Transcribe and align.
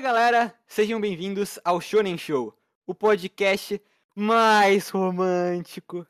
Fala 0.00 0.14
galera, 0.14 0.58
sejam 0.66 0.98
bem-vindos 0.98 1.58
ao 1.62 1.78
Shonen 1.78 2.16
Show, 2.16 2.58
o 2.86 2.94
podcast 2.94 3.78
mais 4.16 4.88
romântico. 4.88 6.06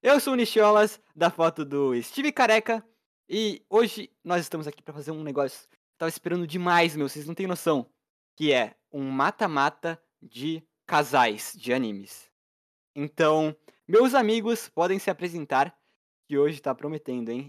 Eu 0.00 0.20
sou 0.20 0.34
o 0.34 0.36
Nicholas, 0.36 1.00
da 1.12 1.28
foto 1.28 1.64
do 1.64 2.00
Steve 2.00 2.30
Careca, 2.30 2.86
e 3.28 3.66
hoje 3.68 4.12
nós 4.22 4.42
estamos 4.42 4.68
aqui 4.68 4.80
para 4.80 4.94
fazer 4.94 5.10
um 5.10 5.24
negócio 5.24 5.68
que 5.68 5.74
eu 5.74 5.98
tava 5.98 6.08
esperando 6.08 6.46
demais, 6.46 6.94
meu, 6.94 7.08
vocês 7.08 7.26
não 7.26 7.34
têm 7.34 7.48
noção, 7.48 7.90
que 8.36 8.52
é 8.52 8.76
um 8.92 9.10
mata-mata 9.10 10.00
de 10.22 10.62
casais 10.86 11.52
de 11.56 11.72
animes. 11.72 12.30
Então, 12.94 13.56
meus 13.88 14.14
amigos 14.14 14.68
podem 14.68 15.00
se 15.00 15.10
apresentar, 15.10 15.76
que 16.28 16.38
hoje 16.38 16.60
tá 16.60 16.72
prometendo, 16.72 17.30
hein? 17.30 17.48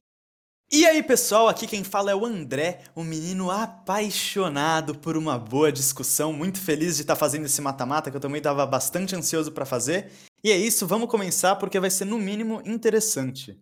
E 0.70 0.86
aí 0.86 1.02
pessoal, 1.02 1.48
aqui 1.48 1.66
quem 1.66 1.82
fala 1.82 2.12
é 2.12 2.16
o 2.16 2.26
André, 2.26 2.84
um 2.94 3.02
menino 3.02 3.50
apaixonado 3.50 5.00
por 5.00 5.16
uma 5.16 5.40
boa 5.40 5.72
discussão, 5.72 6.34
muito 6.34 6.60
feliz 6.60 6.98
de 6.98 7.04
estar 7.04 7.16
fazendo 7.16 7.46
esse 7.46 7.62
mata-mata 7.62 8.12
que 8.12 8.18
eu 8.18 8.22
também 8.22 8.40
estava 8.40 8.66
bastante 8.66 9.16
ansioso 9.16 9.54
para 9.54 9.66
fazer. 9.66 10.12
E 10.44 10.52
é 10.52 10.58
isso, 10.58 10.86
vamos 10.86 11.10
começar 11.10 11.56
porque 11.56 11.80
vai 11.80 11.90
ser 11.90 12.04
no 12.04 12.18
mínimo 12.18 12.62
interessante. 12.66 13.58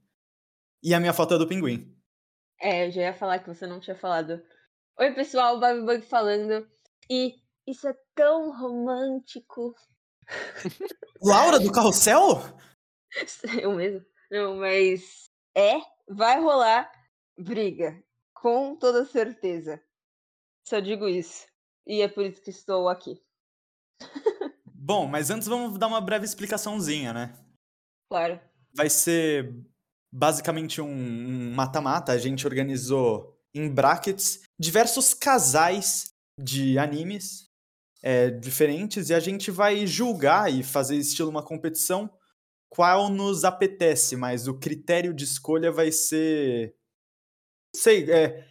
E 0.82 0.96
a 0.96 0.99
minha 0.99 1.13
foto 1.13 1.36
é 1.36 1.38
do 1.38 1.48
pinguim. 1.48 1.96
É, 2.60 2.88
eu 2.88 2.91
já 2.91 3.02
ia 3.04 3.13
falar 3.13 3.38
que 3.38 3.48
você 3.48 3.68
não 3.68 3.80
tinha 3.80 3.96
falado. 3.96 4.41
Oi 4.98 5.13
pessoal, 5.13 5.58
o 5.58 5.60
Babi 5.60 5.82
Bug 5.82 6.02
falando. 6.02 6.68
E 7.08 7.35
isso 7.68 7.88
é 7.88 7.96
tão 8.16 8.52
romântico. 8.60 9.76
Laura 11.22 11.60
do 11.60 11.70
Carrossel? 11.72 12.41
Eu 13.62 13.76
mesmo. 13.76 14.04
Não, 14.32 14.55
mas 14.55 15.30
é, 15.55 15.80
vai 16.08 16.40
rolar 16.40 16.91
briga, 17.38 18.02
com 18.34 18.76
toda 18.76 19.05
certeza. 19.05 19.82
Só 20.68 20.80
digo 20.80 21.08
isso. 21.08 21.46
E 21.86 22.02
é 22.02 22.08
por 22.08 22.26
isso 22.26 22.41
que 22.41 22.50
estou 22.50 22.90
aqui. 22.90 23.22
Bom, 24.73 25.08
mas 25.08 25.30
antes 25.30 25.48
vamos 25.48 25.77
dar 25.77 25.88
uma 25.88 26.02
breve 26.02 26.26
explicaçãozinha, 26.26 27.13
né? 27.13 27.38
Claro. 28.10 28.40
Vai 28.74 28.90
ser 28.90 29.55
basicamente 30.12 30.82
um 30.82 31.54
mata-mata. 31.54 32.12
A 32.12 32.18
gente 32.18 32.46
organizou 32.46 33.35
em 33.54 33.70
brackets 33.70 34.43
diversos 34.60 35.13
casais 35.13 36.10
de 36.40 36.77
animes 36.77 37.49
é, 38.04 38.30
diferentes 38.30 39.10
e 39.10 39.13
a 39.13 39.20
gente 39.20 39.49
vai 39.49 39.87
julgar 39.87 40.52
e 40.52 40.63
fazer 40.63 40.98
estilo 40.98 41.30
uma 41.30 41.43
competição 41.43 42.10
qual 42.76 43.09
nos 43.09 43.43
apetece, 43.45 44.15
mas 44.15 44.48
o 44.48 44.54
critério 44.59 45.13
de 45.13 45.23
escolha 45.23 45.71
vai 45.71 45.91
ser 45.91 46.76
sei, 47.76 48.09
é, 48.12 48.45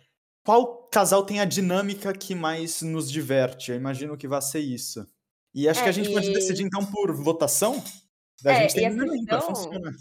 qual 0.45 0.89
casal 0.89 1.25
tem 1.25 1.41
a 1.41 1.45
dinâmica 1.45 2.13
que 2.13 2.35
mais 2.35 2.83
nos 2.83 3.11
diverte? 3.11 3.71
Eu 3.71 3.77
imagino 3.77 4.17
que 4.17 4.29
vai 4.29 4.41
ser 4.43 4.61
isso. 4.61 5.07
E 5.55 5.69
acho 5.69 5.81
É, 5.81 5.83
que 5.85 5.89
a 5.89 5.93
gente 5.93 6.13
pode 6.13 6.29
e- 6.31 6.33
decidir 6.33 6.65
então 6.65 6.85
por 6.87 7.13
votação. 7.15 7.83
A 8.45 8.53
É, 8.53 8.55
gente 8.63 8.75
tem 8.75 8.91
dinâmica, 8.91 9.37
questão- 9.39 9.55
funciona. 9.55 9.93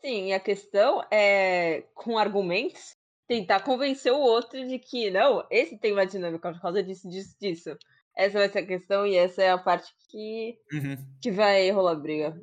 Sim, 0.00 0.26
e 0.28 0.32
a 0.32 0.40
questão 0.40 1.02
é, 1.10 1.82
com 1.94 2.16
argumentos, 2.18 2.96
tentar 3.28 3.60
convencer 3.60 4.12
o 4.12 4.18
outro 4.18 4.66
de 4.66 4.78
que, 4.78 5.10
não, 5.10 5.46
esse 5.50 5.76
tem 5.78 5.92
uma 5.92 6.06
dinâmica 6.06 6.50
por 6.52 6.60
causa 6.60 6.82
disso, 6.82 7.08
disso, 7.08 7.36
disso. 7.40 7.76
Essa 8.16 8.38
vai 8.38 8.48
ser 8.48 8.58
a 8.60 8.66
questão 8.66 9.06
e 9.06 9.14
essa 9.16 9.42
é 9.42 9.50
a 9.50 9.58
parte 9.58 9.92
que, 10.08 10.58
Uhum. 10.72 10.96
que 11.22 11.30
vai 11.30 11.70
rolar 11.70 11.94
briga. 11.96 12.40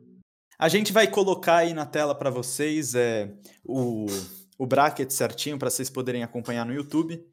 A 0.58 0.70
gente 0.70 0.94
vai 0.94 1.08
colocar 1.08 1.58
aí 1.58 1.73
na 1.73 1.86
tela 1.86 2.16
para 2.16 2.30
vocês 2.30 2.95
é, 2.95 3.34
o, 3.64 4.06
o 4.58 4.66
bracket 4.66 5.11
certinho 5.11 5.59
para 5.59 5.70
vocês 5.70 5.89
poderem 5.89 6.23
acompanhar 6.23 6.66
no 6.66 6.73
YouTube. 6.73 7.23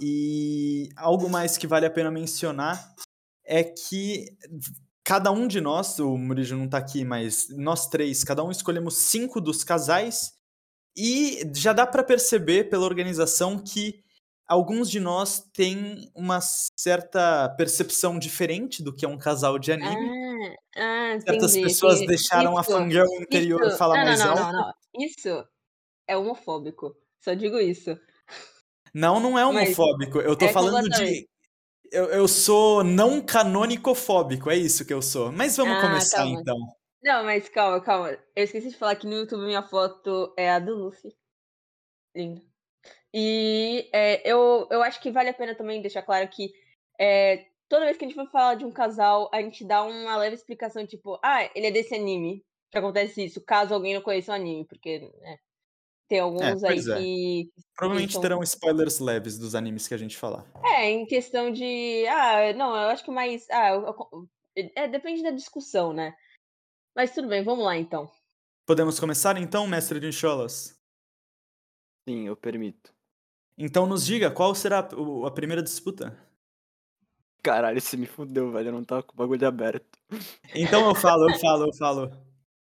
E 0.00 0.88
algo 0.96 1.28
mais 1.28 1.56
que 1.56 1.66
vale 1.66 1.86
a 1.86 1.90
pena 1.90 2.10
mencionar 2.10 2.94
é 3.44 3.62
que 3.64 4.26
cada 5.04 5.30
um 5.30 5.48
de 5.48 5.60
nós, 5.60 5.98
o 5.98 6.16
Murijo 6.16 6.56
não 6.56 6.68
tá 6.68 6.78
aqui, 6.78 7.04
mas 7.04 7.48
nós 7.50 7.88
três, 7.88 8.22
cada 8.22 8.44
um 8.44 8.50
escolhemos 8.50 8.96
cinco 8.96 9.40
dos 9.40 9.64
casais 9.64 10.34
e 10.96 11.42
já 11.54 11.72
dá 11.72 11.86
para 11.86 12.04
perceber 12.04 12.70
pela 12.70 12.84
organização 12.84 13.58
que 13.58 14.02
alguns 14.46 14.90
de 14.90 14.98
nós 14.98 15.44
têm 15.52 16.10
uma 16.14 16.40
certa 16.40 17.48
percepção 17.56 18.18
diferente 18.18 18.82
do 18.82 18.94
que 18.94 19.04
é 19.04 19.08
um 19.08 19.18
casal 19.18 19.58
de 19.58 19.72
anime. 19.72 20.08
Ah, 20.10 20.29
ah, 20.76 21.18
Certas 21.20 21.52
entendi. 21.52 21.66
pessoas 21.68 22.00
que 22.00 22.06
deixaram 22.06 22.56
a 22.56 22.60
isso- 22.60 22.70
fangirl 22.72 23.06
interior 23.20 23.62
isso- 23.66 23.76
falar 23.76 23.98
não, 23.98 24.04
mais 24.04 24.18
não, 24.20 24.26
não, 24.26 24.32
alto. 24.42 24.52
Não, 24.52 24.60
não, 24.66 25.04
Isso 25.06 25.48
é 26.06 26.16
homofóbico. 26.16 26.96
Só 27.20 27.34
digo 27.34 27.58
isso. 27.58 27.98
Não, 28.94 29.20
não 29.20 29.38
é 29.38 29.44
Mas 29.52 29.68
homofóbico. 29.78 30.18
Eu 30.18 30.36
tô 30.36 30.46
é 30.46 30.52
falando 30.52 30.88
de. 30.88 31.28
Eu, 31.92 32.06
eu 32.06 32.28
sou 32.28 32.82
não 32.84 33.20
canonicofóbico, 33.20 34.48
é 34.50 34.56
isso 34.56 34.84
que 34.84 34.92
eu 34.94 35.02
sou. 35.02 35.30
Mas 35.32 35.56
vamos 35.56 35.76
Ah, 35.76 35.80
começar 35.80 36.24
bom. 36.24 36.40
então. 36.40 36.56
Não, 37.02 37.24
mas 37.24 37.48
calma, 37.48 37.80
calma. 37.80 38.10
Eu 38.36 38.44
esqueci 38.44 38.68
de 38.70 38.76
falar 38.76 38.94
que 38.96 39.06
no 39.06 39.14
YouTube 39.14 39.44
minha 39.44 39.62
foto 39.62 40.32
é 40.36 40.50
a 40.50 40.58
do 40.58 40.74
Luffy. 40.74 41.10
Lindo. 42.14 42.42
E 43.12 43.88
é, 43.92 44.28
eu, 44.30 44.68
eu 44.70 44.82
acho 44.82 45.00
que 45.00 45.10
vale 45.10 45.30
a 45.30 45.34
pena 45.34 45.54
também 45.54 45.80
deixar 45.82 46.02
claro 46.02 46.28
que 46.28 46.52
é, 46.98 47.46
toda 47.70 47.86
vez 47.86 47.96
que 47.96 48.04
a 48.04 48.08
gente 48.08 48.16
for 48.16 48.28
falar 48.30 48.56
de 48.56 48.64
um 48.66 48.70
casal, 48.72 49.30
a 49.32 49.40
gente 49.40 49.64
dá 49.64 49.82
uma 49.82 50.16
leve 50.18 50.34
explicação, 50.34 50.84
tipo, 50.86 51.18
ah, 51.22 51.48
ele 51.54 51.68
é 51.68 51.70
desse 51.70 51.94
anime. 51.94 52.44
Que 52.70 52.78
acontece 52.78 53.24
isso, 53.24 53.40
caso 53.40 53.74
alguém 53.74 53.94
não 53.94 54.00
conheça 54.02 54.30
o 54.30 54.34
anime, 54.34 54.64
porque 54.64 55.00
né, 55.20 55.38
tem 56.08 56.20
alguns 56.20 56.62
aí 56.62 56.74
pois 56.74 56.86
é. 56.86 56.98
que. 56.98 57.50
Provavelmente 57.74 58.12
são- 58.12 58.20
terão 58.22 58.42
spoilers 58.44 59.00
leves 59.00 59.38
dos 59.38 59.54
animes 59.56 59.88
que 59.88 59.94
a 59.94 59.98
gente 59.98 60.16
falar. 60.16 60.46
É, 60.64 60.88
em 60.88 61.04
questão 61.04 61.50
de. 61.50 62.06
Ah, 62.06 62.52
não, 62.52 62.70
eu 62.70 62.90
acho 62.90 63.04
que 63.04 63.10
mais. 63.10 63.48
Ah, 63.50 63.70
eu- 63.70 64.28
é, 64.76 64.86
depende 64.86 65.20
da 65.22 65.32
discussão, 65.32 65.92
né? 65.92 66.14
Mas 66.94 67.12
tudo 67.12 67.26
bem, 67.26 67.42
vamos 67.42 67.64
lá 67.64 67.76
então. 67.76 68.08
Podemos 68.66 69.00
começar 69.00 69.36
então, 69.36 69.66
mestre 69.66 69.98
de 69.98 70.06
Encholas? 70.06 70.80
Sim, 72.08 72.28
eu 72.28 72.36
permito. 72.36 72.94
Então 73.58 73.84
nos 73.84 74.06
diga 74.06 74.30
qual 74.30 74.54
será 74.54 74.88
o- 74.96 75.26
a 75.26 75.30
primeira 75.32 75.60
disputa. 75.62 76.16
Caralho, 77.42 77.80
você 77.80 77.96
me 77.96 78.06
fudeu, 78.06 78.52
velho, 78.52 78.68
eu 78.68 78.72
não 78.72 78.84
tava 78.84 79.02
com 79.02 79.14
o 79.14 79.16
bagulho 79.16 79.46
aberto. 79.46 79.98
Então 80.54 80.86
eu 80.88 80.94
falo, 80.94 81.30
eu 81.30 81.38
falo, 81.38 81.66
eu 81.66 81.74
falo. 81.74 82.10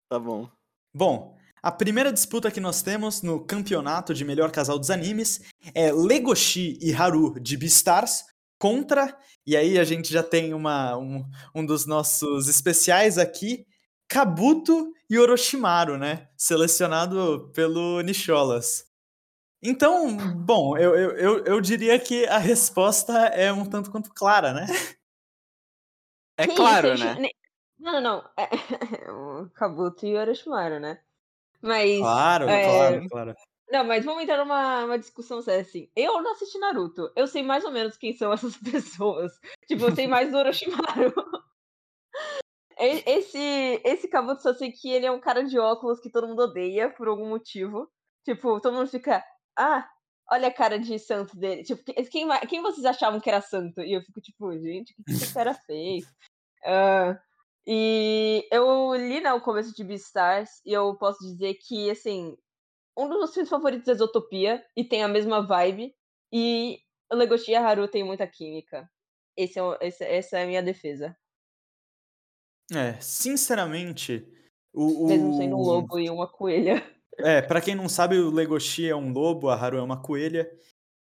Tá 0.08 0.20
bom. 0.20 0.48
Bom, 0.94 1.36
a 1.64 1.72
primeira 1.72 2.14
disputa 2.14 2.52
que 2.52 2.60
nós 2.60 2.84
temos 2.84 3.24
no 3.24 3.44
campeonato 3.44 4.14
de 4.14 4.24
melhor 4.24 4.52
casal 4.52 4.78
dos 4.78 4.92
animes 4.92 5.42
é 5.74 5.92
Legoshi 5.92 6.78
e 6.80 6.94
Haru 6.94 7.40
de 7.40 7.58
Beastars 7.58 8.24
contra, 8.60 9.18
e 9.46 9.58
aí 9.58 9.80
a 9.80 9.84
gente 9.84 10.14
já 10.14 10.22
tem 10.22 10.54
uma, 10.54 10.96
um, 10.96 11.26
um 11.56 11.66
dos 11.66 11.88
nossos 11.88 12.48
especiais 12.48 13.18
aqui, 13.18 13.66
Kabuto 14.08 14.94
e 15.10 15.18
Orochimaru, 15.18 15.98
né? 15.98 16.28
Selecionado 16.38 17.52
pelo 17.54 18.00
Nicholas. 18.02 18.86
Então, 19.70 20.16
bom, 20.36 20.78
eu, 20.78 20.96
eu, 20.96 21.12
eu, 21.18 21.46
eu 21.46 21.62
diria 21.62 22.00
que 22.00 22.26
a 22.28 22.38
resposta 22.38 23.14
é 23.28 23.52
um 23.52 23.66
tanto 23.66 23.92
quanto 23.92 24.14
clara, 24.14 24.54
né? 24.54 24.66
É 26.38 26.48
claro, 26.48 26.98
né? 26.98 27.16
Não, 27.80 27.94
não, 27.94 28.02
não. 28.02 28.30
É, 28.38 28.50
o 29.12 29.50
Kabuto 29.52 30.06
e 30.06 30.16
o 30.16 30.20
Orochimaru, 30.20 30.80
né? 30.80 31.02
Mas. 31.62 32.00
Claro, 32.00 32.50
é, 32.50 32.66
claro, 32.66 33.10
claro. 33.10 33.36
Não, 33.72 33.84
mas 33.84 34.06
vamos 34.06 34.24
entrar 34.24 34.38
numa 34.38 34.86
uma 34.86 35.00
discussão 35.00 35.42
séria 35.42 35.62
assim. 35.62 35.90
Eu 35.96 36.22
não 36.22 36.34
assisti 36.34 36.58
Naruto. 36.60 37.12
Eu 37.16 37.26
sei 37.26 37.42
mais 37.42 37.64
ou 37.64 37.72
menos 37.72 37.98
quem 37.98 38.14
são 38.14 38.32
essas 38.34 38.56
pessoas. 38.58 39.32
Tipo, 39.68 39.86
eu 39.86 39.96
sei 39.96 40.08
mais 40.08 40.32
do 40.32 40.38
Orochimaru. 40.38 41.14
Esse, 42.78 43.82
esse 43.84 44.08
Kabuto 44.08 44.42
só 44.42 44.54
sei 44.54 44.72
que 44.72 44.92
ele 44.92 45.06
é 45.06 45.12
um 45.12 45.20
cara 45.20 45.44
de 45.44 45.58
óculos 45.58 46.00
que 46.00 46.12
todo 46.12 46.28
mundo 46.28 46.44
odeia 46.44 46.90
por 46.90 47.08
algum 47.08 47.28
motivo. 47.28 47.90
Tipo, 48.24 48.60
todo 48.60 48.76
mundo 48.76 48.88
fica. 48.88 49.24
Ah, 49.58 49.90
olha 50.32 50.48
a 50.48 50.54
cara 50.54 50.78
de 50.80 50.98
santo 51.00 51.38
dele. 51.38 51.64
Tipo, 51.64 51.84
que- 51.84 51.94
quem, 52.06 52.28
quem 52.48 52.62
vocês 52.62 52.86
achavam 52.86 53.20
que 53.20 53.30
era 53.30 53.42
santo? 53.42 53.82
E 53.82 53.94
eu 53.94 54.02
fico 54.02 54.20
tipo, 54.22 54.52
gente, 54.60 54.94
o 55.00 55.04
que 55.04 55.12
esse 55.14 55.34
cara 55.34 55.54
fez? 55.66 56.06
Ah, 56.66 57.20
e 57.68 58.48
eu 58.52 58.96
li 58.96 59.22
né, 59.22 59.34
o 59.34 59.42
começo 59.42 59.74
de 59.76 59.84
Beastars 59.84 60.62
e 60.66 60.72
eu 60.74 60.96
posso 60.98 61.20
dizer 61.26 61.56
que, 61.56 61.90
assim, 61.90 62.38
um 62.98 63.08
dos 63.10 63.18
meus 63.18 63.34
filmes 63.34 63.50
favoritos 63.50 63.88
é 63.88 63.94
Zootopia 63.96 64.64
e 64.76 64.84
tem 64.84 65.04
a 65.04 65.08
mesma 65.08 65.46
vibe. 65.46 65.96
E 66.32 66.80
o 67.12 67.16
Legoshi 67.16 67.52
e 67.52 67.56
a 67.56 67.66
Haru 67.68 67.88
tem 67.88 68.04
muita 68.04 68.28
química. 68.28 68.90
Esse 69.38 69.60
é, 69.60 69.64
o- 69.64 69.78
esse- 69.82 70.04
essa 70.04 70.40
é 70.40 70.44
a 70.44 70.48
minha 70.48 70.62
defesa. 70.64 71.16
É, 72.74 73.00
sinceramente, 73.00 74.28
o, 74.74 75.08
Mesmo 75.08 75.34
sendo 75.38 75.56
um 75.56 75.60
o- 75.60 75.64
lobo 75.64 76.00
e 76.00 76.10
uma 76.10 76.28
coelha. 76.28 76.84
É, 77.20 77.42
pra 77.42 77.62
quem 77.62 77.76
não 77.76 77.88
sabe, 77.88 78.18
o 78.20 78.30
Legoshi 78.30 78.88
é 78.88 78.96
um 78.96 79.12
lobo, 79.12 79.50
a 79.50 79.56
Haru 79.56 79.78
é 79.78 79.82
uma 79.82 80.02
coelha. 80.02 80.50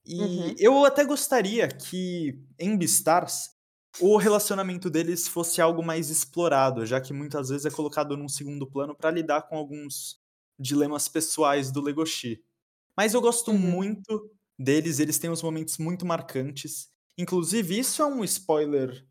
E 0.06 0.16
Uhum. 0.18 0.56
eu 0.58 0.84
até 0.84 1.04
gostaria 1.04 1.68
que 1.68 2.40
em 2.58 2.76
Beastars 2.76 3.50
o 4.00 4.16
relacionamento 4.18 4.90
deles 4.90 5.28
fosse 5.28 5.60
algo 5.62 5.82
mais 5.84 6.10
explorado, 6.10 6.86
já 6.86 7.00
que 7.00 7.12
muitas 7.12 7.50
vezes 7.50 7.66
é 7.66 7.70
colocado 7.70 8.16
num 8.16 8.28
segundo 8.28 8.66
plano 8.70 8.96
pra 8.96 9.10
lidar 9.10 9.42
com 9.42 9.56
alguns 9.56 10.20
dilemas 10.58 11.08
pessoais 11.08 11.72
do 11.72 11.82
Legoshi. 11.82 12.42
Mas 12.96 13.14
eu 13.14 13.20
gosto 13.22 13.52
Uhum. 13.52 13.54
muito 13.54 14.30
deles, 14.58 15.00
eles 15.00 15.18
têm 15.18 15.30
uns 15.30 15.42
momentos 15.42 15.78
muito 15.78 16.06
marcantes. 16.06 16.88
Inclusive, 17.18 17.78
isso 17.78 18.02
é 18.02 18.06
um 18.06 18.24
spoiler 18.24 19.06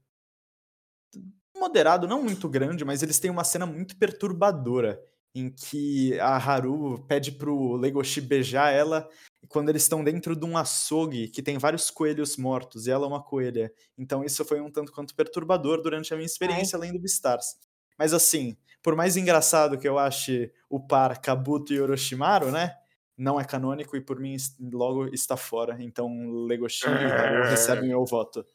moderado, 1.55 2.07
não 2.07 2.23
muito 2.23 2.47
grande, 2.47 2.85
mas 2.85 3.03
eles 3.03 3.19
têm 3.19 3.29
uma 3.31 3.43
cena 3.43 3.65
muito 3.65 3.97
perturbadora 3.97 5.01
em 5.33 5.49
que 5.49 6.19
a 6.19 6.37
Haru 6.37 7.03
pede 7.07 7.31
pro 7.31 7.75
Legoshi 7.75 8.19
beijar 8.19 8.73
ela 8.73 9.07
quando 9.47 9.69
eles 9.69 9.83
estão 9.83 10.03
dentro 10.03 10.35
de 10.35 10.45
um 10.45 10.57
açougue 10.57 11.27
que 11.27 11.41
tem 11.41 11.57
vários 11.57 11.89
coelhos 11.89 12.35
mortos 12.37 12.87
e 12.87 12.91
ela 12.91 13.05
é 13.05 13.07
uma 13.07 13.23
coelha. 13.23 13.71
Então 13.97 14.23
isso 14.23 14.43
foi 14.43 14.59
um 14.59 14.71
tanto 14.71 14.91
quanto 14.91 15.15
perturbador 15.15 15.81
durante 15.81 16.13
a 16.13 16.17
minha 16.17 16.25
experiência 16.25 16.77
Ai. 16.77 16.87
lendo 16.87 16.99
Beastars. 16.99 17.57
Mas 17.97 18.13
assim, 18.13 18.57
por 18.81 18.95
mais 18.95 19.17
engraçado 19.17 19.77
que 19.77 19.87
eu 19.87 19.97
ache 19.99 20.51
o 20.69 20.79
par 20.79 21.19
Kabuto 21.21 21.73
e 21.73 21.79
Orochimaru, 21.79 22.51
né? 22.51 22.75
Não 23.17 23.39
é 23.39 23.43
canônico 23.43 23.97
e 23.97 24.01
por 24.01 24.19
mim 24.19 24.35
logo 24.71 25.07
está 25.07 25.35
fora. 25.35 25.77
Então 25.79 26.09
Legoshi 26.45 26.85
e 26.85 26.89
Haru 26.89 27.43
recebem 27.49 27.89
meu 27.89 28.05
voto. 28.05 28.45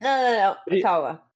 Não, 0.00 0.22
não, 0.22 0.56
não, 0.66 0.80
calma. 0.80 1.31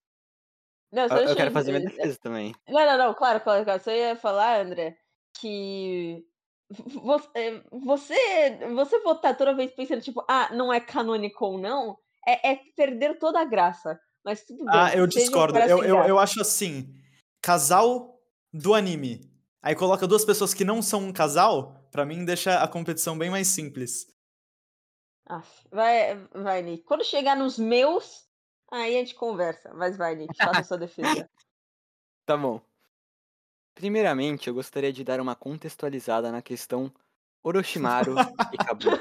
Não, 0.96 1.04
eu, 1.18 1.28
eu 1.28 1.36
quero 1.36 1.50
fazer 1.50 1.72
minha 1.72 1.84
defesa 1.84 2.18
também. 2.22 2.54
Não, 2.66 2.86
não, 2.86 2.96
não, 2.96 3.14
claro, 3.14 3.38
claro, 3.40 3.64
claro. 3.64 3.82
Você 3.82 3.98
ia 3.98 4.16
falar, 4.16 4.62
André, 4.62 4.96
que 5.38 6.24
você, 6.70 7.62
você, 7.70 8.58
você 8.74 9.00
votar 9.00 9.36
toda 9.36 9.54
vez 9.54 9.70
pensando, 9.72 10.00
tipo, 10.00 10.24
ah, 10.26 10.48
não 10.54 10.72
é 10.72 10.80
canônico 10.80 11.44
ou 11.44 11.58
não, 11.58 11.98
é, 12.26 12.52
é 12.52 12.60
perder 12.74 13.18
toda 13.18 13.38
a 13.40 13.44
graça. 13.44 14.00
Mas 14.24 14.42
tudo 14.42 14.64
bem. 14.64 14.68
Ah, 14.68 14.94
eu 14.94 15.06
discordo. 15.06 15.58
Eu, 15.58 15.84
eu, 15.84 15.96
eu 16.04 16.18
acho 16.18 16.40
assim: 16.40 16.94
casal 17.42 18.18
do 18.50 18.72
anime. 18.72 19.30
Aí 19.62 19.74
coloca 19.74 20.06
duas 20.06 20.24
pessoas 20.24 20.54
que 20.54 20.64
não 20.64 20.80
são 20.80 21.00
um 21.00 21.12
casal, 21.12 21.86
para 21.92 22.06
mim 22.06 22.24
deixa 22.24 22.62
a 22.62 22.66
competição 22.66 23.18
bem 23.18 23.28
mais 23.28 23.48
simples. 23.48 24.06
Ah, 25.28 25.42
vai, 25.70 26.16
vai, 26.32 26.62
Nick. 26.62 26.84
Quando 26.84 27.04
chegar 27.04 27.36
nos 27.36 27.58
meus, 27.58 28.24
Aí 28.70 28.96
a 28.96 28.98
gente 28.98 29.14
conversa, 29.14 29.72
mas 29.74 29.96
vai, 29.96 30.14
Nick, 30.16 30.36
faça 30.36 30.62
sua 30.62 30.78
defesa. 30.78 31.28
Tá 32.26 32.36
bom. 32.36 32.60
Primeiramente, 33.72 34.48
eu 34.48 34.54
gostaria 34.54 34.92
de 34.92 35.04
dar 35.04 35.20
uma 35.20 35.36
contextualizada 35.36 36.32
na 36.32 36.42
questão 36.42 36.92
Orochimaru 37.40 38.16
e 38.52 38.56
Kabuto. 38.56 39.00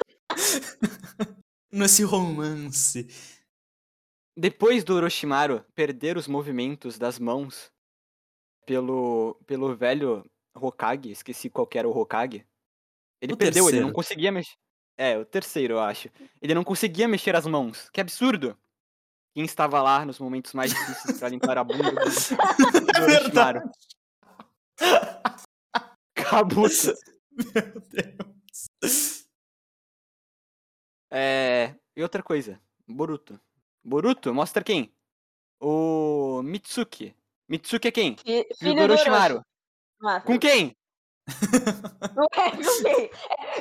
Nesse 1.71 2.03
romance. 2.03 3.07
Depois 4.37 4.83
do 4.83 4.93
Orochimaru 4.93 5.65
perder 5.73 6.17
os 6.17 6.27
movimentos 6.27 6.99
das 6.99 7.17
mãos 7.17 7.71
pelo, 8.63 9.41
pelo 9.47 9.75
velho 9.75 10.23
Hokage, 10.53 11.09
esqueci 11.09 11.49
qual 11.49 11.67
era 11.73 11.89
o 11.89 11.97
Hokage. 11.97 12.45
Ele 13.19 13.33
o 13.33 13.37
perdeu, 13.37 13.63
terceiro. 13.63 13.77
ele 13.77 13.85
não 13.85 13.93
conseguia 13.93 14.31
mexer. 14.31 14.55
É, 14.97 15.17
o 15.17 15.25
terceiro, 15.25 15.73
eu 15.73 15.79
acho. 15.79 16.09
Ele 16.39 16.53
não 16.53 16.63
conseguia 16.63 17.07
mexer 17.07 17.35
as 17.35 17.47
mãos. 17.47 17.89
Que 17.89 18.01
absurdo! 18.01 18.55
Quem 19.35 19.43
estava 19.43 19.81
lá 19.81 20.05
nos 20.05 20.17
momentos 20.17 20.53
mais 20.53 20.71
difíceis 20.71 21.19
para 21.19 21.27
limpar 21.27 21.57
a 21.57 21.63
bunda 21.63 21.91
do, 21.91 21.91
do 21.99 23.03
Orochimaru. 23.03 23.69
Kabuto. 26.15 26.93
Meu 27.53 27.81
Deus. 27.81 29.27
É, 31.11 31.75
e 31.97 32.01
outra 32.01 32.23
coisa, 32.23 32.61
Boruto. 32.87 33.37
Boruto 33.83 34.33
mostra 34.33 34.63
quem? 34.63 34.95
O 35.59 36.41
Mitsuki. 36.41 37.13
Mitsuki 37.49 37.89
é 37.89 37.91
quem? 37.91 38.15
Filho, 38.15 38.45
filho 38.57 38.75
do 38.75 38.81
Orochimaru. 38.83 39.41
Com 40.25 40.39
quem? 40.39 40.77
Não 42.15 42.25
é 42.31 42.51
com 42.51 42.83
quem? 42.83 43.11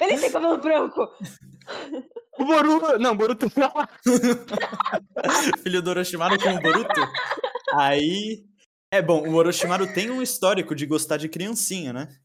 Ele 0.00 0.20
tem 0.20 0.30
cabelo 0.30 0.58
branco. 0.58 1.08
O 2.38 2.44
Boruto. 2.44 2.98
Não, 2.98 3.16
Boruto 3.16 3.46
não. 3.56 3.72
Filho 5.62 5.82
do 5.82 5.90
Orochimaru 5.90 6.38
com 6.38 6.50
o 6.50 6.60
Boruto? 6.60 7.00
Aí. 7.72 8.44
É 8.90 9.02
bom, 9.02 9.28
o 9.28 9.34
Orochimaru 9.34 9.92
tem 9.92 10.10
um 10.10 10.22
histórico 10.22 10.74
de 10.74 10.86
gostar 10.86 11.16
de 11.16 11.28
criancinha, 11.28 11.92
né? 11.92 12.16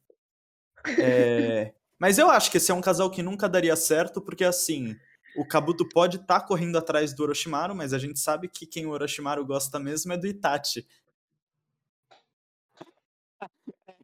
É... 1.00 1.74
Mas 2.00 2.18
eu 2.18 2.30
acho 2.30 2.52
que 2.52 2.58
esse 2.58 2.72
é 2.72 2.74
um 2.74 2.82
casal 2.82 3.10
que 3.10 3.24
nunca 3.24 3.50
daria 3.50 3.76
certo, 3.76 4.22
porque 4.22 4.44
assim, 4.44 4.96
o 5.36 5.46
Kabuto 5.46 5.88
pode 5.90 6.18
estar 6.18 6.40
tá 6.40 6.46
correndo 6.46 6.78
atrás 6.78 7.14
do 7.14 7.24
Orochimaru, 7.24 7.76
mas 7.76 7.92
a 7.94 7.98
gente 7.98 8.20
sabe 8.20 8.48
que 8.48 8.66
quem 8.66 8.86
o 8.86 8.92
Orochimaru 8.92 9.46
gosta 9.46 9.80
mesmo 9.80 10.14
é 10.14 10.18
do 10.18 10.28
Itachi. 10.28 10.88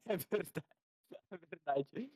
É 0.08 0.18
verdade. 0.18 0.66
É 1.32 1.38
verdade. 1.38 2.12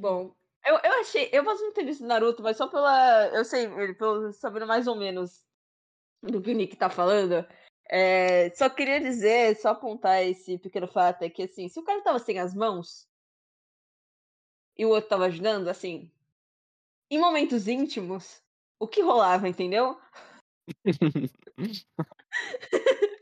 Bom, 0.00 0.34
eu, 0.64 0.78
eu 0.82 1.00
achei. 1.00 1.28
Eu 1.32 1.44
posso 1.44 1.62
não 1.62 1.72
ter 1.72 1.84
visto 1.84 2.04
Naruto, 2.04 2.42
mas 2.42 2.56
só 2.56 2.68
pela. 2.68 3.28
Eu 3.28 3.44
sei, 3.44 3.68
pelo 3.94 4.32
sabendo 4.32 4.66
mais 4.66 4.86
ou 4.86 4.96
menos 4.96 5.44
do 6.22 6.40
que 6.40 6.52
o 6.52 6.54
Nick 6.54 6.76
tá 6.76 6.88
falando. 6.88 7.46
É, 7.88 8.50
só 8.54 8.70
queria 8.70 9.00
dizer, 9.00 9.56
só 9.56 9.70
apontar 9.70 10.22
esse 10.22 10.56
pequeno 10.58 10.86
fato, 10.86 11.22
é 11.22 11.30
que 11.30 11.42
assim, 11.42 11.68
se 11.68 11.78
o 11.78 11.82
cara 11.82 12.00
tava 12.00 12.18
sem 12.18 12.38
as 12.38 12.54
mãos 12.54 13.06
e 14.78 14.86
o 14.86 14.88
outro 14.88 15.10
tava 15.10 15.26
ajudando, 15.26 15.68
assim, 15.68 16.10
em 17.10 17.18
momentos 17.18 17.68
íntimos, 17.68 18.42
o 18.78 18.88
que 18.88 19.02
rolava, 19.02 19.46
entendeu? 19.48 20.00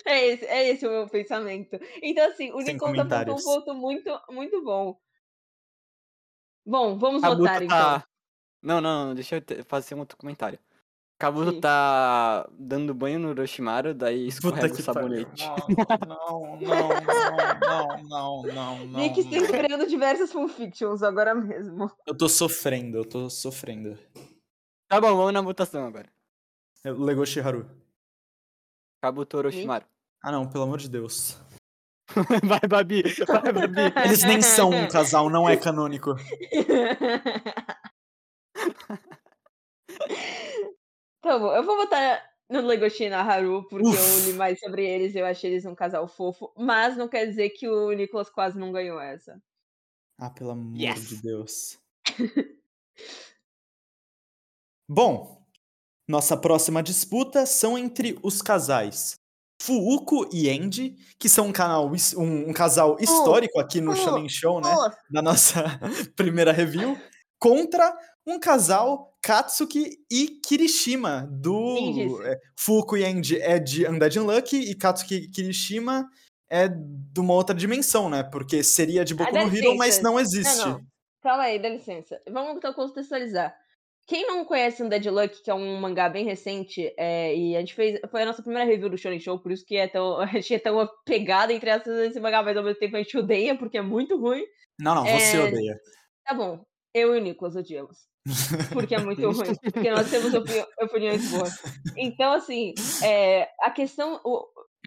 é, 0.06 0.26
esse, 0.26 0.46
é 0.46 0.69
esse 0.69 0.86
o 0.86 0.90
meu 0.90 1.08
pensamento. 1.08 1.76
Então, 2.00 2.28
assim, 2.28 2.52
o 2.52 2.60
Nicolas 2.60 3.10
apontou 3.10 3.34
um 3.34 3.43
ponto 3.43 3.75
muito, 3.75 4.22
muito 4.31 4.62
bom. 4.62 5.00
Bom, 6.66 6.98
vamos 6.98 7.22
Kabuto 7.22 7.40
votar 7.40 7.58
tá... 7.58 7.64
então. 7.64 8.02
Não, 8.62 8.80
não, 8.80 9.14
deixa 9.14 9.36
eu 9.36 9.64
fazer 9.64 9.94
um 9.94 10.00
outro 10.00 10.16
comentário. 10.16 10.58
Kabuto 11.18 11.52
Sim. 11.52 11.60
tá 11.60 12.48
dando 12.58 12.94
banho 12.94 13.18
no 13.18 13.28
Orochimaru, 13.28 13.92
daí 13.92 14.28
escorrega 14.28 14.72
o 14.72 14.82
sabonete. 14.82 15.44
Não, 16.08 16.56
não, 16.58 16.88
não, 17.60 18.02
não, 18.08 18.42
não, 18.42 18.86
não. 18.86 19.00
Nick 19.00 19.20
está 19.20 19.46
criando 19.46 19.86
diversas 19.86 20.32
fanfictions 20.32 21.02
agora 21.02 21.34
mesmo. 21.34 21.90
Eu 22.06 22.16
tô 22.16 22.26
sofrendo, 22.26 22.96
eu 22.96 23.04
tô 23.04 23.28
sofrendo. 23.28 23.98
Tá 24.88 24.98
bom, 24.98 25.14
vamos 25.14 25.34
na 25.34 25.42
votação 25.42 25.86
agora. 25.86 26.10
Legoshi 26.82 27.40
Haru. 27.40 27.68
Kabuto 29.02 29.36
Orochimaru. 29.36 29.84
Ah 30.22 30.32
não, 30.32 30.48
pelo 30.48 30.64
amor 30.64 30.78
de 30.78 30.88
Deus. 30.88 31.38
Vai, 32.44 32.60
Babi. 32.68 33.02
Vai, 33.26 33.52
Babi. 33.52 33.80
Eles 34.04 34.22
nem 34.24 34.42
são 34.42 34.70
um 34.70 34.88
casal, 34.88 35.30
não 35.30 35.48
é 35.48 35.56
canônico. 35.56 36.14
Então, 41.18 41.54
eu 41.54 41.62
vou 41.62 41.76
botar 41.76 42.22
no 42.48 42.62
Legoshi 42.62 43.04
e 43.04 43.10
na 43.10 43.20
Haru, 43.20 43.66
porque 43.68 43.86
Uf. 43.86 43.98
eu 43.98 44.24
li 44.24 44.32
mais 44.38 44.58
sobre 44.58 44.88
eles 44.88 45.14
e 45.14 45.19
eu 45.19 45.26
achei 45.26 45.50
eles 45.50 45.67
um 45.67 45.74
casal 45.74 46.08
fofo. 46.08 46.50
Mas 46.56 46.96
não 46.96 47.08
quer 47.08 47.26
dizer 47.26 47.50
que 47.50 47.69
o 47.69 47.93
Nicolas 47.93 48.31
quase 48.31 48.58
não 48.58 48.72
ganhou 48.72 48.98
essa. 48.98 49.40
Ah, 50.19 50.31
pelo 50.31 50.50
amor 50.50 50.74
yes. 50.74 51.08
de 51.08 51.22
Deus. 51.22 51.79
Bom, 54.88 55.46
nossa 56.08 56.36
próxima 56.36 56.82
disputa 56.82 57.44
são 57.44 57.76
entre 57.76 58.19
os 58.22 58.40
casais 58.40 59.19
Fuuko 59.60 60.29
e 60.32 60.48
Andy, 60.48 60.96
que 61.19 61.29
são 61.29 61.48
um, 61.48 61.52
canal, 61.52 61.90
um, 62.17 62.48
um 62.48 62.52
casal 62.52 62.96
histórico 62.98 63.60
aqui 63.60 63.81
no 63.81 63.94
Shonen 63.94 64.29
Show, 64.29 64.60
né? 64.60 64.70
Da 65.10 65.20
nossa 65.20 65.79
primeira 66.17 66.50
review, 66.50 66.98
contra 67.38 67.94
um 68.26 68.40
casal 68.40 69.14
Katsuki 69.22 69.98
e 70.10 70.29
Kirishima, 70.29 71.29
do 71.31 72.22
é, 72.24 72.38
Fuuko 72.58 72.96
e 72.96 73.05
Andy 73.05 73.38
é 73.38 73.58
de 73.58 73.86
Undead 73.86 74.19
Unlucky 74.19 74.56
e 74.56 74.74
Katsuki 74.74 75.17
e 75.17 75.31
Kirishima 75.31 76.08
é 76.48 76.67
de 76.69 77.20
uma 77.20 77.34
outra 77.34 77.55
dimensão, 77.55 78.08
né? 78.08 78.22
Porque 78.22 78.62
seria 78.62 79.05
de 79.05 79.14
Boku 79.14 79.36
ah, 79.36 79.44
no 79.44 79.55
Hero, 79.55 79.76
mas 79.76 80.00
não 80.00 80.19
existe. 80.19 80.58
Não, 80.58 80.69
não. 80.69 80.81
Calma 81.22 81.43
aí, 81.44 81.58
dá 81.58 81.69
licença. 81.69 82.19
Vamos 82.31 82.56
então 82.56 82.72
contextualizar. 82.72 83.55
Quem 84.10 84.26
não 84.26 84.44
conhece 84.44 84.82
Undead 84.82 85.08
Luck, 85.08 85.40
que 85.40 85.48
é 85.52 85.55
um 85.55 85.79
mangá 85.79 86.08
bem 86.08 86.24
recente, 86.24 86.93
é, 86.96 87.32
e 87.32 87.55
a 87.55 87.60
gente 87.60 87.76
fez. 87.76 88.00
Foi 88.10 88.22
a 88.22 88.26
nossa 88.26 88.43
primeira 88.43 88.69
review 88.69 88.90
do 88.90 88.98
Shonen 88.98 89.20
Show, 89.20 89.38
por 89.38 89.52
isso 89.52 89.64
que 89.64 89.76
é 89.76 89.86
tão, 89.86 90.19
a 90.19 90.26
gente 90.26 90.52
é 90.52 90.58
tão 90.58 90.90
pegada 91.06 91.52
entre 91.52 91.70
essas 91.70 91.96
esse 91.96 92.19
mangá, 92.19 92.43
mas 92.43 92.56
ao 92.56 92.64
mesmo 92.64 92.81
tempo 92.81 92.96
a 92.96 92.98
gente 92.98 93.17
odeia, 93.17 93.56
porque 93.56 93.79
é 93.79 93.82
muito 93.82 94.19
ruim. 94.19 94.43
Não, 94.81 94.96
não, 94.96 95.05
você 95.05 95.36
é... 95.36 95.44
odeia. 95.44 95.79
Tá 96.24 96.34
bom. 96.34 96.60
Eu 96.93 97.14
e 97.14 97.20
o 97.20 97.22
Nicolas 97.22 97.55
odiamos. 97.55 97.98
Porque 98.72 98.96
é 98.96 98.98
muito 98.98 99.31
ruim. 99.31 99.55
Porque 99.72 99.90
nós 99.93 100.10
temos 100.10 100.34
opini 100.34 100.64
opiniões 100.82 101.31
boas. 101.31 101.55
Então, 101.96 102.32
assim, 102.32 102.74
é, 103.05 103.48
a 103.60 103.70
questão. 103.70 104.20
O, 104.24 104.44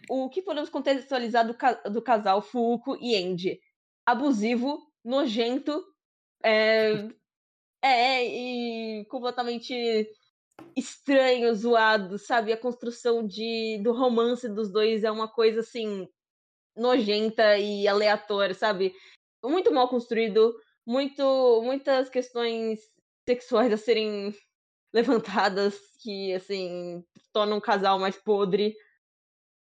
o 0.09 0.29
que 0.29 0.41
podemos 0.41 0.69
contextualizar 0.69 1.47
do, 1.47 1.53
ca 1.53 1.75
do 1.85 2.01
casal 2.01 2.41
Fuuko 2.41 2.97
e 2.99 3.15
Andy? 3.15 3.57
Abusivo, 4.05 4.79
nojento, 5.01 5.81
é, 6.43 7.07
é, 7.83 8.25
e 8.25 9.05
completamente 9.05 10.09
estranho, 10.75 11.53
zoado, 11.53 12.17
sabe? 12.17 12.53
A 12.53 12.57
construção 12.57 13.25
de, 13.27 13.79
do 13.83 13.91
romance 13.91 14.47
dos 14.47 14.71
dois 14.71 15.03
é 15.03 15.11
uma 15.11 15.27
coisa 15.27 15.59
assim 15.59 16.07
nojenta 16.75 17.57
e 17.57 17.87
aleatória, 17.87 18.55
sabe? 18.55 18.93
Muito 19.43 19.71
mal 19.73 19.89
construído, 19.89 20.55
muito 20.85 21.61
muitas 21.63 22.09
questões 22.09 22.79
sexuais 23.27 23.71
a 23.73 23.77
serem 23.77 24.33
levantadas 24.93 25.77
que, 26.01 26.33
assim, 26.33 27.03
tornam 27.33 27.57
um 27.57 27.61
casal 27.61 27.99
mais 27.99 28.15
podre. 28.17 28.75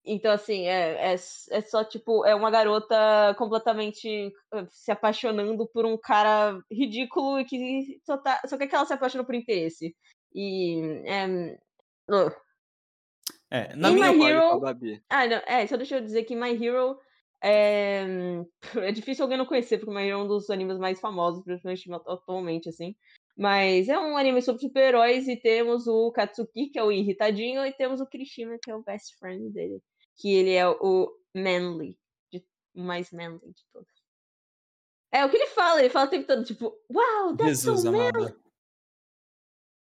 Então, 0.04 0.32
assim, 0.32 0.66
é, 0.66 1.12
é, 1.12 1.14
é 1.14 1.60
só, 1.60 1.84
tipo, 1.84 2.24
é 2.24 2.34
uma 2.34 2.50
garota 2.50 3.34
completamente 3.38 4.32
se 4.68 4.90
apaixonando 4.90 5.66
por 5.68 5.86
um 5.86 5.96
cara 5.96 6.58
ridículo 6.70 7.38
e 7.38 7.44
que 7.44 8.00
só, 8.04 8.18
tá, 8.18 8.40
só 8.46 8.58
quer 8.58 8.66
que 8.66 8.74
ela 8.74 8.84
se 8.84 8.92
apaixone 8.92 9.24
por 9.24 9.34
interesse. 9.34 9.94
E. 10.34 10.80
É, 11.06 11.26
uh. 12.10 12.32
É, 13.50 13.76
na 13.76 13.90
E 13.90 13.94
minha 13.94 14.12
My 14.12 14.24
Hero- 14.24 14.60
Babi. 14.60 15.02
Ah, 15.08 15.26
não, 15.26 15.36
é, 15.46 15.66
só 15.66 15.76
deixa 15.76 15.96
eu 15.96 16.00
dizer 16.00 16.24
que 16.24 16.34
My 16.34 16.50
Hero 16.50 16.98
é, 17.42 18.04
é 18.88 18.92
difícil 18.92 19.22
alguém 19.24 19.38
não 19.38 19.46
conhecer, 19.46 19.78
porque 19.78 19.92
My 19.94 20.02
Hero 20.08 20.18
é 20.20 20.22
um 20.24 20.26
dos 20.26 20.50
animes 20.50 20.78
mais 20.78 20.98
famosos, 20.98 21.44
principalmente 21.44 21.88
atualmente, 22.08 22.68
assim. 22.68 22.96
Mas 23.36 23.88
é 23.88 23.98
um 23.98 24.16
anime 24.16 24.42
sobre 24.42 24.60
super-heróis 24.62 25.28
e 25.28 25.36
temos 25.36 25.86
o 25.86 26.10
Katsuki, 26.12 26.70
que 26.70 26.78
é 26.78 26.82
o 26.82 26.92
irritadinho, 26.92 27.64
e 27.64 27.72
temos 27.72 28.00
o 28.00 28.06
Kirishima, 28.06 28.58
que 28.62 28.70
é 28.70 28.74
o 28.74 28.82
best 28.82 29.16
friend 29.18 29.50
dele. 29.50 29.80
Que 30.22 30.32
ele 30.32 30.52
é 30.52 30.68
o 30.68 31.12
manly, 31.34 31.98
de- 32.32 32.46
o 32.76 32.80
mais 32.80 33.10
manly 33.10 33.52
de 33.52 33.64
todos. 33.72 33.90
É 35.12 35.24
o 35.26 35.28
que 35.28 35.36
ele 35.36 35.48
fala, 35.48 35.80
ele 35.80 35.90
fala 35.90 36.06
o 36.06 36.10
tempo 36.10 36.28
todo, 36.28 36.44
tipo, 36.44 36.72
wow, 36.88 37.36
that's 37.36 37.48
Jesus 37.58 37.80
so 37.80 37.90
manly. 37.90 38.08
amado. 38.08 38.40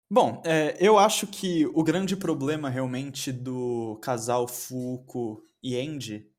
Bom, 0.09 0.41
é, 0.45 0.77
eu 0.79 0.97
acho 0.97 1.27
que 1.27 1.65
o 1.67 1.83
grande 1.83 2.15
problema 2.15 2.69
realmente 2.69 3.29
do 3.31 3.99
casal 4.01 4.47
Fuko 4.47 5.43
e 5.61 5.77
Andy 5.77 6.31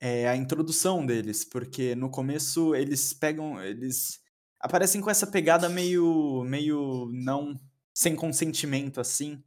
é 0.00 0.28
a 0.28 0.34
introdução 0.34 1.06
deles, 1.06 1.44
porque 1.44 1.94
no 1.94 2.10
começo 2.10 2.74
eles 2.74 3.12
pegam, 3.14 3.62
eles 3.62 4.20
aparecem 4.58 5.00
com 5.00 5.08
essa 5.08 5.26
pegada 5.26 5.68
meio, 5.68 6.42
meio 6.44 7.08
não 7.12 7.60
sem 7.94 8.16
consentimento 8.16 9.00
assim, 9.00 9.40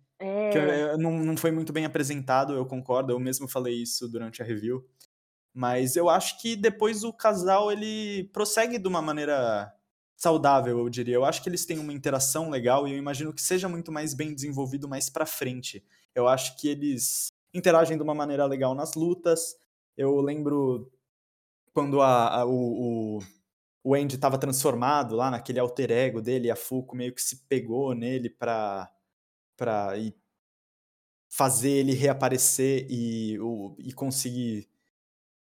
que 0.51 0.57
É, 0.57 0.97
não, 0.97 1.11
não 1.19 1.37
foi 1.37 1.51
muito 1.51 1.71
bem 1.73 1.85
apresentado, 1.85 2.53
eu 2.53 2.65
concordo, 2.65 3.11
eu 3.11 3.19
mesmo 3.19 3.47
falei 3.47 3.75
isso 3.81 4.07
durante 4.07 4.41
a 4.41 4.45
review. 4.45 4.85
Mas 5.53 5.95
eu 5.95 6.09
acho 6.09 6.41
que 6.41 6.55
depois 6.55 7.03
o 7.03 7.13
casal 7.13 7.71
ele 7.71 8.25
prossegue 8.33 8.79
de 8.79 8.87
uma 8.87 9.01
maneira 9.01 9.71
saudável, 10.17 10.79
eu 10.79 10.89
diria. 10.89 11.15
Eu 11.15 11.25
acho 11.25 11.43
que 11.43 11.49
eles 11.49 11.65
têm 11.65 11.77
uma 11.79 11.93
interação 11.93 12.49
legal 12.49 12.87
e 12.87 12.91
eu 12.93 12.97
imagino 12.97 13.33
que 13.33 13.41
seja 13.41 13.69
muito 13.69 13.91
mais 13.91 14.13
bem 14.13 14.33
desenvolvido 14.33 14.87
mais 14.87 15.09
pra 15.09 15.25
frente. 15.25 15.85
Eu 16.15 16.27
acho 16.27 16.55
que 16.57 16.67
eles 16.67 17.27
interagem 17.53 17.97
de 17.97 18.03
uma 18.03 18.15
maneira 18.15 18.45
legal 18.45 18.73
nas 18.73 18.95
lutas. 18.95 19.55
Eu 19.95 20.19
lembro 20.21 20.91
quando 21.73 22.01
a, 22.01 22.39
a- 22.41 22.45
o, 22.45 23.17
o, 23.17 23.19
o 23.83 23.95
Andy 23.95 24.15
estava 24.15 24.37
transformado 24.39 25.15
lá 25.15 25.29
naquele 25.29 25.59
alter 25.59 25.91
ego 25.91 26.21
dele, 26.21 26.47
e 26.47 26.51
a 26.51 26.55
Fuko 26.55 26.95
meio 26.95 27.13
que 27.13 27.21
se 27.21 27.45
pegou 27.47 27.93
nele 27.93 28.29
pra, 28.29 28.89
pra 29.57 29.97
ir 29.97 30.15
fazer 31.35 31.71
ele 31.71 31.93
reaparecer 31.93 32.85
e, 32.89 33.39
o, 33.39 33.75
e 33.79 33.91
conseguir. 33.91 34.69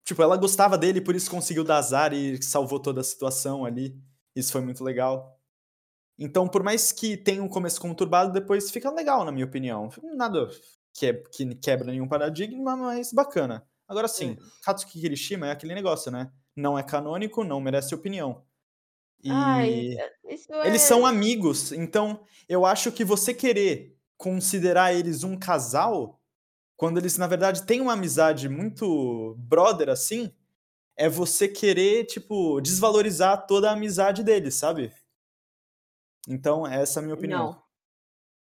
Tipo, 0.06 0.22
ela 0.22 0.38
gostava 0.38 0.78
dele, 0.78 1.02
por 1.02 1.16
isso 1.16 1.30
conseguiu 1.30 1.66
dar 1.66 1.78
azar 1.78 2.14
e 2.14 2.42
salvou 2.42 2.80
toda 2.80 3.02
a 3.02 3.04
situação 3.04 3.66
ali. 3.66 4.00
Isso 4.34 4.54
foi 4.54 4.62
muito 4.62 4.84
legal. 4.84 5.38
Então, 6.18 6.48
por 6.48 6.64
mais 6.64 6.94
que 6.94 7.18
tenha 7.18 7.44
um 7.44 7.50
começo 7.50 7.82
conturbado, 7.82 8.32
depois 8.32 8.72
fica 8.72 8.90
legal, 8.90 9.26
na 9.26 9.34
minha 9.34 9.46
opinião. 9.46 9.90
Nada 10.16 10.50
que, 10.94 11.14
que 11.14 11.56
quebra 11.56 11.92
nenhum 11.92 12.08
paradigma, 12.08 12.78
mas 12.78 13.12
bacana. 13.12 13.68
Agora 13.86 14.08
sim, 14.08 14.38
Katsuki 14.64 15.02
Kirishima 15.02 15.48
é 15.48 15.52
aquele 15.52 15.76
negócio, 15.76 16.10
né? 16.10 16.32
Não 16.56 16.80
é 16.80 16.84
canônico, 16.84 17.44
não 17.44 17.60
merece 17.60 17.94
opinião. 17.94 18.46
E 19.22 19.30
ai, 19.30 19.98
isso 20.30 20.54
é... 20.54 20.68
eles 20.68 20.82
são 20.82 21.06
amigos, 21.06 21.72
então 21.72 22.24
eu 22.48 22.66
acho 22.66 22.92
que 22.92 23.04
você 23.04 23.34
querer 23.34 23.95
considerar 24.18 24.94
eles 24.94 25.24
um 25.24 25.38
casal, 25.38 26.20
quando 26.78 26.98
eles 26.98 27.18
na 27.18 27.28
verdade 27.28 27.66
têm 27.66 27.82
uma 27.82 27.94
amizade 27.94 28.48
muito 28.50 29.36
brother 29.38 29.90
assim, 29.90 30.32
é 30.98 31.10
você 31.10 31.48
querer, 31.48 32.06
tipo, 32.06 32.60
desvalorizar 32.62 33.46
toda 33.46 33.70
a 33.70 33.74
amizade 33.74 34.24
deles, 34.24 34.56
sabe? 34.56 34.94
Então, 36.28 36.66
essa 36.66 37.00
é 37.00 37.02
a 37.02 37.04
minha 37.04 37.16
opinião. 37.16 37.52
Não. 37.52 37.64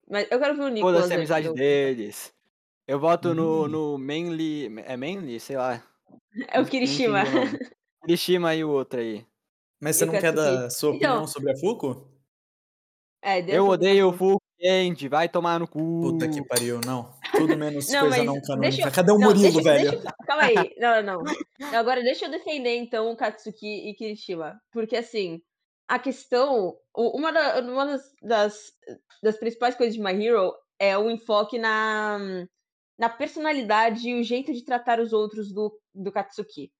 Mas 0.08 0.28
eu 0.30 0.38
quero 0.40 0.56
ver 0.56 0.62
o 0.64 0.68
Nicolas. 0.68 0.96
Foda-se 1.02 1.12
a 1.12 1.16
antes 1.16 1.30
amizade 1.30 1.48
do- 1.48 1.54
deles. 1.54 2.32
Eu 2.86 2.98
voto 2.98 3.32
no, 3.34 3.64
Hum. 3.64 3.68
no 3.68 3.98
Manly. 3.98 4.66
É 4.84 4.96
Manly? 4.96 5.38
Sei 5.38 5.56
lá. 5.56 5.82
É 6.48 6.60
o 6.60 6.66
Kirishima. 6.66 7.22
Kirishima 8.04 8.54
e 8.56 8.64
o 8.64 8.70
outro 8.70 8.98
aí. 9.00 9.24
Mas 9.80 9.96
você 9.96 10.04
Eu 10.04 10.12
não 10.12 10.20
quer 10.20 10.32
dar 10.32 10.68
sua 10.70 10.94
Então- 10.94 11.10
opinião 11.12 11.26
sobre 11.28 11.52
a 11.52 11.56
Fuko? 11.56 12.10
É, 13.22 13.38
Eu 13.56 13.68
odeio 13.68 14.06
o 14.08 14.10
aqui. 14.10 14.18
End, 14.60 15.08
vai 15.08 15.28
tomar 15.28 15.58
no 15.58 15.66
cu. 15.66 16.00
Puta 16.02 16.28
que 16.28 16.44
pariu, 16.46 16.80
não. 16.84 17.12
Tudo 17.32 17.56
menos 17.56 17.88
Não, 17.88 18.00
coisa 18.08 18.24
não 18.24 18.40
canônica. 18.42 18.82
eu- 18.88 18.92
Cadê 18.92 19.10
o 19.12 19.18
Não, 19.18 19.28
Murilo, 19.28 19.52
deixa- 19.54 19.62
velho? 19.62 19.90
deixa 19.92 20.14
Calma 20.26 20.42
aí. 20.44 20.54
Não, 20.78 21.02
não. 21.02 21.22
Agora 21.78 22.02
deixa 22.02 22.26
eu 22.26 22.30
defender, 22.30 22.76
então, 22.76 23.10
o 23.10 23.16
Katsuki 23.16 23.88
e 23.88 23.94
Kirishima. 23.94 24.60
Porque, 24.70 24.96
assim, 24.96 25.40
a 25.88 25.98
questão. 25.98 26.76
Uma, 26.94 27.32
da- 27.32 27.60
uma 27.62 27.86
das, 27.86 28.02
das, 28.22 28.72
das 29.22 29.36
principais 29.38 29.74
coisas 29.74 29.94
de 29.94 30.00
My 30.02 30.12
Hero 30.24 30.52
é 30.78 30.96
o 30.98 31.10
enfoque 31.10 31.58
na, 31.58 32.18
na 32.98 33.08
personalidade 33.08 34.08
e 34.08 34.20
o 34.20 34.22
jeito 34.22 34.52
de 34.52 34.64
tratar 34.64 35.00
os 35.00 35.12
outros 35.12 35.52
do, 35.52 35.74
do 35.94 36.12
Katsuki. 36.12 36.70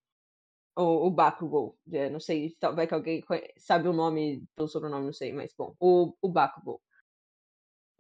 O, 0.77 1.07
o 1.07 1.11
Bakugou. 1.11 1.77
É, 1.93 2.09
não 2.11 2.21
sei, 2.21 2.55
vai 2.75 2.87
que 2.87 2.95
alguém 2.95 3.23
sabe 3.59 3.89
o 3.89 3.93
nome 3.93 4.43
pelo 4.55 4.69
sobrenome, 4.69 5.07
não 5.07 5.13
sei, 5.13 5.33
mas 5.33 5.53
bom. 5.57 5.75
O, 5.81 6.13
o 6.23 6.29
Bakugou. 6.29 6.81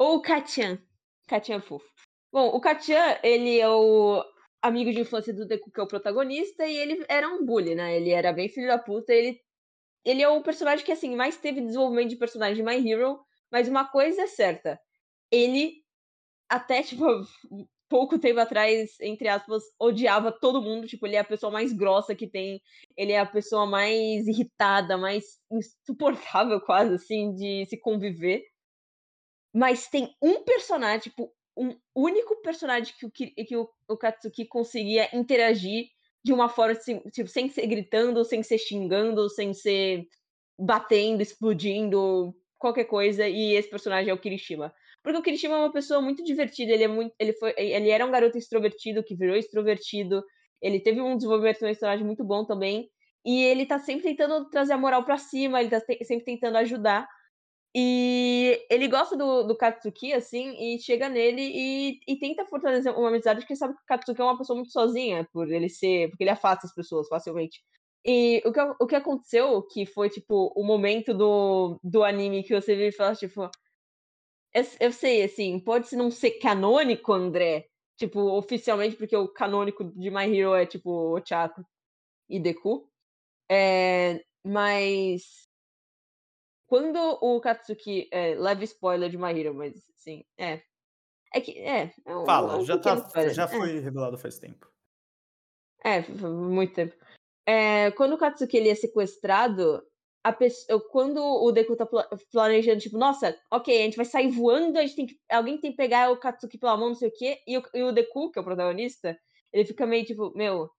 Ou 0.01 0.15
o 0.15 0.23
Kachan. 0.23 0.79
Kachan 1.29 1.57
é 1.57 1.61
fofo. 1.61 1.87
Bom, 2.33 2.49
o 2.49 2.59
Kachan, 2.59 3.19
ele 3.23 3.61
é 3.61 3.69
o 3.69 4.25
amigo 4.63 4.91
de 4.91 5.01
infância 5.01 5.31
do 5.31 5.47
Deku, 5.47 5.71
que 5.71 5.79
é 5.79 5.83
o 5.83 5.87
protagonista, 5.87 6.67
e 6.67 6.75
ele 6.75 7.05
era 7.07 7.29
um 7.29 7.45
bully, 7.45 7.75
né? 7.75 7.99
Ele 7.99 8.09
era 8.09 8.33
bem 8.33 8.49
filho 8.49 8.67
da 8.67 8.79
puta, 8.79 9.13
ele, 9.13 9.39
ele 10.03 10.23
é 10.23 10.29
o 10.29 10.43
personagem 10.43 10.87
que, 10.87 10.93
assim, 10.93 11.15
mais 11.15 11.37
teve 11.37 11.61
desenvolvimento 11.61 12.09
de 12.09 12.17
personagem 12.17 12.57
de 12.57 12.63
My 12.63 12.91
Hero, 12.91 13.21
mas 13.53 13.69
uma 13.69 13.85
coisa 13.91 14.23
é 14.23 14.27
certa, 14.27 14.81
ele, 15.31 15.85
até, 16.49 16.83
tipo, 16.83 17.05
pouco 17.91 18.19
tempo 18.19 18.41
atrás, 18.41 18.99
entre 19.03 19.29
aspas, 19.29 19.65
odiava 19.79 20.33
todo 20.33 20.63
mundo, 20.63 20.87
tipo, 20.87 21.07
ele 21.07 21.17
é 21.17 21.21
a 21.21 21.25
pessoa 21.25 21.53
mais 21.53 21.75
grossa 21.75 22.15
que 22.15 22.27
tem, 22.27 22.63
ele 22.97 23.13
é 23.13 23.21
a 23.21 23.27
pessoa 23.27 23.67
mais 23.67 24.27
irritada, 24.27 24.97
mais 24.97 25.25
insuportável 25.53 26.59
quase, 26.65 26.95
assim, 26.95 27.35
de 27.35 27.67
se 27.67 27.79
conviver. 27.79 28.43
Mas 29.53 29.89
tem 29.89 30.15
um 30.23 30.43
personagem, 30.43 31.01
tipo, 31.01 31.33
um 31.57 31.77
único 31.95 32.41
personagem 32.43 32.95
que 32.99 33.07
o, 33.07 33.11
que 33.11 33.57
o, 33.57 33.69
o 33.89 33.97
Katsuki 33.97 34.47
conseguia 34.47 35.09
interagir 35.15 35.87
de 36.25 36.33
uma 36.33 36.49
forma, 36.49 36.73
assim, 36.73 37.01
tipo, 37.11 37.29
sem 37.29 37.49
ser 37.49 37.67
gritando, 37.67 38.25
sem 38.25 38.43
ser 38.43 38.59
xingando, 38.59 39.29
sem 39.29 39.53
ser 39.55 40.07
batendo, 40.59 41.23
explodindo, 41.23 42.35
qualquer 42.59 42.85
coisa, 42.85 43.27
e 43.27 43.55
esse 43.55 43.71
personagem 43.71 44.11
é 44.11 44.15
o 44.15 44.21
Kirishima. 44.21 44.73
Porque 45.03 45.19
o 45.19 45.23
Kirishima 45.23 45.55
é 45.55 45.59
uma 45.59 45.73
pessoa 45.73 46.01
muito 46.03 46.23
divertida, 46.23 46.73
ele 46.73 46.85
é 46.85 46.89
muito. 46.89 47.15
Ele, 47.19 47.33
foi, 47.33 47.55
ele 47.57 47.89
era 47.89 48.05
um 48.05 48.11
garoto 48.11 48.37
extrovertido 48.37 49.03
que 49.03 49.17
virou 49.17 49.35
extrovertido. 49.35 50.23
Ele 50.61 50.79
teve 50.79 51.01
um 51.01 51.17
desenvolvimento 51.17 51.55
de 51.55 51.61
personagem 51.61 52.05
muito 52.05 52.23
bom 52.23 52.45
também. 52.45 52.91
E 53.25 53.43
ele 53.43 53.65
tá 53.65 53.79
sempre 53.79 54.03
tentando 54.03 54.49
trazer 54.51 54.75
a 54.75 54.79
moral 54.79 55.05
pra 55.05 55.17
cima, 55.17 55.61
ele 55.61 55.71
tá 55.71 55.81
sempre 55.81 56.25
tentando 56.25 56.57
ajudar. 56.59 57.09
E 57.75 58.67
ele 58.69 58.89
gosta 58.89 59.17
do, 59.17 59.45
do 59.45 59.57
Katsuki, 59.57 60.13
assim, 60.13 60.57
e 60.59 60.79
chega 60.81 61.09
nele 61.09 61.43
e, 61.43 62.01
e 62.07 62.19
tenta 62.19 62.45
fortalecer 62.45 62.93
uma 62.97 63.09
amizade, 63.09 63.41
porque 63.41 63.55
sabe 63.55 63.75
que 63.75 63.83
o 63.83 63.87
Katsuki 63.87 64.21
é 64.21 64.25
uma 64.25 64.37
pessoa 64.39 64.57
muito 64.57 64.73
sozinha, 64.73 65.29
por 65.33 65.51
ele 65.51 65.69
ser. 65.69 66.09
Porque 66.11 66.25
ele 66.25 66.31
afasta 66.31 66.67
as 66.67 66.75
pessoas 66.75 67.09
facilmente. 67.09 67.63
E 68.05 68.43
o 68.47 68.53
que, 68.53 68.61
o 68.81 68.87
que 68.87 68.97
aconteceu, 68.97 69.63
que 69.63 69.87
foi, 69.87 70.09
tipo, 70.11 70.53
o 70.57 70.65
momento 70.65 71.15
do, 71.15 71.79
do 71.83 72.03
anime 72.03 72.43
que 72.43 72.55
você 72.59 72.75
viu 72.75 72.89
e 72.89 72.93
fala, 72.93 73.15
tipo. 73.15 73.49
Eu, 74.53 74.65
eu 74.81 74.93
sei, 74.93 75.23
assim, 75.23 75.61
pode 75.61 75.95
não 75.97 76.11
ser 76.11 76.33
canônico, 76.41 77.13
André, 77.13 77.67
tipo, 77.97 78.21
oficialmente, 78.37 78.97
porque 78.97 79.17
o 79.17 79.29
canônico 79.29 79.85
de 79.85 80.11
My 80.11 80.25
Hero 80.37 80.55
é, 80.55 80.67
tipo, 80.67 80.91
Ochako 81.17 81.65
e 82.29 82.41
Deku. 82.41 82.89
É, 83.51 84.25
mas 84.45 85.50
quando 86.71 87.19
o 87.21 87.41
Katsuki. 87.41 88.09
É, 88.13 88.37
leve 88.37 88.65
spoiler 88.65 89.11
de 89.11 89.19
My 89.19 89.39
Hero, 89.39 89.53
mas 89.53 89.75
sim, 89.97 90.25
é. 90.39 90.63
É 91.35 91.41
que. 91.41 91.59
É. 91.59 91.93
é 92.07 92.17
um, 92.17 92.23
é 92.23 92.27
Fala, 92.27 92.57
um 92.57 92.65
já, 92.65 92.79
tá, 92.79 92.95
spoiler, 92.95 93.35
já 93.35 93.45
é. 93.45 93.49
foi 93.49 93.81
revelado 93.81 94.17
faz 94.17 94.39
tempo. 94.39 94.71
É, 95.85 96.01
muito 96.09 96.73
tempo. 96.73 96.95
É, 97.45 97.91
quando 97.91 98.13
o 98.13 98.19
Katsuki 98.19 98.57
ele 98.57 98.69
é 98.69 98.75
sequestrado, 98.77 99.83
a 100.23 100.33
pessoa, 100.33 100.81
quando 100.91 101.21
o 101.21 101.51
Deku 101.51 101.75
tá 101.75 101.85
pla- 101.85 102.09
planejando, 102.31 102.79
tipo, 102.79 102.97
nossa, 102.97 103.37
ok, 103.51 103.77
a 103.77 103.85
gente 103.85 103.97
vai 103.97 104.05
sair 104.05 104.31
voando, 104.31 104.79
a 104.79 104.83
gente 104.83 104.95
tem 104.95 105.07
que, 105.07 105.19
alguém 105.29 105.59
tem 105.59 105.73
que 105.73 105.77
pegar 105.77 106.13
o 106.13 106.19
Katsuki 106.19 106.57
pela 106.57 106.77
mão, 106.77 106.91
não 106.91 106.95
sei 106.95 107.09
o 107.09 107.13
quê, 107.13 107.41
e 107.49 107.59
o, 107.59 107.63
e 107.75 107.83
o 107.83 107.91
Deku, 107.91 108.31
que 108.31 108.39
é 108.39 108.43
o 108.43 108.45
protagonista, 108.45 109.19
ele 109.53 109.65
fica 109.65 109.87
meio 109.87 110.05
tipo, 110.05 110.33
meu, 110.37 110.71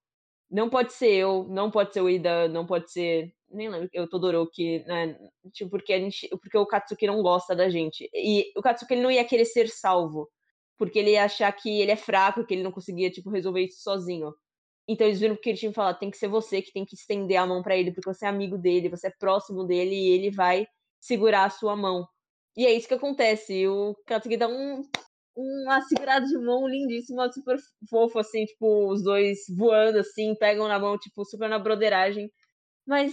não 0.50 0.70
pode 0.70 0.94
ser 0.94 1.12
eu, 1.12 1.44
não 1.50 1.70
pode 1.70 1.92
ser 1.92 2.00
o 2.00 2.08
Ida, 2.08 2.48
não 2.48 2.64
pode 2.64 2.90
ser 2.90 3.34
nem 3.52 3.68
lembro, 3.68 3.88
o 4.02 4.08
Todoroki, 4.08 4.84
né? 4.86 5.18
Tipo, 5.52 5.70
porque 5.70 5.92
a 5.92 5.98
gente, 5.98 6.28
porque 6.28 6.58
o 6.58 6.66
Katsuki 6.66 7.06
não 7.06 7.22
gosta 7.22 7.54
da 7.54 7.68
gente. 7.68 8.08
E 8.14 8.52
o 8.56 8.62
Katsuki 8.62 8.94
ele 8.94 9.02
não 9.02 9.10
ia 9.10 9.24
querer 9.24 9.44
ser 9.44 9.68
salvo, 9.68 10.28
porque 10.78 10.98
ele 10.98 11.12
ia 11.12 11.24
achar 11.24 11.52
que 11.52 11.80
ele 11.80 11.92
é 11.92 11.96
fraco, 11.96 12.44
que 12.46 12.54
ele 12.54 12.62
não 12.62 12.72
conseguia 12.72 13.10
tipo 13.10 13.30
resolver 13.30 13.62
isso 13.62 13.82
sozinho. 13.82 14.34
Então 14.88 15.06
eles 15.06 15.20
viram 15.20 15.36
que 15.36 15.50
ele 15.50 15.58
tinha 15.58 15.70
que 15.70 15.76
falar, 15.76 15.94
tem 15.94 16.10
que 16.10 16.16
ser 16.18 16.28
você 16.28 16.60
que 16.62 16.72
tem 16.72 16.84
que 16.84 16.94
estender 16.94 17.36
a 17.38 17.46
mão 17.46 17.62
para 17.62 17.76
ele, 17.76 17.92
porque 17.92 18.12
você 18.12 18.26
é 18.26 18.28
amigo 18.28 18.58
dele, 18.58 18.88
você 18.88 19.08
é 19.08 19.12
próximo 19.18 19.64
dele 19.64 19.94
e 19.94 20.10
ele 20.10 20.30
vai 20.30 20.66
segurar 21.00 21.44
a 21.44 21.50
sua 21.50 21.76
mão. 21.76 22.06
E 22.56 22.66
é 22.66 22.72
isso 22.72 22.88
que 22.88 22.94
acontece. 22.94 23.66
O 23.68 23.96
Katsuki 24.06 24.36
dá 24.36 24.48
um, 24.48 24.82
uma 25.36 25.80
segurada 25.82 26.26
de 26.26 26.36
mão 26.38 26.68
lindíssima, 26.68 27.32
super 27.32 27.56
fofo, 27.88 28.18
assim, 28.18 28.44
tipo, 28.44 28.90
os 28.90 29.02
dois 29.02 29.38
voando, 29.56 29.98
assim, 29.98 30.34
pegam 30.34 30.68
na 30.68 30.78
mão, 30.78 30.98
tipo, 30.98 31.24
super 31.24 31.48
na 31.48 31.58
broderagem. 31.58 32.30
Mas 32.86 33.12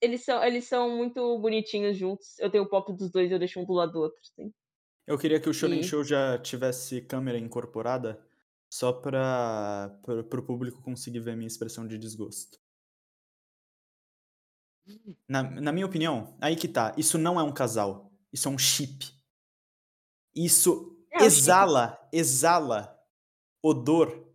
eles 0.00 0.24
são, 0.24 0.42
eles 0.44 0.64
são 0.66 0.96
muito 0.96 1.38
bonitinhos 1.38 1.96
juntos. 1.96 2.38
Eu 2.38 2.50
tenho 2.50 2.64
o 2.64 2.68
pop 2.68 2.92
dos 2.94 3.10
dois, 3.10 3.30
eu 3.30 3.38
deixo 3.38 3.60
um 3.60 3.64
do 3.64 3.72
lado 3.72 3.92
do 3.92 4.00
outro, 4.00 4.18
assim. 4.22 4.52
Eu 5.06 5.18
queria 5.18 5.40
que 5.40 5.48
o 5.48 5.52
Shonen 5.54 5.80
E- 5.80 5.82
Show 5.82 6.04
já 6.04 6.38
tivesse 6.38 7.00
câmera 7.00 7.38
incorporada, 7.38 8.24
só 8.70 8.92
para 8.92 9.98
o 10.06 10.42
público 10.42 10.80
conseguir 10.82 11.20
ver 11.20 11.32
a 11.32 11.36
minha 11.36 11.46
expressão 11.48 11.86
de 11.86 11.98
desgosto. 11.98 12.58
Na, 15.28 15.42
na 15.42 15.72
minha 15.72 15.86
opinião, 15.86 16.36
aí 16.40 16.56
que 16.56 16.68
tá. 16.68 16.94
Isso 16.96 17.18
não 17.18 17.38
é 17.38 17.42
um 17.42 17.52
casal. 17.52 18.10
Isso 18.32 18.48
é 18.48 18.50
um 18.50 18.58
chip. 18.58 19.06
Isso 20.34 20.96
É 21.10 21.24
exala, 21.24 21.98
exala 22.12 22.96
odor 23.62 24.34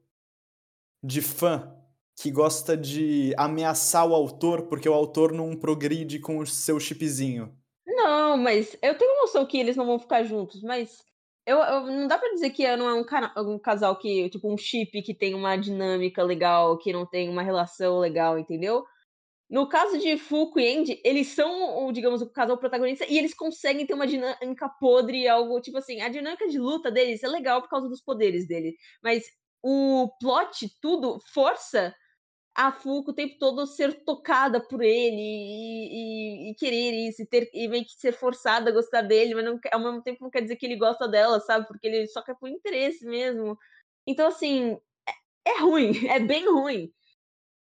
de 1.04 1.22
fã 1.22 1.76
que 2.16 2.32
gosta 2.32 2.78
de 2.78 3.34
ameaçar 3.38 4.08
o 4.08 4.14
autor 4.16 4.68
porque 4.68 4.88
o 4.90 4.94
autor 4.94 5.32
não 5.34 5.56
progride 5.56 6.20
com 6.20 6.38
o 6.40 6.46
seu 6.48 6.80
chipzinho. 6.80 7.56
Não, 7.86 8.38
mas 8.38 8.78
eu 8.82 8.98
tenho 8.98 9.22
noção 9.22 9.46
que 9.46 9.58
eles 9.58 9.76
não 9.76 9.86
vão 9.86 10.00
ficar 10.00 10.24
juntos, 10.24 10.62
mas 10.62 10.98
eu, 11.46 11.58
eu- 11.60 11.82
não 11.88 12.08
dá 12.08 12.18
pra 12.18 12.30
dizer 12.30 12.52
que 12.52 12.76
não 12.76 12.88
é 12.90 12.94
um, 12.94 13.04
cana- 13.04 13.34
um 13.38 13.60
casal 13.60 13.98
que, 13.98 14.30
tipo, 14.30 14.52
um 14.52 14.58
chip 14.58 15.02
que 15.02 15.14
tem 15.16 15.34
uma 15.34 15.56
dinâmica 15.58 16.24
legal, 16.24 16.78
que 16.78 16.94
não 16.94 17.06
tem 17.06 17.30
uma 17.30 17.42
relação 17.44 18.00
legal, 18.00 18.38
entendeu? 18.38 18.84
No 19.50 19.70
caso 19.70 20.00
de 20.00 20.18
Fuku 20.18 20.60
e 20.60 20.78
Andy, 20.78 21.02
eles 21.06 21.28
são, 21.30 21.92
digamos, 21.94 22.22
o 22.22 22.32
casal 22.32 22.58
protagonista 22.58 23.06
e 23.10 23.18
eles 23.18 23.34
conseguem 23.34 23.86
ter 23.86 23.94
uma 23.96 24.08
dinâmica 24.08 24.70
podre, 24.80 25.28
algo 25.28 25.62
tipo 25.62 25.78
assim, 25.78 26.02
a 26.02 26.10
dinâmica 26.10 26.48
de 26.48 26.60
luta 26.60 26.92
deles 26.92 27.24
é 27.24 27.28
legal 27.28 27.62
por 27.62 27.70
causa 27.70 27.90
dos 27.90 28.02
poderes 28.04 28.48
dele, 28.48 28.76
mas 29.04 29.26
o 29.64 30.10
plot, 30.22 30.70
tudo, 30.82 31.20
força 31.34 31.94
a 32.56 32.72
Fuku 32.72 33.12
o 33.12 33.14
tempo 33.14 33.38
todo 33.40 33.66
ser 33.66 34.04
tocada 34.04 34.60
por 34.62 34.82
ele 34.82 35.16
e, 35.22 36.50
e- 36.50 36.52
e 36.52 36.56
querer 36.56 36.92
isso, 37.08 37.22
e, 37.24 37.26
ter, 37.26 37.50
e 37.54 37.68
meio 37.68 37.86
que 37.86 37.94
ser 37.94 38.14
forçada 38.14 38.70
a 38.70 38.74
gostar 38.74 39.02
dele, 39.04 39.36
mas 39.36 39.46
não, 39.46 39.60
quer- 39.60 39.74
ao 39.74 39.80
mesmo 39.80 40.02
tempo 40.04 40.24
não 40.24 40.30
quer 40.30 40.42
dizer 40.42 40.56
que 40.58 40.66
ele 40.66 40.76
gosta 40.78 41.08
dela, 41.08 41.40
sabe? 41.40 41.68
Porque 41.68 41.88
ele 41.88 42.08
só 42.08 42.22
quer 42.24 42.36
por 42.36 42.50
interesse 42.50 43.06
mesmo. 43.06 43.58
Então, 44.06 44.28
assim, 44.28 44.78
é, 45.48 45.52
é 45.52 45.62
ruim, 45.62 45.92
é 46.10 46.20
bem 46.20 46.46
ruim. 46.52 46.92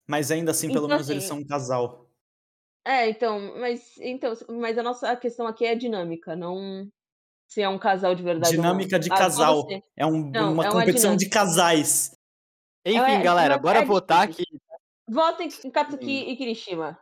Mas 0.07 0.31
ainda 0.31 0.51
assim, 0.51 0.71
pelo 0.71 0.87
Então, 0.87 0.95
menos 0.95 1.09
eles 1.09 1.23
assim, 1.23 1.27
são 1.27 1.37
um 1.39 1.45
casal. 1.45 2.09
É, 2.85 3.07
então, 3.09 3.39
mas 3.59 3.97
então, 3.99 4.33
mas 4.59 4.77
a 4.77 4.83
nossa 4.83 5.15
questão 5.15 5.47
aqui 5.47 5.65
é 5.65 5.73
dinâmica, 5.75 6.35
não 6.35 6.89
se 7.47 7.61
é 7.61 7.69
um 7.69 7.79
casal 7.79 8.15
de 8.15 8.23
verdade 8.23 8.57
Dinâmica 8.57 8.97
ou 8.97 9.01
não. 9.01 9.05
de 9.05 9.09
Ah, 9.09 9.17
casal. 9.17 9.67
É 9.95 10.05
um- 10.05 10.31
Não, 10.33 10.53
uma 10.53 10.63
é 10.63 10.69
uma 10.71 10.85
competição 10.85 11.15
de 11.15 11.25
dinâmica. 11.25 11.29
casais. 11.29 12.11
Enfim, 12.85 13.19
É, 13.19 13.23
galera, 13.23 13.57
mas 13.57 13.61
bora 13.61 13.81
é 13.81 13.83
votar 13.83 14.27
difícil. 14.27 14.45
Votem 15.10 15.50
em 15.63 15.72
Katsuki 15.72 16.29
e 16.29 16.36
Kirishima. 16.36 16.98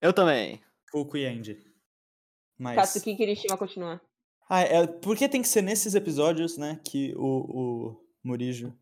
Eu 0.00 0.12
também. 0.12 0.62
Fuku 0.90 1.16
e 1.16 1.26
Andy. 1.26 1.58
Mas. 2.58 2.76
Katsuki 2.76 3.10
e 3.10 3.16
Kirishima 3.16 3.56
continua. 3.56 4.00
Ah, 4.48 4.60
é, 4.60 4.86
porque 4.86 5.28
tem 5.28 5.42
que 5.42 5.48
ser 5.48 5.62
nesses 5.62 5.94
episódios, 5.94 6.58
né, 6.58 6.78
que 6.84 7.14
o, 7.16 7.22
o 7.22 8.06
Murijo 8.22 8.76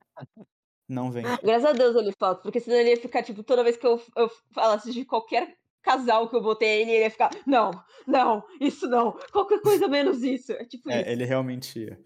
não 0.88 1.11
vem. 1.11 1.23
Graças 1.42 1.64
a 1.64 1.73
Deus 1.73 1.95
ele 1.97 2.12
falta, 2.19 2.42
porque 2.42 2.61
senão 2.61 2.77
ele 2.77 2.90
ia 2.90 2.96
ficar, 2.96 3.22
tipo, 3.22 3.42
toda 3.44 3.62
vez 3.62 3.77
que 3.77 3.87
eu, 3.87 4.03
eu 4.16 4.29
falasse 4.53 4.92
de 4.92 5.05
qualquer 5.05 5.57
casal 5.81 6.29
que 6.29 6.37
eu 6.37 6.42
botei 6.42 6.83
ele, 6.83 6.90
ele 6.90 7.05
ia 7.05 7.11
ficar, 7.11 7.31
não, 7.46 7.70
não, 8.07 8.44
isso 8.61 8.88
não, 8.88 9.12
qualquer 9.33 9.61
coisa 9.61 9.87
menos 9.88 10.22
isso. 10.22 10.53
É 10.53 10.64
tipo 10.64 10.90
isso. 10.90 10.98
É, 10.98 11.12
ele 11.12 11.25
realmente 11.25 11.79
ia. 11.79 12.05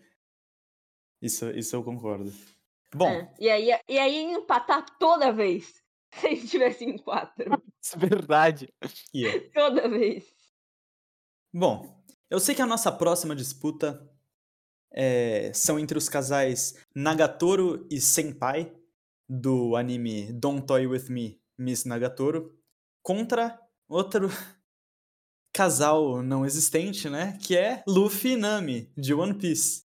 Isso, 1.21 1.51
isso 1.51 1.75
eu 1.75 1.83
concordo. 1.83 2.31
Bom, 2.95 3.09
É, 3.09 3.35
E, 3.41 3.51
aí, 3.51 3.69
e 3.89 3.99
aí 3.99 4.33
empatar 4.33 4.85
toda 4.99 5.33
vez. 5.33 5.83
Se 6.21 6.27
a 6.27 6.31
gente 6.31 6.49
tivesse 6.49 6.85
em 6.85 6.97
quatro. 6.97 7.63
Isso 7.83 7.97
é 7.97 7.99
verdade. 7.99 8.75
ia. 9.13 9.51
Toda 9.53 9.89
vez. 9.89 10.25
Bom, 11.53 12.03
eu 12.31 12.41
sei 12.41 12.55
que 12.55 12.63
a 12.63 12.67
nossa 12.67 12.91
próxima 12.91 13.37
disputa 13.37 14.11
é, 14.93 15.53
são 15.53 15.79
entre 15.79 15.99
os 15.99 16.09
casais 16.09 16.75
Nagatoro 16.95 17.87
e 17.91 18.01
Senpai, 18.01 18.75
do 19.29 19.75
anime 19.75 20.33
Don't 20.33 20.67
Toy 20.67 20.87
With 20.87 21.09
Me, 21.09 21.41
Miss 21.59 21.85
Nagatoro, 21.85 22.57
contra 23.03 23.61
outro 23.89 24.29
casal 25.53 26.23
não 26.23 26.47
existente, 26.47 27.09
né? 27.11 27.39
Que 27.43 27.57
é 27.57 27.83
Luffy 27.87 28.33
e 28.33 28.37
Nami, 28.37 28.91
de 28.97 29.13
One 29.13 29.35
Piece. 29.35 29.85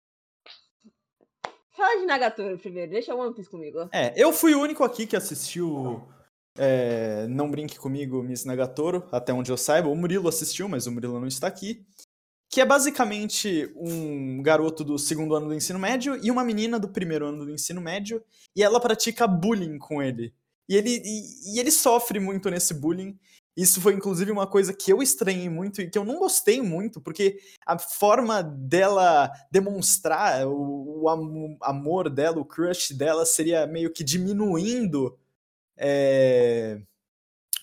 Fala 1.71 1.99
de 1.99 2.07
Nagatoro 2.07 2.59
primeiro, 2.59 2.91
deixa 2.91 3.15
o 3.15 3.19
One 3.19 3.35
Piece 3.35 3.49
comigo. 3.49 3.89
É, 3.93 4.13
eu 4.17 4.33
fui 4.33 4.55
o 4.55 4.61
único 4.61 4.85
aqui 4.85 5.07
que 5.07 5.17
assistiu 5.17 6.07
é, 6.63 7.27
Não 7.27 7.51
Brinque 7.51 7.79
Comigo, 7.79 8.23
Miss 8.23 8.45
Nagatoro, 8.45 9.09
até 9.11 9.33
onde 9.33 9.51
eu 9.51 9.57
saiba. 9.57 9.89
O 9.89 9.97
Murilo 9.97 10.29
assistiu, 10.29 10.69
mas 10.69 10.87
o 10.87 10.93
Murilo 10.93 11.19
não 11.19 11.27
está 11.27 11.47
aqui. 11.47 11.87
Que 12.53 12.61
é 12.61 12.67
basicamente 12.67 13.73
um 13.77 14.43
garoto 14.43 14.85
do 14.85 14.99
segundo 14.99 15.35
ano 15.35 15.47
do 15.47 15.55
ensino 15.55 15.79
médio 15.79 16.19
e 16.23 16.31
uma 16.31 16.45
menina 16.45 16.79
do 16.79 16.89
primeiro 16.89 17.27
ano 17.27 17.45
do 17.45 17.51
ensino 17.51 17.81
médio, 17.81 18.23
e 18.55 18.63
ela 18.63 18.81
pratica 18.81 19.27
bullying 19.27 19.79
com 19.79 20.03
ele. 20.03 20.35
E 20.69 20.77
ele, 20.77 21.01
e, 21.05 21.55
e 21.55 21.61
ele 21.61 21.71
sofre 21.71 22.21
muito 22.21 22.51
nesse 22.51 22.75
bullying. 22.75 23.17
Isso 23.57 23.81
foi 23.81 23.95
inclusive 23.95 24.31
uma 24.31 24.47
coisa 24.47 24.73
que 24.73 24.93
eu 24.93 25.03
estranhei 25.03 25.49
muito 25.49 25.81
e 25.81 25.91
que 25.91 25.99
eu 25.99 26.05
não 26.05 26.19
gostei 26.19 26.61
muito, 26.61 27.01
porque 27.01 27.39
a 27.67 27.79
forma 27.79 28.43
dela 28.43 29.31
demonstrar 29.51 30.47
o, 30.47 31.03
o 31.03 31.09
am- 31.09 31.57
amor 31.63 32.09
dela, 32.11 32.41
o 32.41 32.45
crush 32.45 32.93
dela, 32.93 33.25
seria 33.25 33.67
meio 33.67 33.93
que 33.93 34.03
diminuindo 34.03 35.17
é, 35.81 36.81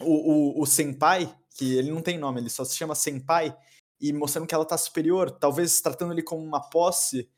o, 0.01 0.60
o, 0.60 0.63
o 0.63 0.65
senpai, 0.65 1.34
que 1.56 1.77
ele 1.77 1.91
não 1.91 2.01
tem 2.01 2.17
nome, 2.17 2.41
ele 2.41 2.49
só 2.49 2.65
se 2.65 2.75
chama 2.75 2.95
senpai, 2.95 3.56
e 3.99 4.12
mostrando 4.12 4.47
que 4.47 4.56
ela 4.56 4.65
tá 4.65 4.77
superior, 4.77 5.32
talvez 5.32 5.80
tratando 5.82 6.13
ele 6.13 6.23
como 6.23 6.43
uma 6.43 6.62
posse. 6.69 7.30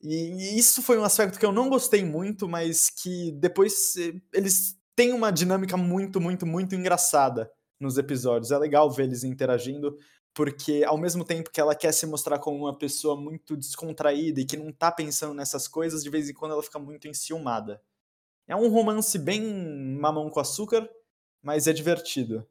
E, 0.00 0.14
e 0.14 0.58
isso 0.58 0.82
foi 0.82 0.98
um 0.98 1.04
aspecto 1.04 1.38
que 1.38 1.46
eu 1.46 1.52
não 1.52 1.68
gostei 1.68 2.04
muito, 2.04 2.48
mas 2.48 2.88
que 2.90 3.32
depois 3.32 3.96
eh, 3.96 4.14
eles 4.32 4.76
têm 4.96 5.12
uma 5.12 5.30
dinâmica 5.30 5.76
muito, 5.76 6.20
muito, 6.20 6.46
muito 6.46 6.74
engraçada 6.74 7.50
nos 7.80 7.98
episódios. 7.98 8.50
É 8.50 8.58
legal 8.58 8.90
ver 8.90 9.04
eles 9.04 9.22
interagindo, 9.24 9.96
porque 10.34 10.84
ao 10.84 10.98
mesmo 10.98 11.24
tempo 11.24 11.50
que 11.50 11.60
ela 11.60 11.74
quer 11.74 11.92
se 11.92 12.06
mostrar 12.06 12.38
como 12.38 12.58
uma 12.58 12.76
pessoa 12.76 13.20
muito 13.20 13.56
descontraída 13.56 14.40
e 14.40 14.44
que 14.44 14.56
não 14.56 14.72
tá 14.72 14.90
pensando 14.90 15.34
nessas 15.34 15.68
coisas, 15.68 16.02
de 16.02 16.10
vez 16.10 16.28
em 16.28 16.34
quando 16.34 16.52
ela 16.52 16.62
fica 16.62 16.78
muito 16.78 17.06
enciumada. 17.08 17.80
É 18.48 18.56
um 18.56 18.68
romance 18.70 19.18
bem 19.18 19.42
mamão 20.00 20.30
com 20.30 20.40
açúcar, 20.40 20.88
mas 21.42 21.66
é 21.66 21.72
divertido. 21.72 22.48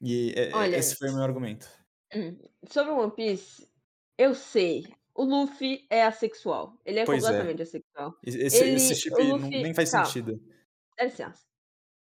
E 0.00 0.32
é- 0.36 0.52
Olha, 0.54 0.76
esse 0.76 0.96
foi 0.96 1.10
o 1.10 1.14
meu 1.14 1.22
argumento. 1.22 1.68
Hum, 2.14 2.36
Sobre 2.68 2.92
o 2.92 2.98
One 2.98 3.12
Piece, 3.14 3.68
eu 4.18 4.34
sei. 4.34 4.84
O 5.14 5.24
Luffy 5.24 5.86
é 5.90 6.04
assexual. 6.04 6.78
Ele 6.84 7.00
é 7.00 7.04
Pois 7.04 7.22
é. 7.22 7.26
completamente 7.26 7.62
assexual. 7.62 8.18
E- 8.26 8.30
Esse, 8.30 8.64
Ele- 8.64 8.74
esse 8.76 8.94
chip 8.94 9.10
não- 9.18 9.36
Luffy- 9.36 9.62
nem 9.62 9.74
faz 9.74 9.90
calma. 9.90 10.06
sentido. 10.06 10.42
Dá 10.96 11.04
licença. 11.04 11.44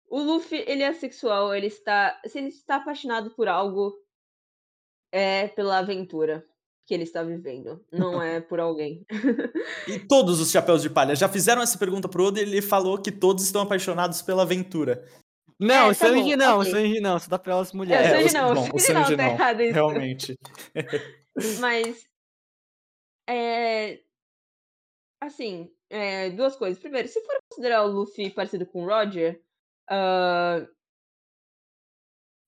O 0.08 0.20
Luffy, 0.22 0.58
ele 0.68 0.84
é 0.84 0.88
assexual, 0.88 1.54
ele 1.56 1.68
está. 1.68 2.20
Se 2.26 2.38
ele 2.40 2.48
está 2.50 2.76
apaixonado 2.78 3.34
por 3.36 3.48
algo, 3.48 3.96
é 5.12 5.48
pela 5.50 5.78
aventura 5.78 6.46
que 6.90 6.94
ele 6.96 7.04
está 7.04 7.22
vivendo. 7.22 7.86
Não 7.92 8.20
é 8.24 8.42
por 8.42 8.60
alguém. 8.60 9.06
E 9.88 10.00
todos 10.00 10.40
os 10.40 10.50
chapéus 10.50 10.82
de 10.82 10.90
palha 10.90 11.16
já 11.16 11.30
fizeram 11.30 11.62
essa 11.62 11.78
pergunta 11.78 12.10
pro 12.10 12.26
Oda 12.26 12.40
e 12.40 12.42
ele 12.42 12.64
falou 12.64 13.00
que 13.00 13.12
todos 13.12 13.44
estão 13.44 13.62
apaixonados 13.62 14.24
pela 14.24 14.42
aventura. 14.42 15.08
Não, 15.60 15.76
É, 15.76 15.84
o 15.86 15.88
tá 15.90 15.94
Sanji 15.94 16.36
não, 16.36 16.58
o 16.58 16.62
ok. 16.62 16.72
Sanji 16.72 17.00
não, 17.00 17.20
só 17.20 17.30
dá 17.30 17.38
pra 17.38 17.54
elas 17.54 17.70
É, 17.70 17.74
o 17.74 17.78
mulheres. 17.78 18.10
Sanji 18.10 18.30
o- 18.30 18.42
não, 18.42 18.54
bom, 18.56 18.70
o 18.72 18.76
o 18.76 18.80
Sanji 18.80 19.12
não, 19.12 19.18
tá 19.18 19.28
errado 19.30 19.62
isso. 19.62 19.74
Realmente. 19.74 20.36
Mas. 21.60 22.04
É. 23.30 24.00
Assim, 25.22 25.70
é, 25.92 26.32
duas 26.32 26.56
coisas. 26.56 26.80
Primeiro, 26.80 27.08
se 27.08 27.22
for 27.22 27.38
considerar 27.52 27.84
o 27.84 27.92
Luffy 27.92 28.32
parecido 28.32 28.66
com 28.66 28.84
o 28.84 28.88
Roger, 28.88 29.40
ah, 29.92 30.66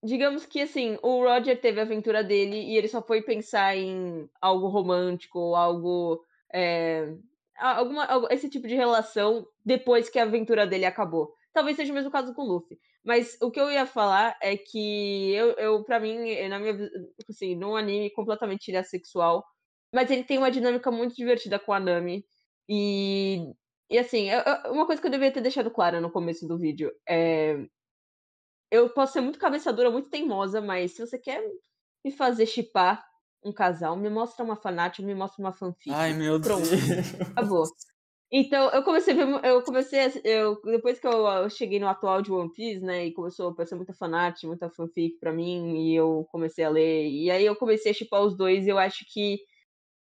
digamos 0.04 0.46
que 0.46 0.62
assim, 0.62 0.98
o 1.02 1.24
Roger 1.24 1.60
teve 1.60 1.80
a 1.80 1.84
aventura 1.84 2.24
dele 2.24 2.58
e 2.58 2.78
ele 2.78 2.88
só 2.88 3.02
foi 3.02 3.22
pensar 3.22 3.76
em 3.76 4.30
algo 4.42 4.68
romântico, 4.68 5.40
ou 5.40 5.56
algo. 5.56 6.26
é, 6.54 7.14
alguma, 7.58 8.08
esse 8.32 8.50
tipo 8.50 8.68
de 8.68 8.76
relação 8.76 9.48
depois 9.66 10.10
que 10.10 10.20
a 10.20 10.24
aventura 10.24 10.66
dele 10.68 10.86
acabou. 10.86 11.34
Talvez 11.54 11.76
seja 11.76 11.92
o 11.92 11.96
mesmo 11.96 12.12
caso 12.12 12.34
com 12.34 12.44
o 12.44 12.46
Luffy. 12.46 12.80
Mas 13.04 13.38
o 13.42 13.52
que 13.52 13.60
eu 13.60 13.72
ia 13.72 13.86
falar 13.86 14.38
é 14.42 14.56
que 14.58 15.34
eu, 15.34 15.52
eu 15.58 15.84
para 15.84 16.00
mim, 16.00 16.18
na 16.48 16.60
minha 16.60 16.90
assim, 17.30 17.56
num 17.56 17.76
anime 17.76 18.10
completamente 18.12 18.72
sexual, 18.84 19.44
mas 19.94 20.10
ele 20.10 20.24
tem 20.24 20.38
uma 20.38 20.52
dinâmica 20.52 20.90
muito 20.92 21.16
divertida 21.16 21.60
com 21.60 21.74
a 21.74 21.80
Nami. 21.80 22.26
E, 22.70 23.54
e 23.90 23.98
assim, 24.00 24.30
eu, 24.30 24.40
eu, 24.42 24.72
uma 24.74 24.86
coisa 24.86 25.02
que 25.02 25.08
eu 25.08 25.12
deveria 25.12 25.34
ter 25.34 25.42
deixado 25.42 25.72
clara 25.72 26.00
no 26.02 26.12
começo 26.12 26.48
do 26.48 26.58
vídeo 26.58 26.92
é. 27.08 27.58
Eu 28.72 28.90
posso 28.90 29.14
ser 29.14 29.22
muito 29.22 29.38
cabeçadora, 29.38 29.92
muito 29.92 30.10
teimosa, 30.10 30.62
mas 30.62 30.94
se 30.94 31.06
você 31.06 31.20
quer 31.20 31.44
me 32.04 32.12
fazer 32.12 32.46
chipar 32.46 33.06
um 33.44 33.52
casal, 33.52 33.98
me 33.98 34.10
mostra 34.10 34.46
uma 34.46 34.56
fanática, 34.56 35.06
me 35.06 35.14
mostra 35.14 35.44
uma 35.44 35.52
fanfic. 35.52 35.94
Ai, 35.94 36.14
meu 36.14 36.40
Pronto, 36.40 36.68
Deus. 36.70 36.80
acabou. 37.36 37.66
Então, 38.32 38.70
eu 38.70 38.82
comecei 38.82 39.14
a 39.14 39.26
ver, 39.26 39.46
eu 39.46 39.62
comecei, 39.62 40.00
a, 40.00 40.12
eu, 40.24 40.62
depois 40.62 40.98
que 41.00 41.06
eu, 41.06 41.28
eu, 41.28 41.50
cheguei 41.50 41.82
no 41.82 41.88
atual 41.88 42.22
de 42.22 42.32
One 42.32 42.52
Piece, 42.54 42.80
né, 42.80 43.08
e 43.08 43.14
começou 43.14 43.50
a 43.50 43.52
aparecer 43.52 43.76
muita 43.76 43.94
fanática, 43.94 44.48
muita 44.48 44.70
fanfic 44.70 45.20
pra 45.20 45.34
mim, 45.34 45.90
e 45.90 45.96
eu 45.96 46.26
comecei 46.32 46.64
a 46.64 46.70
ler, 46.70 47.10
e 47.10 47.30
aí 47.30 47.46
eu 47.46 47.58
comecei 47.58 47.92
a 47.92 47.94
chipar 47.94 48.22
os 48.22 48.38
dois, 48.38 48.66
e 48.66 48.70
eu 48.70 48.78
acho 48.78 49.04
que 49.12 49.40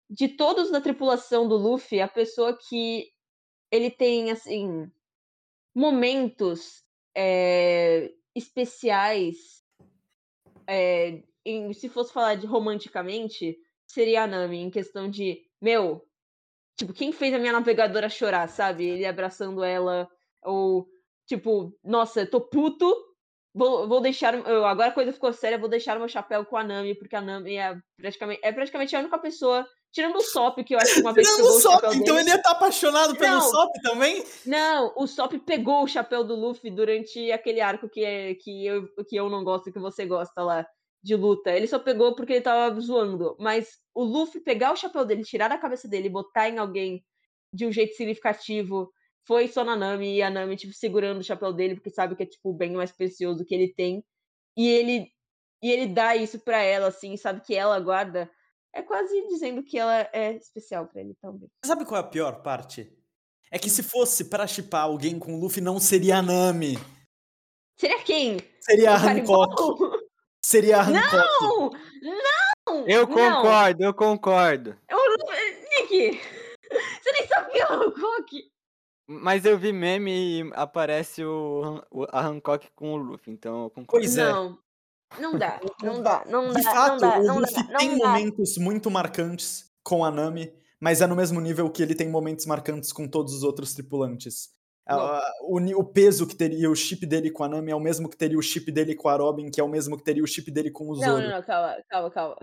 de 0.09 0.29
todos 0.29 0.71
da 0.71 0.79
tripulação 0.79 1.45
do 1.45 1.57
Luffy, 1.57 1.99
a 1.99 2.07
pessoa 2.07 2.57
que 2.57 3.09
ele 3.69 3.91
tem, 3.91 4.31
assim, 4.31 4.89
momentos 5.75 6.83
é, 7.15 8.11
especiais, 8.35 9.63
é, 10.67 11.23
em, 11.45 11.73
se 11.73 11.89
fosse 11.89 12.13
falar 12.13 12.35
de 12.35 12.45
romanticamente, 12.45 13.57
seria 13.87 14.23
a 14.23 14.27
Nami, 14.27 14.59
em 14.59 14.69
questão 14.69 15.09
de, 15.09 15.41
meu, 15.61 16.05
tipo, 16.77 16.93
quem 16.93 17.11
fez 17.11 17.33
a 17.33 17.39
minha 17.39 17.51
navegadora 17.51 18.09
chorar, 18.09 18.47
sabe? 18.47 18.87
Ele 18.87 19.05
abraçando 19.05 19.63
ela, 19.63 20.09
ou, 20.43 20.87
tipo, 21.27 21.77
nossa, 21.83 22.25
tô 22.25 22.41
puto, 22.41 22.95
vou, 23.53 23.87
vou 23.87 24.01
deixar, 24.01 24.35
agora 24.35 24.89
a 24.89 24.93
coisa 24.93 25.13
ficou 25.13 25.33
séria, 25.33 25.57
vou 25.57 25.69
deixar 25.69 25.97
meu 25.97 26.07
chapéu 26.07 26.45
com 26.45 26.57
a 26.57 26.63
Nami, 26.63 26.95
porque 26.95 27.15
a 27.15 27.21
Nami 27.21 27.57
é 27.57 27.77
praticamente, 27.97 28.41
é 28.43 28.51
praticamente 28.51 28.95
a 28.95 28.99
única 28.99 29.19
pessoa 29.19 29.67
Tirando 29.91 30.15
o 30.15 30.21
Sop, 30.21 30.57
que 30.63 30.73
eu 30.73 30.79
acho 30.79 30.93
que 30.95 31.01
uma 31.01 31.11
vez 31.11 31.27
Tirando 31.27 31.47
o 31.47 31.59
Sop, 31.59 31.83
então 31.83 32.15
dele. 32.15 32.19
ele 32.19 32.29
ia 32.29 32.35
estar 32.35 32.51
tá 32.51 32.55
apaixonado 32.55 33.15
pelo 33.17 33.35
não, 33.35 33.41
Sop 33.41 33.71
também? 33.83 34.23
Não, 34.45 34.93
o 34.95 35.05
Sop 35.05 35.33
pegou 35.45 35.83
o 35.83 35.87
chapéu 35.87 36.23
do 36.23 36.35
Luffy 36.35 36.71
durante 36.71 37.31
aquele 37.31 37.59
arco 37.59 37.89
que, 37.89 38.03
é, 38.03 38.35
que, 38.35 38.65
eu, 38.65 38.87
que 39.07 39.15
eu 39.17 39.29
não 39.29 39.43
gosto, 39.43 39.71
que 39.71 39.79
você 39.79 40.05
gosta 40.05 40.41
lá, 40.41 40.65
de 41.03 41.15
luta. 41.15 41.51
Ele 41.51 41.67
só 41.67 41.79
pegou 41.79 42.15
porque 42.15 42.33
ele 42.33 42.41
tava 42.41 42.79
zoando. 42.79 43.35
Mas 43.39 43.79
o 43.93 44.03
Luffy 44.03 44.39
pegar 44.39 44.71
o 44.71 44.77
chapéu 44.77 45.03
dele, 45.03 45.23
tirar 45.23 45.49
da 45.49 45.57
cabeça 45.57 45.87
dele 45.87 46.07
e 46.07 46.11
botar 46.11 46.47
em 46.47 46.57
alguém 46.57 47.03
de 47.53 47.65
um 47.65 47.71
jeito 47.71 47.95
significativo, 47.95 48.89
foi 49.27 49.47
só 49.47 49.63
na 49.63 49.75
Nami, 49.75 50.15
e 50.15 50.21
a 50.21 50.29
Nami, 50.29 50.55
tipo, 50.55 50.73
segurando 50.73 51.19
o 51.19 51.23
chapéu 51.23 51.51
dele, 51.51 51.75
porque 51.75 51.89
sabe 51.89 52.15
que 52.15 52.23
é, 52.23 52.25
tipo, 52.25 52.49
o 52.49 52.53
bem 52.53 52.71
mais 52.71 52.91
precioso 52.91 53.45
que 53.45 53.53
ele 53.53 53.73
tem. 53.73 54.03
E 54.57 54.69
ele, 54.69 55.11
e 55.61 55.71
ele 55.71 55.87
dá 55.87 56.15
isso 56.15 56.39
pra 56.39 56.61
ela, 56.61 56.87
assim, 56.87 57.17
sabe 57.17 57.41
que 57.41 57.53
ela 57.53 57.79
guarda 57.79 58.29
é 58.73 58.81
quase 58.81 59.27
dizendo 59.27 59.63
que 59.63 59.77
ela 59.77 60.09
é 60.13 60.33
especial 60.35 60.87
para 60.87 61.01
ele 61.01 61.15
também. 61.21 61.49
Sabe 61.65 61.85
qual 61.85 62.01
é 62.01 62.03
a 62.03 62.07
pior 62.07 62.41
parte? 62.41 62.91
É 63.51 63.59
que 63.59 63.69
se 63.69 63.83
fosse 63.83 64.25
para 64.25 64.47
chipar 64.47 64.83
alguém 64.83 65.19
com 65.19 65.35
o 65.35 65.39
Luffy, 65.39 65.61
não 65.61 65.79
seria 65.79 66.17
a 66.17 66.21
Nami. 66.21 66.77
Seria 67.77 68.01
quem? 68.03 68.37
Seria 68.61 68.91
a 68.91 68.95
Hancock. 68.95 70.09
Seria 70.43 70.77
a 70.77 70.81
Hancock. 70.81 71.41
Não! 71.41 71.69
Não! 72.01 72.87
Eu 72.87 73.07
concordo, 73.07 73.81
não. 73.81 73.87
eu 73.87 73.93
concordo. 73.93 74.77
Eu, 74.89 74.97
Nick! 75.79 76.21
Você 76.71 77.11
nem 77.11 77.27
sabia 77.27 77.67
o 77.69 77.73
Hancock! 77.73 78.51
Mas 79.07 79.43
eu 79.43 79.57
vi 79.57 79.73
meme 79.73 80.41
e 80.41 80.51
aparece 80.53 81.25
o, 81.25 81.83
a 82.09 82.21
Hancock 82.21 82.69
com 82.73 82.93
o 82.93 82.97
Luffy, 82.97 83.33
então 83.33 83.63
eu 83.63 83.69
concordo. 83.69 84.05
Pois 84.05 84.17
é. 84.17 84.31
Não, 84.31 84.57
não 85.19 85.37
dá, 85.37 85.59
não 85.81 86.01
dá, 86.01 86.23
não 86.27 86.53
De 86.53 86.61
dá. 86.61 86.71
fato, 86.71 87.01
não 87.01 87.23
dá, 87.25 87.33
o 87.33 87.39
Luffy 87.39 87.67
tem 87.77 87.97
dá. 87.97 88.07
momentos 88.07 88.57
muito 88.57 88.89
marcantes 88.89 89.69
com 89.83 90.05
a 90.05 90.11
Nami, 90.11 90.53
mas 90.79 91.01
é 91.01 91.07
no 91.07 91.15
mesmo 91.15 91.39
nível 91.41 91.69
que 91.69 91.83
ele 91.83 91.95
tem 91.95 92.09
momentos 92.09 92.45
marcantes 92.45 92.91
com 92.91 93.07
todos 93.07 93.33
os 93.33 93.43
outros 93.43 93.73
tripulantes. 93.73 94.49
o, 95.41 95.57
o, 95.79 95.83
peso 95.83 96.25
que 96.25 96.35
teria 96.35 96.69
o 96.69 96.75
chip 96.75 97.05
dele 97.05 97.31
com 97.31 97.43
a 97.43 97.49
Nami 97.49 97.71
é 97.71 97.75
o 97.75 97.79
mesmo 97.79 98.09
que 98.09 98.17
teria 98.17 98.37
o 98.37 98.41
chip 98.41 98.71
dele 98.71 98.95
com 98.95 99.09
a 99.09 99.15
Robin, 99.15 99.49
que 99.49 99.59
é 99.59 99.63
o 99.63 99.69
mesmo 99.69 99.97
que 99.97 100.03
teria 100.03 100.23
o 100.23 100.27
chip 100.27 100.49
dele 100.51 100.71
com 100.71 100.89
o 100.89 100.95
Zoro. 100.95 101.11
Não, 101.11 101.21
não, 101.21 101.29
não, 101.37 101.43
calma, 101.43 101.77
calma, 101.89 102.11
calma. 102.11 102.37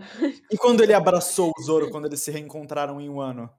E 0.51 0.57
quando 0.57 0.83
ele 0.83 0.93
abraçou 0.95 1.53
o 1.57 1.63
Zoro, 1.63 1.91
quando 1.91 2.07
eles 2.07 2.21
se 2.21 2.31
reencontraram 2.31 3.01
em 3.01 3.09
um 3.09 3.21
ano? 3.21 3.51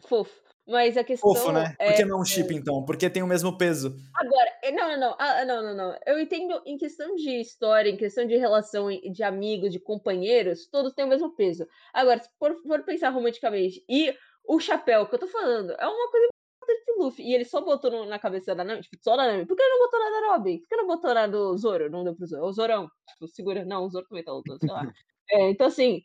Fofo. 0.00 0.47
Mas 0.68 0.98
a 0.98 1.02
questão. 1.02 1.34
Fofo, 1.34 1.50
né? 1.50 1.74
É... 1.78 1.88
Por 1.88 1.96
que 1.96 2.04
não 2.04 2.20
um 2.20 2.24
chip, 2.24 2.54
então? 2.54 2.84
Porque 2.84 3.08
tem 3.08 3.22
o 3.22 3.26
mesmo 3.26 3.56
peso. 3.56 3.96
Agora, 4.14 4.52
não, 4.72 4.88
não, 4.90 5.00
não. 5.00 5.16
Ah, 5.18 5.44
não, 5.46 5.62
não, 5.62 5.74
não. 5.74 5.98
Eu 6.06 6.20
entendo 6.20 6.60
em 6.66 6.76
questão 6.76 7.16
de 7.16 7.40
história, 7.40 7.88
em 7.88 7.96
questão 7.96 8.26
de 8.26 8.36
relação 8.36 8.88
de 8.90 9.22
amigos, 9.22 9.72
de 9.72 9.80
companheiros, 9.80 10.66
todos 10.66 10.92
têm 10.92 11.06
o 11.06 11.08
mesmo 11.08 11.34
peso. 11.34 11.66
Agora, 11.92 12.20
se 12.20 12.28
for, 12.38 12.54
for 12.56 12.82
pensar 12.82 13.08
romanticamente, 13.08 13.82
e 13.88 14.14
o 14.44 14.60
chapéu 14.60 15.06
que 15.06 15.14
eu 15.14 15.18
tô 15.18 15.26
falando 15.26 15.72
é 15.72 15.86
uma 15.86 16.10
coisa 16.10 16.28
do 16.86 17.04
Luffy. 17.04 17.24
E 17.24 17.34
ele 17.34 17.46
só 17.46 17.62
botou 17.62 17.90
no, 17.90 18.04
na 18.04 18.18
cabeça 18.18 18.54
da 18.54 18.62
Nami, 18.62 18.82
tipo, 18.82 18.96
só 19.00 19.16
da 19.16 19.26
Nami. 19.26 19.46
Por 19.46 19.56
que 19.56 19.62
ele 19.62 19.72
não 19.72 19.84
botou 19.86 20.00
na 20.00 20.20
da 20.20 20.32
Robin? 20.32 20.58
Por 20.58 20.68
que 20.68 20.76
não 20.76 20.86
botou 20.86 21.14
na 21.14 21.26
do 21.26 21.56
Zoro? 21.56 21.90
Não 21.90 22.04
deu 22.04 22.14
pro 22.14 22.26
Zoro. 22.26 22.44
O 22.44 22.52
Zorão. 22.52 22.90
Tipo, 23.08 23.28
segura. 23.28 23.64
Não, 23.64 23.84
o 23.86 23.90
Zoro 23.90 24.06
também 24.06 24.24
tá 24.24 24.32
lutando, 24.32 24.58
sei 24.60 24.70
lá. 24.70 24.82
É, 25.30 25.50
então, 25.50 25.66
assim, 25.66 26.00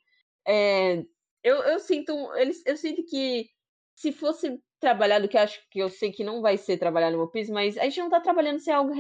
é, 0.45 1.01
eu, 1.41 1.55
eu 1.63 1.79
sinto. 1.79 2.13
Eles, 2.35 2.61
eu 2.65 2.75
sinto 2.75 3.05
que 3.05 3.49
se 3.95 4.11
fosse 4.11 4.59
trabalhado, 4.79 5.27
que 5.27 5.37
acho 5.37 5.59
que 5.69 5.79
eu 5.79 5.89
sei 5.89 6.11
que 6.11 6.23
não 6.23 6.41
vai 6.41 6.57
ser 6.57 6.77
trabalhado 6.77 7.15
no 7.15 7.23
One 7.23 7.31
Piece, 7.31 7.51
mas 7.51 7.77
a 7.77 7.83
gente 7.83 7.99
não 7.99 8.09
tá 8.09 8.19
trabalhando 8.19 8.59
se 8.59 8.69
é 8.69 8.73
algo 8.73 8.91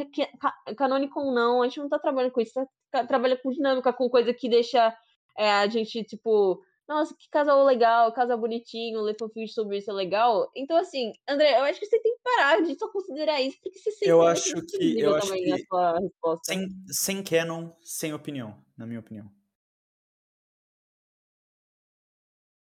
canônico 0.77 1.19
ou 1.19 1.33
não, 1.33 1.61
a 1.61 1.65
gente 1.67 1.79
não 1.79 1.89
tá 1.89 1.99
trabalhando 1.99 2.31
com 2.31 2.41
isso, 2.41 2.53
tá 2.89 3.05
trabalhando 3.05 3.41
com 3.41 3.51
dinâmica, 3.51 3.91
com 3.91 4.09
coisa 4.09 4.33
que 4.33 4.47
deixa 4.47 4.95
é, 5.37 5.51
a 5.51 5.67
gente, 5.67 6.03
tipo, 6.03 6.63
nossa, 6.87 7.15
que 7.15 7.29
casal 7.29 7.63
legal, 7.65 8.13
casal 8.13 8.37
bonitinho, 8.37 9.01
ler 9.01 9.15
fanfic 9.17 9.47
sobre 9.49 9.77
isso 9.77 9.89
é 9.89 9.93
legal. 9.93 10.49
Então, 10.55 10.77
assim, 10.77 11.11
André, 11.27 11.57
eu 11.57 11.63
acho 11.63 11.79
que 11.79 11.85
você 11.85 11.99
tem 11.99 12.13
que 12.13 12.21
parar 12.23 12.61
de 12.61 12.77
só 12.77 12.87
considerar 12.89 13.41
isso, 13.41 13.57
porque 13.61 13.79
você 13.79 13.91
sempre 13.91 14.09
eu 14.09 14.21
acho 14.21 14.53
que 14.65 14.99
eu 14.99 15.15
acho 15.15 15.33
que 15.33 15.51
a 15.51 15.57
sua 15.57 15.99
resposta. 15.99 16.53
Sem, 16.53 16.67
sem 16.87 17.23
canon, 17.23 17.71
sem 17.81 18.13
opinião, 18.13 18.63
na 18.77 18.85
minha 18.85 18.99
opinião. 18.99 19.29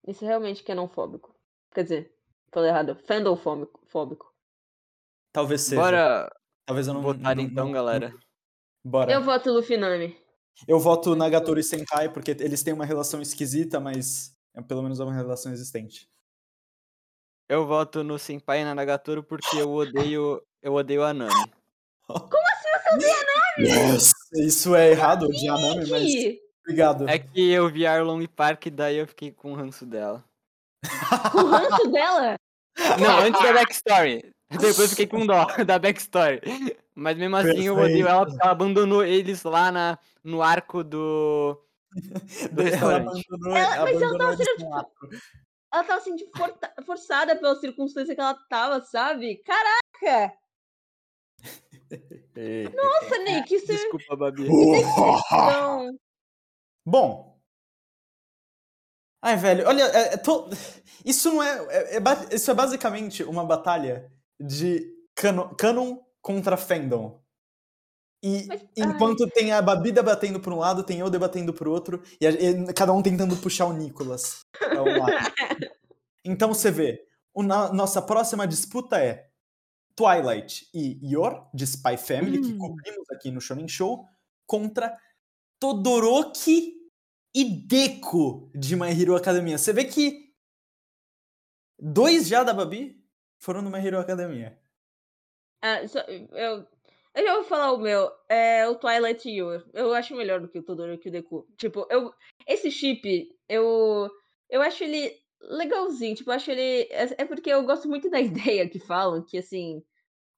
Isso 0.06 0.24
é 0.24 0.28
realmente 0.28 0.62
canonfóbico. 0.62 1.33
Quer 1.74 1.82
dizer, 1.82 2.14
falei 2.52 2.70
errado. 2.70 2.96
Fandom-fóbico. 3.06 4.32
Talvez 5.32 5.62
seja. 5.62 5.80
Bora 5.80 6.30
Talvez 6.66 6.86
eu 6.86 6.94
não 6.94 7.02
votar 7.02 7.38
então, 7.38 7.66
não, 7.66 7.72
galera. 7.72 8.14
Bora. 8.82 9.12
Eu 9.12 9.22
voto 9.22 9.52
Lufinami. 9.52 10.16
Eu 10.66 10.78
voto 10.78 11.14
Nagatoro 11.14 11.60
e 11.60 11.62
Senkai 11.62 12.10
porque 12.10 12.30
eles 12.30 12.62
têm 12.62 12.72
uma 12.72 12.86
relação 12.86 13.20
esquisita, 13.20 13.80
mas 13.80 14.34
é 14.54 14.62
pelo 14.62 14.82
menos 14.82 14.98
uma 15.00 15.12
relação 15.12 15.52
existente. 15.52 16.08
Eu 17.48 17.66
voto 17.66 18.02
no 18.02 18.18
Senpai 18.18 18.60
e 18.60 18.64
na 18.64 18.74
Nagatoro 18.74 19.22
porque 19.22 19.58
eu 19.58 19.70
odeio, 19.70 20.42
eu 20.62 20.74
odeio 20.74 21.02
a 21.02 21.12
Nami. 21.12 21.52
Como 22.06 22.22
assim 22.22 22.68
você 22.82 22.94
odeia 22.94 23.14
a 23.14 23.66
Nami? 23.66 23.92
Yes! 23.92 24.12
Isso 24.34 24.74
é 24.74 24.90
errado, 24.90 25.26
odiar 25.26 25.56
a 25.56 25.60
Nami, 25.60 25.90
mas 25.90 26.10
obrigado. 26.62 27.08
É 27.08 27.18
que 27.18 27.50
eu 27.50 27.68
vi 27.68 27.86
Arlong 27.86 28.26
Park 28.26 28.66
e 28.66 28.70
daí 28.70 28.96
eu 28.96 29.06
fiquei 29.06 29.32
com 29.32 29.52
o 29.52 29.56
ranço 29.56 29.84
dela. 29.84 30.24
O 31.34 31.46
ranço 31.46 31.90
dela? 31.90 32.36
Não, 33.00 33.18
antes 33.20 33.42
da 33.42 33.52
backstory. 33.52 34.32
Depois 34.50 34.90
fiquei 34.90 35.06
com 35.06 35.26
dó 35.26 35.46
da 35.66 35.78
backstory. 35.78 36.40
Mas 36.94 37.16
mesmo 37.16 37.36
assim 37.36 37.46
Perfeito. 37.48 37.68
eu 37.68 37.76
odeio 37.78 38.06
ela 38.08 38.26
porque 38.26 38.42
ela 38.42 38.50
abandonou 38.52 39.04
eles 39.04 39.42
lá 39.42 39.70
na, 39.72 39.98
no 40.22 40.42
arco 40.42 40.84
do. 40.84 41.60
do 42.52 42.62
Ela 42.62 42.70
restaurante. 42.70 43.24
abandonou, 43.28 43.56
Ela- 43.56 43.68
mas 43.68 43.74
ela 43.76 43.82
abandonou 43.82 44.18
tava 44.18 44.32
eles 44.34 44.46
sendo, 44.46 44.64
no 44.68 44.74
arco. 44.74 45.08
Ela 45.72 45.84
tava 45.84 46.00
sendo 46.02 46.24
forta- 46.36 46.74
forçada 46.86 47.36
pela 47.36 47.56
circunstância 47.56 48.14
que 48.14 48.20
ela 48.20 48.34
tava, 48.48 48.80
sabe? 48.82 49.36
Caraca! 49.44 50.36
Nossa, 52.74 53.18
Nick, 53.24 53.54
isso 53.54 53.70
é 53.70 53.74
Desculpa, 53.76 54.16
Babi. 54.16 54.46
Bom. 56.86 57.33
Ai, 59.24 59.36
velho, 59.36 59.66
olha, 59.66 59.82
é- 59.84 60.14
é 60.14 60.16
to- 60.18 60.50
isso 61.04 61.32
não 61.32 61.42
é, 61.42 61.66
é- 61.70 61.96
é 61.96 62.34
Isso 62.34 62.50
é 62.50 62.54
basicamente 62.54 63.22
uma 63.24 63.44
batalha 63.44 64.12
de 64.38 64.86
cano- 65.14 65.54
canon 65.56 65.98
contra 66.20 66.56
fandom. 66.58 67.22
E 68.22 68.46
Mas- 68.46 68.62
enquanto 68.76 69.26
tem 69.30 69.52
a 69.52 69.60
Babi 69.62 69.92
debatendo 69.92 70.40
por 70.40 70.52
um 70.52 70.58
lado, 70.58 70.82
tem 70.82 70.98
eu 71.00 71.08
debatendo 71.10 71.52
por 71.54 71.68
outro, 71.68 72.02
e, 72.20 72.26
a- 72.26 72.30
e 72.30 72.72
cada 72.74 72.92
um 72.92 73.02
tentando 73.02 73.36
puxar 73.36 73.66
o 73.66 73.72
Nicolas 73.72 74.40
pra 74.58 74.82
um 74.82 74.98
lado. 74.98 75.06
Então 76.26 76.48
você 76.54 76.70
vê, 76.70 77.06
o 77.34 77.42
na- 77.42 77.70
nossa 77.72 78.00
próxima 78.02 78.46
disputa 78.46 78.98
é 78.98 79.28
Twilight 79.96 80.66
e 80.74 80.98
Yor, 81.02 81.48
de 81.54 81.64
Spy 81.64 81.96
Family, 81.98 82.40
que 82.40 82.52
Hum. 82.54 82.58
cobrimos 82.58 83.10
aqui 83.10 83.30
no 83.30 83.40
Shonen 83.42 83.68
Show, 83.68 84.06
contra 84.46 84.96
Todoroki 85.60 86.74
e 87.34 87.44
Deku 87.44 88.50
de 88.54 88.76
My 88.76 88.90
Hero 88.90 89.16
Academia. 89.16 89.58
Você 89.58 89.72
vê 89.72 89.84
que 89.84 90.32
dois 91.78 92.28
já 92.28 92.44
da 92.44 92.52
Babi 92.54 93.02
foram 93.38 93.62
no 93.62 93.70
My 93.70 93.84
Hero 93.84 93.98
Academia. 93.98 94.58
Ah, 95.62 95.86
só- 95.88 96.00
eu, 96.00 96.66
Eu 97.16 97.24
já 97.24 97.34
vou 97.34 97.44
falar 97.44 97.72
o 97.72 97.78
meu. 97.78 98.10
É 98.28 98.68
o 98.68 98.74
Twilight 98.76 99.28
Yor. 99.30 99.64
Eu 99.72 99.94
acho 99.94 100.16
melhor 100.16 100.40
do 100.40 100.48
que 100.48 100.58
o 100.58 100.62
Todoroki 100.62 101.06
e 101.06 101.10
o 101.10 101.12
Deku. 101.12 101.46
Tipo, 101.56 101.86
eu, 101.90 102.12
esse 102.46 102.70
chip, 102.70 103.30
eu, 103.48 104.10
eu 104.50 104.60
acho 104.62 104.82
ele 104.84 105.16
legalzinho. 105.40 106.14
Tipo, 106.16 106.30
eu 106.30 106.34
acho 106.34 106.50
ele. 106.50 106.88
É, 106.90 107.22
é 107.22 107.24
porque 107.24 107.50
eu 107.50 107.64
gosto 107.64 107.88
muito 107.88 108.10
da 108.10 108.18
ideia 108.20 108.68
que 108.68 108.78
falam, 108.80 109.24
que 109.24 109.38
assim. 109.38 109.82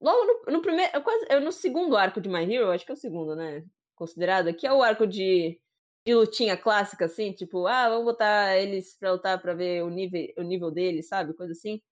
Logo 0.01 0.25
no, 0.47 0.53
no 0.53 0.63
primeiro. 0.63 1.03
Quase, 1.03 1.41
no 1.41 1.51
segundo 1.53 1.97
arco 1.97 2.21
de 2.21 2.29
My 2.29 2.45
Hero, 2.45 2.71
acho 2.71 2.85
que 2.85 2.93
é 2.93 2.95
o 2.95 2.99
segundo, 2.99 3.35
né? 3.35 3.65
Considerado, 3.95 4.53
que 4.55 4.67
é 4.67 4.73
o 4.73 4.83
arco 4.83 5.07
de, 5.07 5.59
de 6.07 6.15
lutinha 6.15 6.57
clássica, 6.57 7.07
assim, 7.07 7.33
tipo, 7.33 7.67
ah, 7.67 7.89
vamos 7.89 8.05
botar 8.05 8.57
eles 8.57 8.97
pra 8.99 9.13
lutar 9.13 9.43
pra 9.43 9.55
ver 9.55 9.83
o 9.83 9.91
nível, 9.91 10.33
o 10.39 10.43
nível 10.43 10.71
deles, 10.71 11.09
sabe? 11.09 11.35
Coisa 11.35 11.53
assim. 11.53 11.83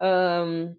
Um, 0.00 0.74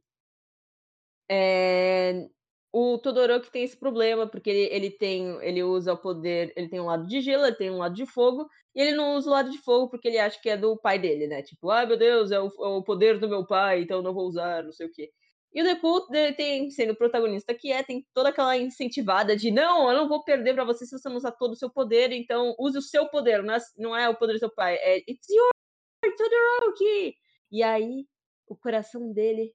é, 1.29 2.27
o 2.71 2.97
Todoroki 2.97 3.51
tem 3.51 3.63
esse 3.63 3.77
problema, 3.77 4.27
porque 4.27 4.49
ele, 4.49 4.73
ele, 4.73 4.91
tem. 4.91 5.37
Ele 5.43 5.63
usa 5.63 5.93
o 5.93 5.97
poder. 5.97 6.51
Ele 6.55 6.67
tem 6.69 6.79
um 6.79 6.85
lado 6.85 7.07
de 7.07 7.21
gelo, 7.21 7.45
ele 7.45 7.55
tem 7.55 7.69
um 7.71 7.77
lado 7.77 7.93
de 7.95 8.05
fogo, 8.05 8.47
e 8.75 8.81
ele 8.81 8.95
não 8.95 9.15
usa 9.15 9.29
o 9.29 9.33
lado 9.33 9.51
de 9.51 9.59
fogo 9.59 9.89
porque 9.89 10.07
ele 10.07 10.17
acha 10.19 10.39
que 10.41 10.49
é 10.49 10.57
do 10.57 10.75
pai 10.77 10.97
dele, 10.99 11.27
né? 11.27 11.43
Tipo, 11.43 11.69
ah, 11.71 11.85
meu 11.85 11.97
Deus, 11.97 12.31
é 12.31 12.39
o, 12.39 12.47
é 12.47 12.67
o 12.67 12.83
poder 12.83 13.19
do 13.19 13.29
meu 13.29 13.45
pai, 13.45 13.81
então 13.83 14.01
não 14.01 14.13
vou 14.13 14.27
usar, 14.27 14.63
não 14.63 14.71
sei 14.71 14.87
o 14.87 14.91
quê. 14.91 15.11
E 15.53 15.61
o 15.61 15.63
Deku 15.63 16.07
tem, 16.35 16.69
sendo 16.71 16.93
o 16.93 16.95
protagonista 16.95 17.53
que 17.53 17.71
é, 17.71 17.83
tem 17.83 18.05
toda 18.13 18.29
aquela 18.29 18.57
incentivada 18.57 19.35
de 19.35 19.51
não, 19.51 19.89
eu 19.89 19.97
não 19.97 20.07
vou 20.09 20.23
perder 20.23 20.55
para 20.55 20.65
você 20.65 20.85
se 20.85 20.97
você 20.97 21.07
não 21.07 21.17
usar 21.17 21.31
todo 21.33 21.51
o 21.51 21.55
seu 21.55 21.69
poder, 21.69 22.11
então 22.11 22.55
use 22.57 22.77
o 22.77 22.81
seu 22.81 23.07
poder, 23.07 23.43
não 23.43 23.53
é, 23.53 23.59
não 23.77 23.95
é 23.95 24.09
o 24.09 24.17
poder 24.17 24.33
do 24.33 24.39
seu 24.39 24.53
pai, 24.53 24.75
é 24.77 24.97
It's 24.99 25.29
your 25.29 25.51
Todoroki! 26.17 27.15
E 27.51 27.61
aí, 27.61 28.07
o 28.47 28.55
coração 28.55 29.13
dele 29.13 29.53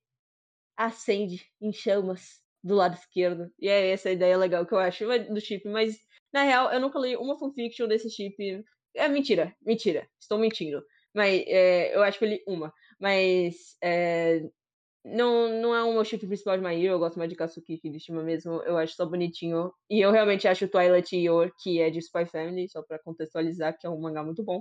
acende 0.77 1.45
em 1.61 1.73
chamas 1.73 2.41
do 2.63 2.75
lado 2.75 2.95
esquerdo. 2.95 3.53
E 3.59 3.69
é 3.69 3.91
essa 3.91 4.09
a 4.09 4.13
ideia 4.13 4.37
legal 4.37 4.67
que 4.67 4.73
eu 4.73 4.79
acho 4.79 5.05
do 5.33 5.41
chip. 5.41 5.69
Mas, 5.69 5.99
na 6.33 6.43
real, 6.45 6.73
eu 6.73 6.81
nunca 6.81 6.99
li 6.99 7.17
uma 7.17 7.39
fanfiction 7.39 7.89
desse 7.89 8.11
chip. 8.11 8.65
É 8.95 9.09
mentira, 9.09 9.55
mentira. 9.61 10.09
Estou 10.21 10.39
mentindo. 10.39 10.85
Mas 11.15 11.43
é, 11.47 11.95
eu 11.97 12.03
acho 12.03 12.19
que 12.19 12.25
eu 12.25 12.29
li 12.29 12.43
uma. 12.47 12.73
Mas 13.01 13.77
é, 13.83 14.43
não, 15.05 15.61
não 15.61 15.75
é 15.75 15.83
o 15.83 15.93
meu 15.93 16.05
chip 16.05 16.27
principal 16.27 16.57
de 16.57 16.63
My 16.63 16.75
Hero. 16.75 16.95
Eu 16.95 16.99
gosto 16.99 17.19
mais 17.19 17.31
de 17.31 17.37
Kasuki 17.37 17.79
Kirishima 17.79 18.23
mesmo. 18.23 18.63
Eu 18.63 18.77
acho 18.77 18.95
só 18.95 19.07
bonitinho. 19.07 19.73
E 19.89 20.01
eu 20.01 20.11
realmente 20.11 20.47
acho 20.47 20.69
Twilight 20.69 21.17
Yor, 21.17 21.53
que 21.63 21.81
é 21.81 21.91
de 21.91 21.99
Spy 21.99 22.27
Family, 22.27 22.69
só 22.69 22.83
para 22.83 22.99
contextualizar, 22.99 23.79
que 23.79 23.87
é 23.87 23.91
um 23.91 24.01
mangá 24.01 24.23
muito 24.23 24.43
bom. 24.43 24.61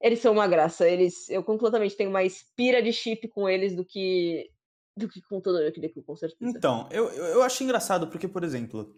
Eles 0.00 0.20
são 0.20 0.32
uma 0.32 0.46
graça. 0.46 0.88
Eles, 0.88 1.28
eu 1.28 1.42
completamente 1.44 1.96
tenho 1.96 2.10
mais 2.10 2.44
pira 2.56 2.82
de 2.82 2.92
chip 2.92 3.28
com 3.28 3.48
eles 3.48 3.74
do 3.74 3.84
que 3.84 4.50
do 4.96 5.08
que 5.08 5.20
com 5.20 5.40
todo 5.42 5.58
Deku, 5.72 6.02
com 6.02 6.16
certeza. 6.16 6.56
Então, 6.56 6.88
eu, 6.90 7.10
eu 7.10 7.42
acho 7.42 7.62
engraçado 7.62 8.08
porque, 8.08 8.26
por 8.26 8.42
exemplo, 8.42 8.96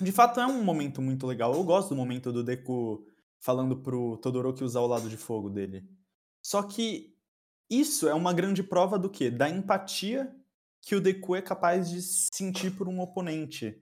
de 0.00 0.10
fato 0.10 0.40
é 0.40 0.46
um 0.46 0.62
momento 0.64 1.02
muito 1.02 1.26
legal. 1.26 1.52
Eu 1.52 1.62
gosto 1.64 1.90
do 1.90 1.96
momento 1.96 2.32
do 2.32 2.42
Deku 2.42 3.04
falando 3.38 3.76
pro 3.82 4.16
Todoroki 4.18 4.64
usar 4.64 4.80
o 4.80 4.86
lado 4.86 5.08
de 5.08 5.18
fogo 5.18 5.50
dele. 5.50 5.84
Só 6.42 6.62
que 6.62 7.17
isso 7.70 8.08
é 8.08 8.14
uma 8.14 8.32
grande 8.32 8.62
prova 8.62 8.98
do 8.98 9.10
quê? 9.10 9.30
Da 9.30 9.48
empatia 9.48 10.34
que 10.80 10.94
o 10.94 11.00
Deku 11.00 11.36
é 11.36 11.42
capaz 11.42 11.90
de 11.90 12.00
sentir 12.02 12.70
por 12.70 12.88
um 12.88 13.00
oponente. 13.00 13.78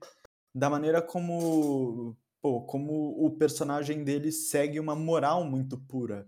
Da 0.53 0.69
maneira 0.69 1.01
como, 1.01 2.17
pô, 2.41 2.61
como 2.61 3.25
o 3.25 3.31
personagem 3.31 4.03
dele 4.03 4.31
segue 4.31 4.79
uma 4.79 4.95
moral 4.95 5.43
muito 5.43 5.77
pura. 5.77 6.27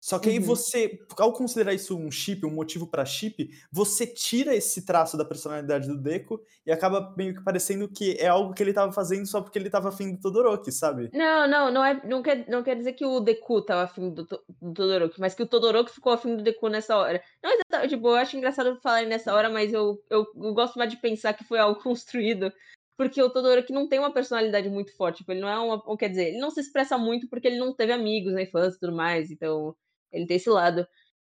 Só 0.00 0.18
que 0.18 0.28
aí 0.28 0.38
uhum. 0.38 0.44
você, 0.44 0.98
ao 1.18 1.32
considerar 1.32 1.74
isso 1.74 1.96
um 1.96 2.10
chip, 2.10 2.46
um 2.46 2.50
motivo 2.50 2.86
para 2.86 3.04
chip, 3.04 3.50
você 3.72 4.06
tira 4.06 4.54
esse 4.54 4.84
traço 4.84 5.16
da 5.16 5.24
personalidade 5.24 5.88
do 5.88 5.98
Deco 5.98 6.40
e 6.64 6.70
acaba 6.70 7.12
meio 7.16 7.34
que 7.34 7.42
parecendo 7.42 7.88
que 7.88 8.16
é 8.18 8.28
algo 8.28 8.54
que 8.54 8.62
ele 8.62 8.72
tava 8.72 8.92
fazendo 8.92 9.26
só 9.26 9.40
porque 9.40 9.58
ele 9.58 9.70
tava 9.70 9.88
afim 9.88 10.12
do 10.12 10.20
Todoroki, 10.20 10.70
sabe? 10.70 11.10
Não, 11.12 11.48
não, 11.48 11.72
não, 11.72 11.84
é, 11.84 12.00
não, 12.04 12.22
quer, 12.22 12.48
não 12.48 12.62
quer 12.62 12.76
dizer 12.76 12.92
que 12.92 13.04
o 13.04 13.20
Deku 13.20 13.62
tava 13.62 13.82
afim 13.82 14.10
do, 14.10 14.24
do 14.24 14.74
Todoroki, 14.74 15.20
mas 15.20 15.34
que 15.34 15.42
o 15.42 15.46
Todoroki 15.46 15.92
ficou 15.92 16.12
afim 16.12 16.36
do 16.36 16.42
Deku 16.42 16.68
nessa 16.68 16.96
hora. 16.96 17.22
Não, 17.42 17.50
exatamente, 17.50 17.94
tipo, 17.94 18.08
eu 18.08 18.14
acho 18.14 18.36
engraçado 18.36 18.78
falar 18.80 19.04
nessa 19.06 19.34
hora, 19.34 19.50
mas 19.50 19.72
eu, 19.72 20.00
eu, 20.10 20.24
eu 20.36 20.54
gosto 20.54 20.78
mais 20.78 20.90
de 20.90 20.98
pensar 20.98 21.32
que 21.34 21.44
foi 21.44 21.58
algo 21.58 21.80
construído 21.82 22.52
porque 22.96 23.20
o 23.20 23.28
Todoroki 23.28 23.72
não 23.72 23.86
tem 23.86 23.98
uma 23.98 24.12
personalidade 24.12 24.70
muito 24.70 24.96
forte, 24.96 25.18
tipo, 25.18 25.30
ele 25.30 25.40
não 25.40 25.48
é 25.48 25.58
uma, 25.58 25.96
quer 25.98 26.08
dizer, 26.08 26.28
ele 26.28 26.38
não 26.38 26.50
se 26.50 26.60
expressa 26.60 26.96
muito 26.96 27.28
porque 27.28 27.46
ele 27.46 27.58
não 27.58 27.74
teve 27.74 27.92
amigos 27.92 28.32
na 28.32 28.42
infância 28.42 28.76
e 28.76 28.80
tudo 28.80 28.96
mais, 28.96 29.30
então 29.30 29.76
ele 30.16 30.26
tem 30.26 30.36
esse 30.36 30.48
lado. 30.48 30.86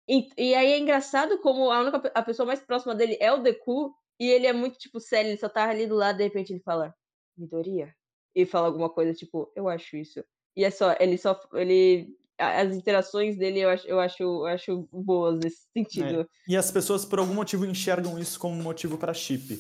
E, 0.08 0.28
e 0.38 0.54
aí 0.54 0.72
é 0.72 0.78
engraçado 0.78 1.38
como 1.40 1.70
a 1.70 1.80
única 1.80 2.10
a 2.14 2.22
pessoa 2.22 2.46
mais 2.46 2.60
próxima 2.60 2.94
dele 2.94 3.16
é 3.20 3.32
o 3.32 3.42
Deku, 3.42 3.92
e 4.18 4.30
ele 4.30 4.46
é 4.46 4.52
muito, 4.52 4.78
tipo, 4.78 5.00
sério, 5.00 5.30
ele 5.30 5.38
só 5.38 5.48
tá 5.48 5.68
ali 5.68 5.86
do 5.86 5.96
lado, 5.96 6.18
de 6.18 6.24
repente 6.24 6.52
ele 6.52 6.60
fala, 6.60 6.94
Midoriya? 7.36 7.94
E 8.34 8.46
fala 8.46 8.66
alguma 8.66 8.88
coisa, 8.88 9.12
tipo, 9.12 9.50
eu 9.54 9.68
acho 9.68 9.96
isso. 9.96 10.24
E 10.56 10.64
é 10.64 10.70
só, 10.70 10.94
ele 11.00 11.18
só, 11.18 11.38
ele, 11.54 12.16
as 12.38 12.74
interações 12.74 13.36
dele 13.36 13.60
eu 13.60 13.68
acho, 13.68 13.86
eu 13.86 14.00
acho, 14.00 14.22
eu 14.22 14.46
acho 14.46 14.88
boas 14.92 15.38
nesse 15.40 15.66
sentido. 15.76 16.20
É. 16.20 16.26
E 16.48 16.56
as 16.56 16.70
pessoas, 16.70 17.04
por 17.04 17.18
algum 17.18 17.34
motivo, 17.34 17.66
enxergam 17.66 18.18
isso 18.18 18.38
como 18.38 18.54
motivo 18.62 18.96
para 18.96 19.12
chip. 19.12 19.58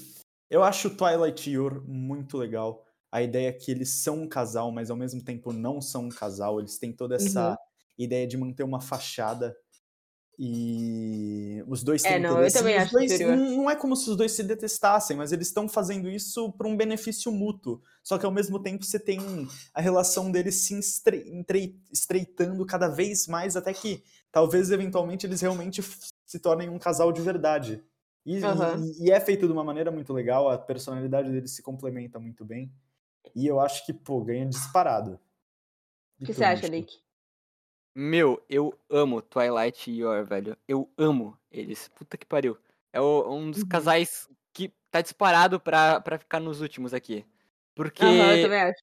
Eu 0.48 0.62
acho 0.62 0.96
Twilight 0.96 1.50
Yor 1.50 1.82
muito 1.86 2.38
legal. 2.38 2.84
A 3.10 3.20
ideia 3.20 3.48
é 3.48 3.52
que 3.52 3.70
eles 3.70 3.90
são 3.90 4.22
um 4.22 4.28
casal, 4.28 4.70
mas 4.70 4.90
ao 4.90 4.96
mesmo 4.96 5.22
tempo 5.22 5.52
não 5.52 5.80
são 5.80 6.04
um 6.04 6.08
casal. 6.08 6.60
Eles 6.60 6.78
têm 6.78 6.92
toda 6.92 7.16
essa 7.16 7.50
uhum 7.50 7.56
ideia 7.98 8.26
de 8.26 8.36
manter 8.36 8.62
uma 8.62 8.80
fachada. 8.80 9.56
E 10.38 11.64
os 11.66 11.82
dois 11.82 12.02
têm 12.02 12.12
é, 12.12 12.18
não, 12.18 12.42
eu 12.42 12.52
também 12.52 12.76
acho 12.76 12.92
dois, 12.92 13.18
não, 13.20 13.70
é 13.70 13.74
como 13.74 13.96
se 13.96 14.10
os 14.10 14.16
dois 14.16 14.32
se 14.32 14.42
detestassem, 14.42 15.16
mas 15.16 15.32
eles 15.32 15.46
estão 15.46 15.66
fazendo 15.66 16.10
isso 16.10 16.52
por 16.52 16.66
um 16.66 16.76
benefício 16.76 17.32
mútuo. 17.32 17.80
Só 18.02 18.18
que 18.18 18.26
ao 18.26 18.32
mesmo 18.32 18.58
tempo 18.62 18.84
você 18.84 19.00
tem 19.00 19.18
a 19.72 19.80
relação 19.80 20.30
deles 20.30 20.56
se 20.56 20.78
estreitando 20.78 22.66
cada 22.66 22.88
vez 22.88 23.26
mais, 23.26 23.56
até 23.56 23.72
que 23.72 24.04
talvez 24.30 24.70
eventualmente 24.70 25.24
eles 25.24 25.40
realmente 25.40 25.82
se 26.26 26.38
tornem 26.38 26.68
um 26.68 26.78
casal 26.78 27.10
de 27.12 27.22
verdade. 27.22 27.82
E, 28.26 28.38
uhum. 28.44 28.84
e, 28.84 29.06
e 29.06 29.10
é 29.10 29.20
feito 29.20 29.46
de 29.46 29.52
uma 29.52 29.64
maneira 29.64 29.90
muito 29.90 30.12
legal, 30.12 30.50
a 30.50 30.58
personalidade 30.58 31.30
deles 31.30 31.52
se 31.52 31.62
complementa 31.62 32.18
muito 32.18 32.44
bem. 32.44 32.70
E 33.34 33.46
eu 33.46 33.58
acho 33.58 33.86
que, 33.86 33.92
pô, 33.92 34.22
ganha 34.22 34.44
disparado. 34.44 35.18
O 36.20 36.24
que 36.26 36.34
você 36.34 36.44
acha, 36.44 36.68
Nick? 36.68 37.05
Meu, 37.98 38.44
eu 38.46 38.78
amo 38.90 39.22
Twilight 39.22 39.90
e 39.90 40.00
Yor, 40.00 40.22
velho. 40.26 40.54
Eu 40.68 40.92
amo 40.98 41.34
eles. 41.50 41.88
Puta 41.88 42.18
que 42.18 42.26
pariu. 42.26 42.58
É 42.92 43.00
o, 43.00 43.34
um 43.34 43.50
dos 43.50 43.62
uhum. 43.62 43.68
casais 43.68 44.28
que 44.52 44.70
tá 44.90 45.00
disparado 45.00 45.58
pra, 45.58 45.98
pra 46.02 46.18
ficar 46.18 46.38
nos 46.38 46.60
últimos 46.60 46.92
aqui. 46.92 47.24
Porque. 47.74 48.04
Uhum, 48.04 48.32
eu 48.32 48.42
também 48.42 48.60
acho. 48.60 48.82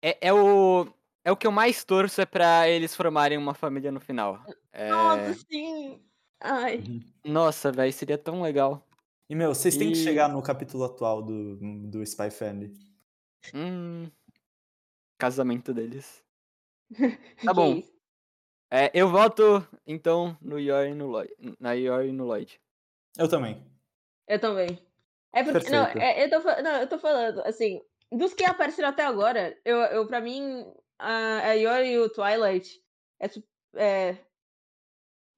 É, 0.00 0.28
é, 0.28 0.32
o, 0.32 0.88
é 1.26 1.30
o 1.30 1.36
que 1.36 1.46
eu 1.46 1.52
mais 1.52 1.84
torço 1.84 2.22
é 2.22 2.24
pra 2.24 2.66
eles 2.66 2.96
formarem 2.96 3.36
uma 3.36 3.52
família 3.52 3.92
no 3.92 4.00
final. 4.00 4.42
É... 4.72 4.88
Nossa, 4.88 5.34
sim! 5.50 6.02
Ai. 6.40 6.78
Uhum. 6.78 7.00
Nossa, 7.22 7.70
velho, 7.70 7.92
seria 7.92 8.16
tão 8.16 8.40
legal. 8.40 8.88
E, 9.28 9.34
meu, 9.34 9.54
vocês 9.54 9.74
e... 9.74 9.78
têm 9.78 9.88
que 9.92 9.98
chegar 9.98 10.30
no 10.30 10.40
capítulo 10.40 10.84
atual 10.84 11.20
do, 11.20 11.56
do 11.90 12.02
Spy 12.02 12.30
Family. 12.30 12.72
Hum. 13.52 14.10
Casamento 15.18 15.74
deles. 15.74 16.24
Tá 17.44 17.52
bom. 17.52 17.82
É, 18.70 18.90
eu 18.92 19.08
voto, 19.08 19.66
então, 19.86 20.36
no 20.40 20.58
Yor 20.58 20.86
e 20.86 20.94
no 20.94 21.06
Lloyd. 21.06 21.32
Na 21.60 21.72
Yor 21.72 22.04
e 22.04 22.12
no 22.12 22.24
Lloyd. 22.24 22.60
Eu 23.16 23.28
também. 23.28 23.64
Eu 24.26 24.40
também. 24.40 24.78
É 25.32 25.44
porque. 25.44 25.70
Não, 25.70 25.86
é, 25.86 26.24
eu 26.24 26.30
tô, 26.30 26.62
não, 26.62 26.80
eu 26.80 26.88
tô 26.88 26.98
falando, 26.98 27.40
assim, 27.40 27.80
dos 28.10 28.34
que 28.34 28.44
apareceram 28.44 28.88
até 28.88 29.04
agora, 29.04 29.56
eu, 29.64 29.78
eu 29.78 30.06
pra 30.06 30.20
mim, 30.20 30.64
a, 30.98 31.50
a 31.50 31.52
Yor 31.52 31.84
e 31.84 31.98
o 31.98 32.08
Twilight 32.08 32.82
é, 33.20 33.28
é, 33.76 34.18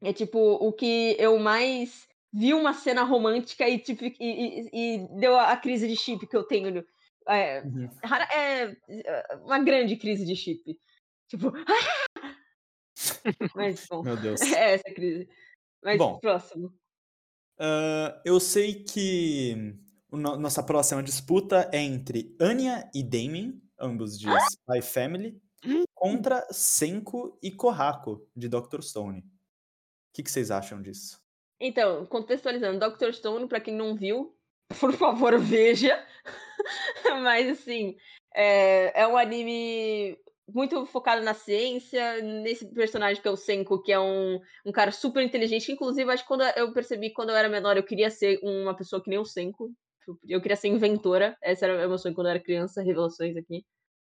é 0.03 0.13
tipo 0.13 0.39
o 0.39 0.73
que 0.73 1.17
eu 1.19 1.39
mais 1.39 2.09
vi 2.33 2.55
uma 2.55 2.73
cena 2.73 3.03
romântica 3.03 3.69
e, 3.69 3.79
tipo, 3.79 4.05
e, 4.05 4.15
e, 4.21 4.71
e 4.73 5.09
deu 5.19 5.39
a, 5.39 5.57
crise 5.57 5.89
de 5.89 5.97
chip 5.97 6.27
que 6.27 6.37
eu 6.37 6.45
tenho. 6.45 6.85
É, 7.27 7.63
uhum. 7.63 7.89
é, 8.33 8.77
é 8.89 9.37
uma 9.45 9.59
grande 9.59 9.97
crise 9.97 10.25
de 10.25 10.37
chip. 10.37 10.79
Tipo, 11.29 11.53
ah! 11.67 12.08
Mas, 13.55 13.87
bom, 13.89 14.03
Meu 14.03 14.17
Deus. 14.17 14.41
é 14.53 14.75
essa 14.75 14.95
crise. 14.95 15.29
Mas, 15.83 15.99
bom, 15.99 16.19
próximo. 16.19 16.69
Uh, 17.59 18.15
eu 18.25 18.39
sei 18.39 18.85
que 18.85 19.75
no, 20.11 20.37
nossa 20.37 20.63
próxima 20.63 21.03
disputa 21.03 21.69
é 21.73 21.79
entre 21.79 22.35
Anya 22.41 22.89
e 22.95 23.03
Damien, 23.03 23.61
ambos 23.79 24.19
de 24.19 24.27
Spy 24.29 24.83
Family, 24.83 25.41
contra 25.95 26.47
Senko 26.51 27.39
e 27.43 27.51
Kohako, 27.51 28.27
de 28.35 28.49
Dr. 28.49 28.81
Stone. 28.83 29.21
O 29.21 29.25
que, 30.15 30.23
que 30.23 30.31
vocês 30.31 30.51
acham 30.51 30.81
disso? 30.81 31.21
Então, 31.61 32.07
contextualizando, 32.07 32.79
Dr. 32.79 33.13
Stone, 33.13 33.49
para 33.49 33.61
quem 33.61 33.75
não 33.75 33.97
viu, 33.97 34.37
por 34.81 34.93
favor, 34.93 35.39
veja. 35.39 36.05
Mas, 37.23 37.49
assim, 37.49 37.97
é, 38.35 39.03
é 39.03 39.07
um 39.07 39.17
anime 39.17 40.17
muito 40.53 40.85
focado 40.87 41.23
na 41.23 41.35
ciência, 41.35 42.23
nesse 42.23 42.67
personagem 42.73 43.21
que 43.21 43.29
é 43.29 43.31
o 43.31 43.37
Senko, 43.37 43.83
que 43.83 43.93
é 43.93 44.01
um, 44.01 44.41
um 44.65 44.73
cara 44.73 44.91
super 44.91 45.23
inteligente. 45.23 45.73
Inclusive, 45.73 46.11
acho 46.11 46.23
que 46.23 46.29
quando 46.29 46.43
eu 46.43 46.73
percebi 46.73 47.13
quando 47.13 47.31
eu 47.31 47.37
era 47.37 47.49
menor, 47.49 47.77
eu 47.77 47.83
queria 47.83 48.11
ser 48.11 48.41
uma 48.43 48.75
pessoa 48.75 49.03
que 49.03 49.11
nem 49.11 49.19
o 49.19 49.25
Senko. 49.25 49.71
Tipo, 50.01 50.19
eu 50.27 50.41
queria 50.41 50.57
ser 50.57 50.69
inventora. 50.69 51.37
Essa 51.43 51.67
era 51.67 51.87
o 51.87 51.89
meu 51.89 51.99
sonho 51.99 52.15
quando 52.15 52.29
eu 52.29 52.33
era 52.33 52.41
criança, 52.41 52.83
revelações 52.83 53.37
aqui. 53.37 53.65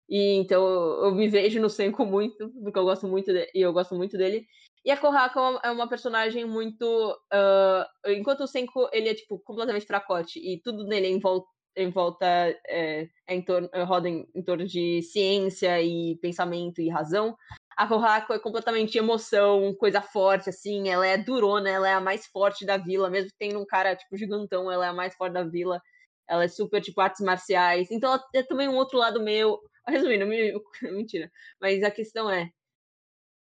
E 0.09 0.35
então 0.35 0.63
eu 1.03 1.11
me 1.13 1.27
vejo 1.27 1.59
no 1.59 1.69
Senko 1.69 2.05
muito, 2.05 2.49
porque 2.63 2.79
eu 2.79 2.85
gosto 2.85 3.07
muito 3.07 3.29
e 3.31 3.49
eu 3.55 3.73
gosto 3.73 3.95
muito 3.95 4.17
dele. 4.17 4.45
E 4.85 4.91
a 4.91 4.97
Kohako 4.97 5.59
é 5.63 5.71
uma 5.71 5.89
personagem 5.89 6.45
muito. 6.45 6.85
Uh, 7.33 8.11
enquanto 8.11 8.41
o 8.41 8.47
Senko 8.47 8.89
ele 8.93 9.09
é 9.09 9.15
tipo 9.15 9.39
completamente 9.39 9.85
fracote 9.85 10.39
e 10.39 10.61
tudo 10.61 10.85
nele 10.85 11.07
é 11.07 11.09
em 11.09 11.19
volta, 11.19 11.47
em 11.77 11.89
volta 11.91 12.25
é, 12.67 13.07
em 13.29 13.41
torno, 13.41 13.69
roda 13.85 14.09
em, 14.09 14.27
em 14.33 14.41
torno 14.43 14.65
de 14.65 15.01
ciência 15.03 15.81
e 15.81 16.17
pensamento 16.17 16.81
e 16.81 16.89
razão. 16.89 17.37
A 17.77 17.87
Kohako 17.87 18.33
é 18.33 18.39
completamente 18.39 18.97
emoção, 18.97 19.73
coisa 19.75 20.01
forte, 20.01 20.49
assim. 20.49 20.89
Ela 20.89 21.05
é 21.05 21.17
durona, 21.17 21.69
ela 21.69 21.87
é 21.87 21.93
a 21.93 22.01
mais 22.01 22.25
forte 22.25 22.65
da 22.65 22.75
vila, 22.75 23.09
mesmo 23.09 23.29
tendo 23.37 23.59
um 23.59 23.65
cara, 23.65 23.95
tipo, 23.95 24.17
gigantão, 24.17 24.71
ela 24.71 24.87
é 24.87 24.89
a 24.89 24.93
mais 24.93 25.15
forte 25.15 25.33
da 25.33 25.43
vila. 25.43 25.79
Ela 26.27 26.45
é 26.45 26.47
super, 26.47 26.81
tipo, 26.81 26.99
artes 26.99 27.23
marciais. 27.23 27.89
Então, 27.91 28.11
ela 28.11 28.23
é 28.33 28.43
também 28.43 28.67
um 28.67 28.75
outro 28.75 28.97
lado 28.97 29.21
meu. 29.21 29.59
Resumindo, 29.87 30.25
mentira. 30.91 31.31
Mas 31.61 31.83
a 31.83 31.91
questão 31.91 32.29
é. 32.29 32.49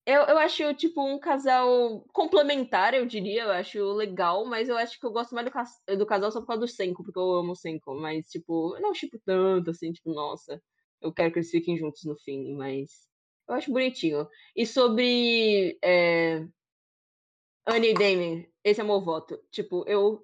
Eu, 0.07 0.23
eu 0.23 0.39
acho, 0.39 0.75
tipo, 0.75 1.03
um 1.03 1.19
casal 1.19 2.05
complementar, 2.13 2.95
eu 2.95 3.07
diria. 3.07 3.45
Eu 3.45 3.51
acho 3.51 3.93
legal, 3.93 4.45
mas 4.47 4.69
eu 4.69 4.77
acho 4.77 4.99
que 4.99 5.07
eu 5.07 5.13
gosto 5.13 5.35
mais 5.35 5.47
do, 5.47 5.97
do 5.97 6.07
casal 6.07 6.33
só 6.33 6.41
por 6.41 6.47
causa 6.49 6.61
do 6.61 6.69
Senko, 6.69 7.05
porque 7.05 7.19
eu 7.19 7.33
amo 7.35 7.53
o 7.53 7.57
Senko. 7.57 7.95
Mas, 7.95 8.27
tipo, 8.29 8.75
eu 8.77 8.81
não 8.83 8.93
tipo 8.93 9.19
tanto, 9.25 9.71
assim, 9.71 9.93
tipo, 9.93 10.13
nossa. 10.13 10.61
Eu 11.01 11.13
quero 11.13 11.33
que 11.33 11.39
eles 11.39 11.51
fiquem 11.51 11.77
juntos 11.79 12.05
no 12.05 12.17
fim, 12.17 12.55
mas. 12.55 13.09
Eu 13.49 13.55
acho 13.55 13.73
bonitinho. 13.73 14.29
E 14.57 14.67
sobre. 14.67 15.79
É... 15.83 16.47
Annie 17.67 17.91
e 17.91 17.95
Damien, 17.95 18.53
esse 18.65 18.81
é 18.81 18.85
meu 18.85 19.01
voto. 19.01 19.39
Tipo, 19.51 19.85
eu. 19.87 20.23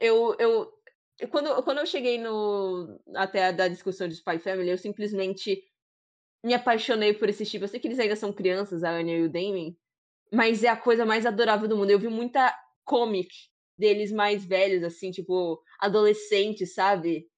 Eu. 0.00 0.36
eu 0.38 0.72
quando, 1.30 1.62
quando 1.62 1.78
eu 1.78 1.86
cheguei 1.86 2.18
no 2.18 2.98
até 3.14 3.46
a 3.46 3.52
da 3.52 3.68
discussão 3.68 4.08
de 4.08 4.14
Spy 4.14 4.38
Family, 4.38 4.70
eu 4.70 4.78
simplesmente 4.78 5.69
me 6.44 6.54
apaixonei 6.54 7.14
por 7.14 7.28
esse 7.28 7.44
tipo. 7.44 7.64
Eu 7.64 7.68
sei 7.68 7.80
que 7.80 7.88
eles 7.88 7.98
ainda 7.98 8.16
são 8.16 8.32
crianças, 8.32 8.82
a 8.82 8.90
Anya 8.90 9.16
e 9.18 9.22
o 9.24 9.28
Damien, 9.28 9.76
mas 10.32 10.64
é 10.64 10.68
a 10.68 10.76
coisa 10.76 11.04
mais 11.04 11.26
adorável 11.26 11.68
do 11.68 11.76
mundo. 11.76 11.90
Eu 11.90 11.98
vi 11.98 12.08
muita 12.08 12.54
comic 12.84 13.30
deles 13.78 14.12
mais 14.12 14.44
velhos, 14.44 14.82
assim, 14.82 15.10
tipo, 15.10 15.62
adolescentes, 15.78 16.74
sabe? 16.74 17.30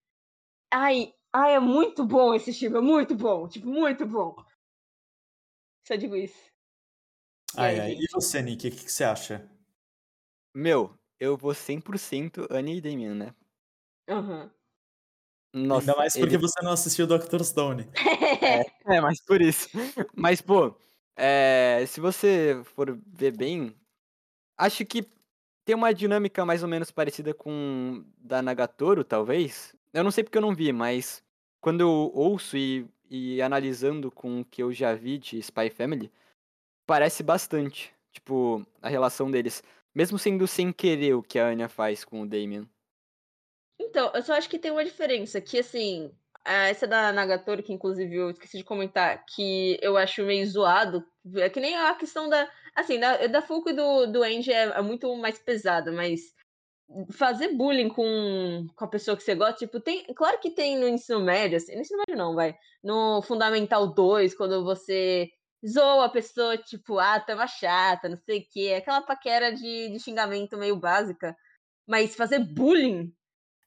Ai, 0.70 1.12
ai, 1.32 1.54
é 1.54 1.60
muito 1.60 2.04
bom 2.04 2.34
esse 2.34 2.52
tipo, 2.52 2.76
é 2.76 2.80
muito 2.80 3.14
bom, 3.14 3.48
tipo, 3.48 3.66
muito 3.66 4.06
bom. 4.06 4.34
Só 5.86 5.94
digo 5.94 6.16
isso. 6.16 6.50
E 7.54 7.60
ai, 7.60 7.74
aí, 7.74 7.80
ai. 7.80 7.92
E 7.92 8.06
você, 8.12 8.40
Nick, 8.40 8.66
o 8.66 8.70
que, 8.70 8.84
que 8.84 8.92
você 8.92 9.04
acha? 9.04 9.48
Meu, 10.54 10.98
eu 11.20 11.36
vou 11.36 11.54
100% 11.54 12.46
Annie 12.50 12.78
e 12.78 12.80
Damien, 12.80 13.14
né? 13.14 13.34
Aham. 14.08 14.44
Uhum. 14.44 14.61
Nossa, 15.52 15.90
Ainda 15.90 15.96
mais 15.96 16.12
porque 16.14 16.36
ele... 16.36 16.42
você 16.42 16.62
não 16.62 16.72
assistiu 16.72 17.06
Dr. 17.06 17.42
Stone. 17.42 17.86
é, 18.40 18.96
é, 18.96 19.00
mas 19.00 19.20
por 19.20 19.40
isso. 19.42 19.68
Mas, 20.14 20.40
pô, 20.40 20.74
é, 21.16 21.84
se 21.86 22.00
você 22.00 22.60
for 22.64 22.98
ver 23.06 23.36
bem, 23.36 23.74
acho 24.56 24.84
que 24.86 25.06
tem 25.64 25.74
uma 25.76 25.92
dinâmica 25.92 26.44
mais 26.44 26.62
ou 26.62 26.68
menos 26.68 26.90
parecida 26.90 27.34
com 27.34 28.04
da 28.18 28.40
Nagatoro, 28.40 29.04
talvez. 29.04 29.74
Eu 29.92 30.02
não 30.02 30.10
sei 30.10 30.24
porque 30.24 30.38
eu 30.38 30.42
não 30.42 30.54
vi, 30.54 30.72
mas 30.72 31.22
quando 31.60 31.82
eu 31.82 32.10
ouço 32.14 32.56
e, 32.56 32.86
e 33.10 33.40
analisando 33.42 34.10
com 34.10 34.40
o 34.40 34.44
que 34.44 34.62
eu 34.62 34.72
já 34.72 34.94
vi 34.94 35.18
de 35.18 35.38
Spy 35.38 35.70
Family, 35.70 36.10
parece 36.86 37.22
bastante, 37.22 37.92
tipo, 38.10 38.66
a 38.80 38.88
relação 38.88 39.30
deles. 39.30 39.62
Mesmo 39.94 40.18
sendo 40.18 40.46
sem 40.46 40.72
querer 40.72 41.14
o 41.14 41.22
que 41.22 41.38
a 41.38 41.46
Anya 41.48 41.68
faz 41.68 42.04
com 42.04 42.22
o 42.22 42.26
Damien. 42.26 42.66
Então, 43.82 44.10
eu 44.14 44.22
só 44.22 44.34
acho 44.34 44.48
que 44.48 44.58
tem 44.58 44.70
uma 44.70 44.84
diferença, 44.84 45.40
que 45.40 45.58
assim, 45.58 46.10
essa 46.44 46.86
da 46.86 47.12
Nagatoro, 47.12 47.62
que 47.62 47.72
inclusive 47.72 48.14
eu 48.16 48.30
esqueci 48.30 48.58
de 48.58 48.64
comentar, 48.64 49.24
que 49.26 49.78
eu 49.82 49.96
acho 49.96 50.24
meio 50.24 50.46
zoado, 50.46 51.04
é 51.36 51.48
que 51.48 51.60
nem 51.60 51.76
a 51.76 51.94
questão 51.94 52.28
da. 52.28 52.48
Assim, 52.74 52.98
da, 52.98 53.26
da 53.26 53.42
Fuku 53.42 53.70
e 53.70 53.72
do, 53.74 54.06
do 54.06 54.22
Angie 54.22 54.52
é, 54.52 54.62
é, 54.62 54.82
muito 54.82 55.14
mais 55.16 55.38
pesada, 55.38 55.92
mas 55.92 56.20
fazer 57.12 57.48
bullying 57.48 57.88
com, 57.88 58.66
com 58.74 58.84
a 58.84 58.88
pessoa 58.88 59.16
que 59.16 59.22
você 59.22 59.34
gosta, 59.34 59.58
tipo, 59.58 59.80
tem. 59.80 60.04
Claro 60.14 60.38
que 60.40 60.50
tem 60.50 60.78
no 60.78 60.88
ensino 60.88 61.20
médio, 61.20 61.56
assim, 61.58 61.74
no 61.74 61.80
ensino 61.82 62.02
médio 62.06 62.18
não, 62.22 62.34
vai. 62.34 62.56
No 62.82 63.22
Fundamental 63.22 63.86
2, 63.92 64.34
quando 64.34 64.64
você 64.64 65.30
zoa 65.66 66.06
a 66.06 66.08
pessoa, 66.08 66.56
tipo, 66.56 66.98
ah, 66.98 67.20
tá 67.20 67.34
uma 67.34 67.46
chata, 67.46 68.08
não 68.08 68.16
sei 68.16 68.40
o 68.40 68.46
quê, 68.50 68.74
aquela 68.76 69.02
paquera 69.02 69.52
de, 69.52 69.90
de 69.90 70.00
xingamento 70.00 70.56
meio 70.58 70.76
básica. 70.76 71.36
Mas 71.86 72.14
fazer 72.16 72.38
bullying 72.40 73.12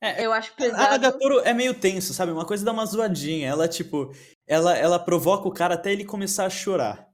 é, 0.02 0.26
eu 0.26 0.32
acho 0.34 0.54
pesado. 0.56 0.84
A 0.84 0.90
Nagatoro 0.92 1.40
é 1.40 1.54
meio 1.54 1.74
tenso, 1.74 2.14
sabe? 2.14 2.32
Uma 2.32 2.46
coisa 2.46 2.66
dá 2.66 2.72
uma 2.72 2.86
zoadinha. 2.86 3.50
Ela, 3.50 3.68
tipo, 3.68 4.12
ela, 4.48 4.78
ela 4.78 5.00
provoca 5.00 5.48
o 5.48 5.54
cara 5.54 5.76
até 5.76 5.92
ele 5.92 6.06
começar 6.06 6.46
a 6.46 6.50
chorar. 6.50 7.10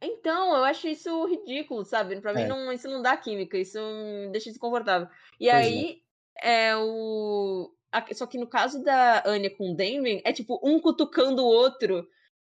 Então, 0.00 0.56
eu 0.56 0.64
acho 0.64 0.86
isso 0.86 1.26
ridículo, 1.26 1.84
sabe? 1.84 2.20
Pra 2.20 2.32
mim, 2.32 2.42
é. 2.42 2.46
não, 2.46 2.72
isso 2.72 2.88
não 2.88 3.02
dá 3.02 3.16
química, 3.16 3.56
isso 3.56 3.78
me 3.78 4.30
deixa 4.30 4.50
desconfortável. 4.50 5.08
E 5.40 5.50
pois 5.50 5.54
aí, 5.54 6.02
é. 6.40 6.68
é 6.68 6.76
o. 6.76 7.72
Só 8.14 8.26
que 8.26 8.38
no 8.38 8.46
caso 8.46 8.82
da 8.84 9.22
Anya 9.26 9.50
com 9.50 9.72
o 9.72 9.76
Damien, 9.76 10.20
é 10.24 10.32
tipo 10.32 10.60
um 10.62 10.78
cutucando 10.78 11.42
o 11.42 11.48
outro. 11.48 12.06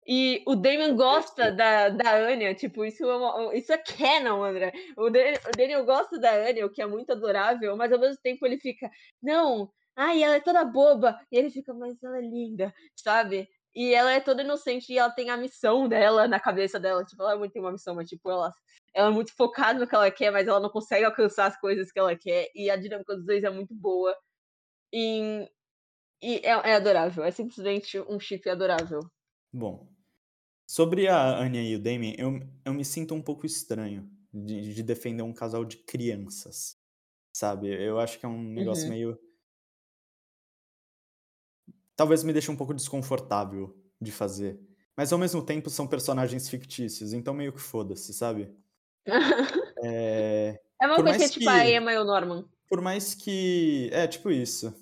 E 0.08 0.42
o 0.46 0.54
Damien 0.54 0.94
gosta 0.94 1.50
da, 1.50 1.88
da 1.88 2.14
Anya, 2.14 2.54
tipo, 2.54 2.84
isso 2.84 3.04
é, 3.04 3.16
uma, 3.16 3.54
isso 3.56 3.72
é 3.72 3.78
canon, 3.78 4.44
André. 4.44 4.72
O, 4.96 5.10
Daniel, 5.10 5.40
o 5.50 5.52
Daniel 5.56 5.84
gosta 5.84 6.18
da 6.18 6.32
Anya, 6.32 6.64
o 6.64 6.70
que 6.70 6.80
é 6.80 6.86
muito 6.86 7.10
adorável, 7.10 7.76
mas 7.76 7.92
ao 7.92 7.98
mesmo 7.98 8.18
tempo 8.22 8.46
ele 8.46 8.58
fica, 8.58 8.88
não, 9.20 9.68
ai, 9.96 10.22
ela 10.22 10.36
é 10.36 10.40
toda 10.40 10.64
boba. 10.64 11.18
E 11.32 11.36
ele 11.36 11.50
fica, 11.50 11.74
mas 11.74 12.00
ela 12.04 12.18
é 12.18 12.20
linda, 12.20 12.72
sabe? 12.94 13.48
E 13.74 13.92
ela 13.94 14.12
é 14.12 14.20
toda 14.20 14.42
inocente 14.42 14.92
e 14.92 14.98
ela 14.98 15.10
tem 15.10 15.28
a 15.28 15.36
missão 15.36 15.88
dela 15.88 16.28
na 16.28 16.38
cabeça 16.40 16.78
dela. 16.78 17.04
Tipo, 17.04 17.22
ela 17.24 17.36
muito 17.36 17.52
tem 17.52 17.60
uma 17.62 17.72
missão, 17.72 17.94
mas 17.94 18.08
tipo, 18.08 18.30
ela, 18.30 18.52
ela 18.94 19.08
é 19.08 19.12
muito 19.12 19.34
focada 19.34 19.78
no 19.80 19.86
que 19.88 19.94
ela 19.94 20.10
quer, 20.10 20.30
mas 20.30 20.46
ela 20.46 20.60
não 20.60 20.70
consegue 20.70 21.04
alcançar 21.04 21.46
as 21.46 21.58
coisas 21.60 21.90
que 21.92 21.98
ela 21.98 22.16
quer. 22.16 22.48
E 22.54 22.70
a 22.70 22.76
dinâmica 22.76 23.14
dos 23.16 23.26
dois 23.26 23.44
é 23.44 23.50
muito 23.50 23.74
boa. 23.74 24.16
E, 24.92 25.48
e 26.22 26.36
é, 26.44 26.50
é 26.70 26.74
adorável. 26.76 27.24
É 27.24 27.30
simplesmente 27.30 27.98
um 28.00 28.20
chip 28.20 28.48
adorável. 28.48 29.00
Bom, 29.52 29.88
Sobre 30.66 31.07
a 31.07 31.38
Anya 31.38 31.62
e 31.62 31.76
o 31.76 31.79
Damien, 31.79 32.16
eu, 32.18 32.40
eu 32.64 32.74
me 32.74 32.85
sinto 32.85 33.14
um 33.14 33.22
pouco 33.22 33.46
estranho 33.46 34.11
de, 34.35 34.74
de 34.74 34.83
defender 34.83 35.22
um 35.22 35.33
casal 35.33 35.64
de 35.64 35.76
crianças, 35.76 36.76
sabe? 37.33 37.68
Eu 37.68 38.00
acho 38.00 38.18
que 38.18 38.26
é 38.26 38.29
um 38.29 38.42
negócio 38.42 38.85
uhum. 38.85 38.90
meio. 38.90 39.20
Talvez 41.94 42.24
me 42.24 42.33
deixe 42.33 42.50
um 42.50 42.57
pouco 42.57 42.74
desconfortável 42.74 43.79
de 44.00 44.11
fazer. 44.11 44.61
Mas 44.96 45.12
ao 45.12 45.18
mesmo 45.18 45.40
tempo 45.40 45.70
são 45.70 45.87
personagens 45.87 46.48
fictícios, 46.48 47.12
então 47.12 47.33
meio 47.33 47.52
que 47.52 47.61
foda-se, 47.61 48.12
sabe? 48.12 48.52
é... 49.85 50.61
é 50.81 50.87
uma 50.87 50.96
coisa 50.96 51.18
que 51.18 51.24
é 51.24 51.29
tipo 51.29 51.48
a 51.48 51.70
Emma 51.70 51.92
e 51.92 51.98
o 51.98 52.05
Norman. 52.05 52.44
Por 52.68 52.81
mais 52.81 53.14
que. 53.14 53.88
É, 53.92 54.09
tipo 54.09 54.33
isso. 54.33 54.74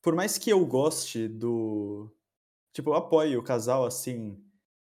Por 0.00 0.14
mais 0.14 0.38
que 0.38 0.48
eu 0.48 0.64
goste 0.64 1.28
do. 1.28 2.10
Tipo, 2.72 2.90
eu 2.90 2.94
apoio 2.94 3.38
o 3.38 3.42
casal 3.42 3.84
assim 3.84 4.42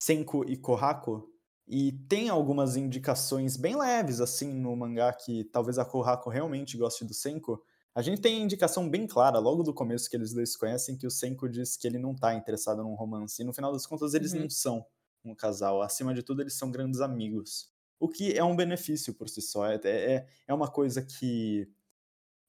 Senko 0.05 0.45
e 0.47 0.55
Kohako, 0.55 1.33
e 1.67 1.91
tem 1.91 2.29
algumas 2.29 2.77
indicações 2.77 3.57
bem 3.57 3.75
leves, 3.75 4.21
assim, 4.21 4.53
no 4.53 4.77
mangá 4.77 5.11
que 5.15 5.45
talvez 5.45 5.79
a 5.79 5.85
Kohako 5.85 6.29
realmente 6.29 6.77
goste 6.77 7.07
do 7.07 7.15
Senko. 7.15 7.59
A 7.95 8.03
gente 8.03 8.21
tem 8.21 8.37
a 8.37 8.45
indicação 8.45 8.87
bem 8.91 9.07
clara, 9.07 9.39
logo 9.39 9.63
do 9.63 9.73
começo 9.73 10.11
que 10.11 10.15
eles 10.15 10.35
dois 10.35 10.53
se 10.53 10.59
conhecem, 10.59 10.99
que 10.99 11.07
o 11.07 11.11
Senko 11.11 11.49
diz 11.49 11.75
que 11.75 11.87
ele 11.87 11.99
não 11.99 12.15
tá 12.15 12.35
interessado 12.35 12.83
num 12.83 12.95
romance. 12.95 13.41
E 13.41 13.47
no 13.47 13.55
final 13.55 13.73
das 13.73 13.87
contas, 13.87 14.13
eles 14.13 14.35
uhum. 14.35 14.41
não 14.41 14.51
são 14.51 14.85
um 15.25 15.35
casal. 15.35 15.81
Acima 15.81 16.13
de 16.13 16.23
tudo, 16.23 16.43
eles 16.43 16.53
são 16.53 16.71
grandes 16.71 17.01
amigos. 17.01 17.73
O 17.99 18.07
que 18.07 18.37
é 18.37 18.45
um 18.45 18.55
benefício 18.55 19.15
por 19.15 19.31
si 19.31 19.41
só. 19.41 19.67
É, 19.67 19.81
é, 19.85 20.27
é 20.47 20.53
uma 20.53 20.71
coisa 20.71 21.01
que 21.01 21.67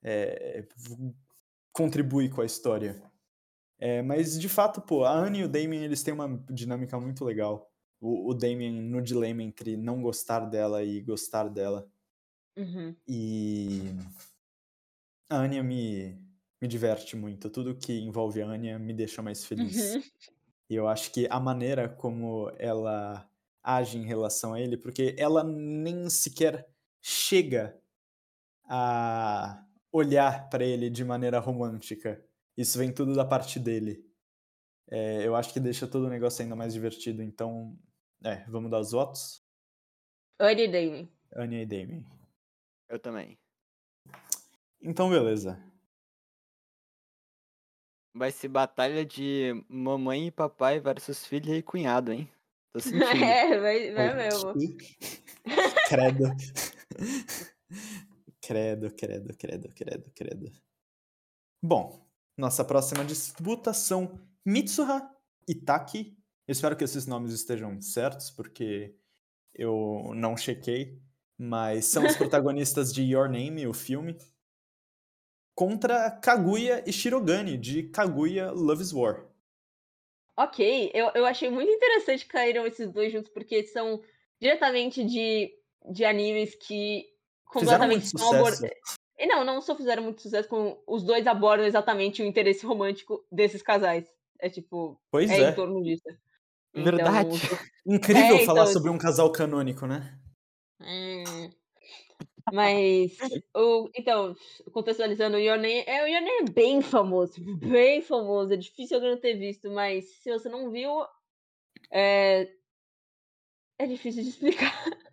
é, 0.04 0.68
contribui 1.72 2.28
com 2.28 2.42
a 2.42 2.46
história. 2.46 3.02
É, 3.78 4.02
mas 4.02 4.40
de 4.40 4.48
fato, 4.48 4.82
pô, 4.82 5.04
a 5.04 5.12
Anne 5.12 5.40
e 5.40 5.44
o 5.44 5.50
Damien 5.50 5.84
eles 5.84 6.02
têm 6.02 6.14
uma 6.14 6.44
dinâmica 6.50 7.00
muito 7.00 7.26
legal. 7.26 7.70
O, 8.00 8.30
o 8.30 8.34
Damien 8.34 8.82
no 8.82 9.02
dilema 9.02 9.44
entre 9.44 9.76
não 9.76 10.02
gostar 10.02 10.42
dela 10.42 10.84
e 10.84 11.02
gostar 11.02 11.50
dela. 11.50 11.88
Uhum. 12.58 12.96
E 13.08 13.82
a 15.30 15.38
Anya 15.38 15.62
me, 15.62 16.18
me 16.62 16.68
diverte 16.68 17.16
muito. 17.16 17.50
Tudo 17.50 17.76
que 17.76 18.00
envolve 18.00 18.42
a 18.42 18.48
Anya 18.48 18.80
me 18.80 18.94
deixa 18.94 19.22
mais 19.22 19.44
feliz. 19.44 19.96
Uhum. 19.96 20.04
E 20.70 20.76
eu 20.76 20.88
acho 20.88 21.12
que 21.12 21.28
a 21.30 21.40
maneira 21.40 21.90
como 21.90 22.52
ela 22.58 23.30
age 23.64 23.98
em 23.98 24.06
relação 24.06 24.54
a 24.54 24.62
ele, 24.62 24.78
porque 24.78 25.16
ela 25.18 25.44
nem 25.44 26.10
sequer 26.10 26.68
chega 27.02 27.78
a 28.64 29.64
olhar 29.92 30.50
para 30.50 30.64
ele 30.64 30.90
de 30.90 31.04
maneira 31.04 31.40
romântica. 31.40 32.24
Isso 32.58 32.78
vem 32.78 32.94
tudo 32.94 33.14
da 33.14 33.26
parte 33.26 33.60
dele. 33.60 34.04
É, 34.90 35.26
eu 35.26 35.36
acho 35.36 35.52
que 35.52 35.60
deixa 35.60 35.88
todo 35.88 36.06
o 36.06 36.10
negócio 36.10 36.42
ainda 36.44 36.56
mais 36.56 36.74
divertido. 36.74 37.22
Então, 37.22 37.78
é, 38.24 38.44
vamos 38.50 38.72
dar 38.72 38.80
os 38.80 38.92
votos? 38.92 39.44
Anya 40.40 40.64
e 40.64 40.68
Damien. 40.68 41.12
Anya 41.36 41.62
e 41.62 41.66
Damien. 41.66 42.06
Eu 42.90 43.00
também. 43.00 43.38
Então, 44.82 45.10
beleza. 45.10 45.60
vai 48.16 48.32
ser 48.32 48.48
batalha 48.48 49.06
de 49.06 49.52
mamãe 49.68 50.28
e 50.28 50.32
papai 50.32 50.80
versus 50.80 51.26
filha 51.26 51.58
e 51.58 51.62
cunhado, 51.62 52.14
hein? 52.14 52.32
Tô 52.72 52.80
sentindo. 52.80 53.24
É, 53.24 53.60
vai, 53.60 53.92
vai 53.92 54.16
mesmo. 54.16 54.54
Credo. 55.88 56.24
credo, 58.42 58.96
credo, 58.96 59.38
credo, 59.38 59.70
credo, 59.76 60.12
credo. 60.16 60.52
Bom, 61.62 62.05
nossa 62.38 62.66
próxima 62.66 63.04
disputa 63.06 63.74
são 63.74 64.20
Mitsuha 64.46 65.10
e 65.48 65.56
Taki. 65.56 66.18
Eu 66.48 66.52
espero 66.52 66.76
que 66.76 66.84
esses 66.84 67.08
nomes 67.08 67.34
estejam 67.34 67.82
certos, 67.82 68.30
porque 68.30 68.96
eu 69.54 70.12
não 70.16 70.36
chequei. 70.36 71.02
Mas 71.38 71.86
são 71.86 72.06
os 72.06 72.16
protagonistas 72.18 72.94
de 72.94 73.04
Your 73.04 73.30
Name, 73.30 73.68
o 73.68 73.74
filme. 73.74 74.18
Contra 75.54 76.12
Kaguya 76.12 76.84
e 76.86 76.92
Shirogane, 76.92 77.58
de 77.58 77.84
Kaguya 77.84 78.52
Love's 78.52 78.92
War. 78.92 79.26
Ok, 80.38 80.92
eu, 80.94 81.12
eu 81.16 81.26
achei 81.26 81.50
muito 81.50 81.72
interessante 81.72 82.26
que 82.26 82.32
caíram 82.32 82.66
esses 82.68 82.92
dois 82.92 83.12
juntos, 83.12 83.32
porque 83.32 83.64
são 83.64 84.04
diretamente 84.38 85.02
de, 85.06 85.58
de 85.90 86.04
animes 86.04 86.56
que 86.56 87.06
completamente 87.46 88.12
muito 88.14 88.20
sucesso. 88.20 88.66
Não, 89.28 89.44
não 89.44 89.62
só 89.62 89.76
fizeram 89.76 90.04
muito 90.04 90.22
sucesso, 90.22 90.48
com 90.50 90.82
os 90.88 91.04
dois 91.04 91.26
abordam 91.28 91.66
exatamente 91.66 92.22
o 92.22 92.26
interesse 92.26 92.66
romântico 92.66 93.26
desses 93.32 93.62
casais. 93.62 94.06
É 94.40 94.50
tipo, 94.50 95.00
Pois 95.12 95.30
é, 95.32 95.40
é. 95.40 95.50
em 95.50 95.56
torno 95.56 95.82
disso. 95.84 96.04
Verdade. 96.74 97.30
Incrível 97.88 98.38
É, 98.38 98.46
falar 98.46 98.62
então- 98.64 98.74
sobre 98.74 98.90
um 98.90 98.98
casal 98.98 99.32
canônico, 99.32 99.86
né? 99.88 100.18
Hum. 100.82 101.50
Mas, 102.54 103.18
o, 103.56 103.90
então, 103.96 104.36
contextualizando, 104.72 105.38
o 105.38 105.40
Your 105.40 105.58
Name, 105.58 105.84
é, 105.88 106.04
o 106.04 106.08
Your 106.08 106.22
Name 106.22 106.48
é 106.50 106.52
bem 106.52 106.82
famoso, 106.82 107.34
bem 107.60 108.02
famoso. 108.02 108.54
É 108.54 108.58
difícil 108.58 108.98
alguém 108.98 109.12
não 109.12 109.20
ter 109.20 109.36
visto, 109.36 109.72
mas 109.72 110.06
se 110.22 110.30
você 110.32 110.48
não 110.48 110.70
viu, 110.70 110.92
é, 111.92 112.48
é 113.80 113.88
difícil 113.88 114.22
de 114.24 114.30
explicar. 114.30 114.72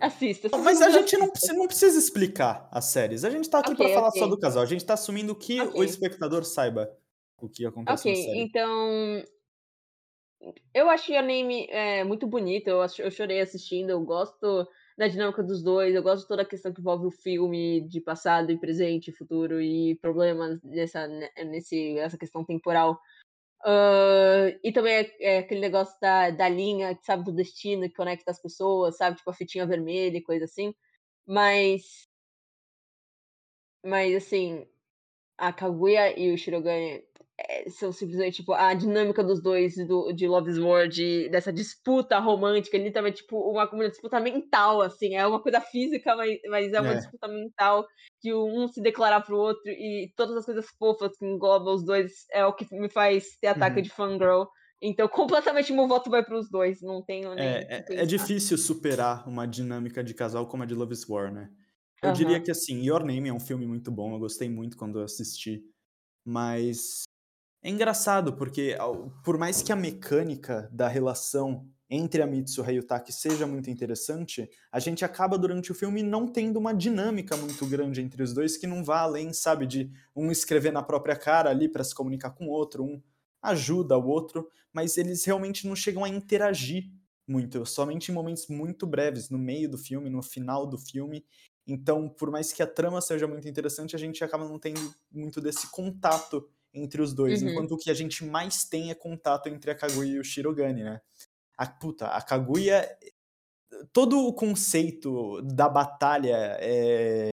Assista. 0.00 0.48
Mas 0.58 0.80
a 0.82 0.90
gente 0.90 1.16
não 1.16 1.28
precisa, 1.30 1.52
não 1.54 1.66
precisa 1.66 1.98
explicar 1.98 2.68
as 2.70 2.86
séries. 2.86 3.24
A 3.24 3.30
gente 3.30 3.48
tá 3.48 3.58
aqui 3.58 3.72
Ok, 3.72 3.84
pra 3.84 3.94
falar 3.94 4.08
ok. 4.08 4.20
só 4.20 4.26
do 4.26 4.38
casal. 4.38 4.62
A 4.62 4.66
gente 4.66 4.84
tá 4.84 4.94
assumindo 4.94 5.34
que 5.34 5.60
o 5.60 5.68
Ok. 5.68 5.84
espectador 5.84 6.44
saiba 6.44 6.90
o 7.40 7.48
que 7.48 7.66
acontece 7.66 8.06
na 8.06 8.12
Ok, 8.12 8.42
então. 8.42 9.24
Eu 10.74 10.90
acho 10.90 11.10
o 11.12 11.16
anime 11.16 11.66
é, 11.70 12.04
muito 12.04 12.26
bonito, 12.26 12.68
eu, 12.68 12.78
eu 12.98 13.10
chorei 13.10 13.40
assistindo, 13.40 13.90
eu 13.90 14.00
gosto 14.04 14.68
da 14.96 15.08
dinâmica 15.08 15.42
dos 15.42 15.62
dois, 15.62 15.94
eu 15.94 16.02
gosto 16.02 16.22
de 16.22 16.28
toda 16.28 16.42
a 16.42 16.46
questão 16.46 16.72
que 16.72 16.80
envolve 16.80 17.06
o 17.06 17.10
filme 17.10 17.80
de 17.88 18.00
passado 18.00 18.52
e 18.52 18.58
presente, 18.58 19.10
futuro 19.10 19.60
e 19.60 19.94
problemas 19.96 20.60
nessa, 20.62 21.06
ne- 21.06 21.30
nesse, 21.46 21.96
essa 21.98 22.18
questão 22.18 22.44
temporal. 22.44 23.00
Ah, 23.64 24.48
e 24.62 24.72
também 24.72 24.94
é, 24.94 25.36
é 25.36 25.38
aquele 25.38 25.60
negócio 25.60 25.98
da, 26.00 26.30
da 26.30 26.48
linha, 26.48 26.98
sabe, 27.02 27.24
do 27.24 27.32
destino 27.32 27.88
que 27.88 27.94
conecta 27.96 28.30
as 28.30 28.40
pessoas, 28.40 28.96
sabe, 28.96 29.16
tipo 29.16 29.30
a 29.30 29.34
fitinha 29.34 29.66
vermelha 29.66 30.18
e 30.18 30.22
coisa 30.22 30.44
assim. 30.44 30.74
Mas. 31.26 32.08
Mas 33.84 34.14
assim, 34.16 34.66
a 35.38 35.52
Kaguya 35.52 36.18
e 36.18 36.32
o 36.34 36.38
Shirogane 36.38 37.04
é, 37.38 37.68
são 37.70 37.92
simplesmente, 37.92 38.36
tipo, 38.36 38.52
a 38.52 38.74
dinâmica 38.74 39.22
dos 39.24 39.42
dois 39.42 39.74
do, 39.86 40.12
de 40.12 40.26
Love's 40.28 40.58
War, 40.58 40.88
de, 40.88 41.28
dessa 41.30 41.52
disputa 41.52 42.18
romântica, 42.18 42.78
literalmente, 42.78 43.22
tipo, 43.22 43.38
uma, 43.50 43.68
uma 43.70 43.88
disputa 43.88 44.20
mental, 44.20 44.80
assim, 44.82 45.14
é 45.16 45.26
uma 45.26 45.42
coisa 45.42 45.60
física, 45.60 46.14
mas, 46.16 46.38
mas 46.48 46.72
é 46.72 46.80
uma 46.80 46.94
É. 46.94 46.96
disputa 46.96 47.26
mental 47.28 47.86
de 48.22 48.32
um 48.34 48.68
se 48.68 48.80
declarar 48.80 49.20
pro 49.22 49.36
outro 49.36 49.70
e 49.70 50.12
todas 50.16 50.36
as 50.36 50.44
coisas 50.46 50.66
fofas 50.78 51.16
que 51.18 51.26
englobam 51.26 51.74
os 51.74 51.84
dois 51.84 52.12
é 52.32 52.44
o 52.46 52.52
que 52.54 52.66
me 52.76 52.88
faz 52.90 53.36
ter 53.40 53.48
ataque 53.48 53.80
Uhum. 53.80 53.82
de 53.82 53.90
fangirl. 53.90 54.44
Então, 54.80 55.08
completamente 55.08 55.72
meu 55.72 55.88
voto 55.88 56.10
vai 56.10 56.24
pros 56.24 56.48
dois, 56.50 56.80
não 56.82 57.02
tenho 57.04 57.34
nem. 57.34 57.58
É, 57.58 57.86
que 57.86 57.94
é, 57.98 58.02
é 58.02 58.06
difícil 58.06 58.56
superar 58.56 59.28
uma 59.28 59.46
dinâmica 59.46 60.04
de 60.04 60.14
casal 60.14 60.46
como 60.46 60.62
a 60.62 60.66
de 60.66 60.74
Love 60.74 60.92
is 60.94 61.08
War, 61.08 61.32
né? 61.32 61.50
Eu 62.00 62.12
diria 62.12 62.40
Aham. 62.40 62.42
que, 62.42 62.50
assim, 62.50 62.82
Your 62.86 63.04
Name 63.04 63.28
é 63.28 63.32
um 63.32 63.40
filme 63.40 63.66
muito 63.66 63.90
bom, 63.90 64.14
eu 64.14 64.18
gostei 64.20 64.48
muito 64.48 64.76
quando 64.76 64.98
eu 65.00 65.04
assisti, 65.04 65.64
mas 66.24 67.04
é 67.64 67.70
engraçado, 67.70 68.34
porque 68.34 68.76
por 69.24 69.38
mais 69.38 69.62
que 69.62 69.72
a 69.72 69.76
mecânica 69.76 70.68
da 70.70 70.86
relação 70.86 71.66
entre 71.88 72.20
a 72.20 72.26
Mitsuha 72.26 72.72
e 72.72 72.78
o 72.78 72.82
Taki 72.82 73.10
seja 73.10 73.46
muito 73.46 73.70
interessante, 73.70 74.50
a 74.70 74.78
gente 74.78 75.02
acaba 75.02 75.38
durante 75.38 75.72
o 75.72 75.74
filme 75.74 76.02
não 76.02 76.28
tendo 76.28 76.58
uma 76.58 76.74
dinâmica 76.74 77.36
muito 77.38 77.64
grande 77.66 78.02
entre 78.02 78.22
os 78.22 78.34
dois 78.34 78.58
que 78.58 78.66
não 78.66 78.84
vá 78.84 79.00
além, 79.00 79.32
sabe, 79.32 79.66
de 79.66 79.90
um 80.14 80.30
escrever 80.30 80.72
na 80.72 80.82
própria 80.82 81.16
cara 81.16 81.48
ali 81.48 81.66
para 81.66 81.82
se 81.82 81.94
comunicar 81.94 82.30
com 82.32 82.48
o 82.48 82.50
outro, 82.50 82.84
um 82.84 83.02
ajuda 83.42 83.96
o 83.96 84.06
outro, 84.06 84.46
mas 84.70 84.98
eles 84.98 85.24
realmente 85.24 85.66
não 85.66 85.74
chegam 85.74 86.04
a 86.04 86.08
interagir 86.08 86.90
muito, 87.26 87.64
somente 87.64 88.10
em 88.10 88.14
momentos 88.14 88.46
muito 88.48 88.86
breves, 88.86 89.30
no 89.30 89.38
meio 89.38 89.70
do 89.70 89.78
filme, 89.78 90.10
no 90.10 90.22
final 90.22 90.66
do 90.66 90.76
filme. 90.76 91.24
Então, 91.66 92.10
por 92.10 92.30
mais 92.30 92.52
que 92.52 92.62
a 92.62 92.66
trama 92.66 93.00
seja 93.00 93.26
muito 93.26 93.48
interessante, 93.48 93.96
a 93.96 93.98
gente 93.98 94.22
acaba 94.22 94.46
não 94.46 94.58
tendo 94.58 94.94
muito 95.10 95.40
desse 95.40 95.70
contato 95.70 96.46
entre 96.74 97.00
os 97.00 97.14
dois, 97.14 97.40
Uhum. 97.42 97.50
enquanto 97.50 97.72
o 97.72 97.78
que 97.78 97.90
a 97.90 97.94
gente 97.94 98.24
mais 98.24 98.64
tem 98.64 98.90
é 98.90 98.94
contato 98.94 99.48
entre 99.48 99.70
a 99.70 99.74
Kaguya 99.74 100.14
e 100.14 100.18
o 100.18 100.24
Shirogane, 100.24 100.82
né? 100.82 101.00
A 101.56 101.66
puta, 101.66 102.08
a 102.08 102.20
Kaguya 102.20 102.86
todo 103.92 104.26
o 104.26 104.32
conceito 104.32 105.40
da 105.42 105.68
batalha 105.68 106.56
é, 106.60 107.30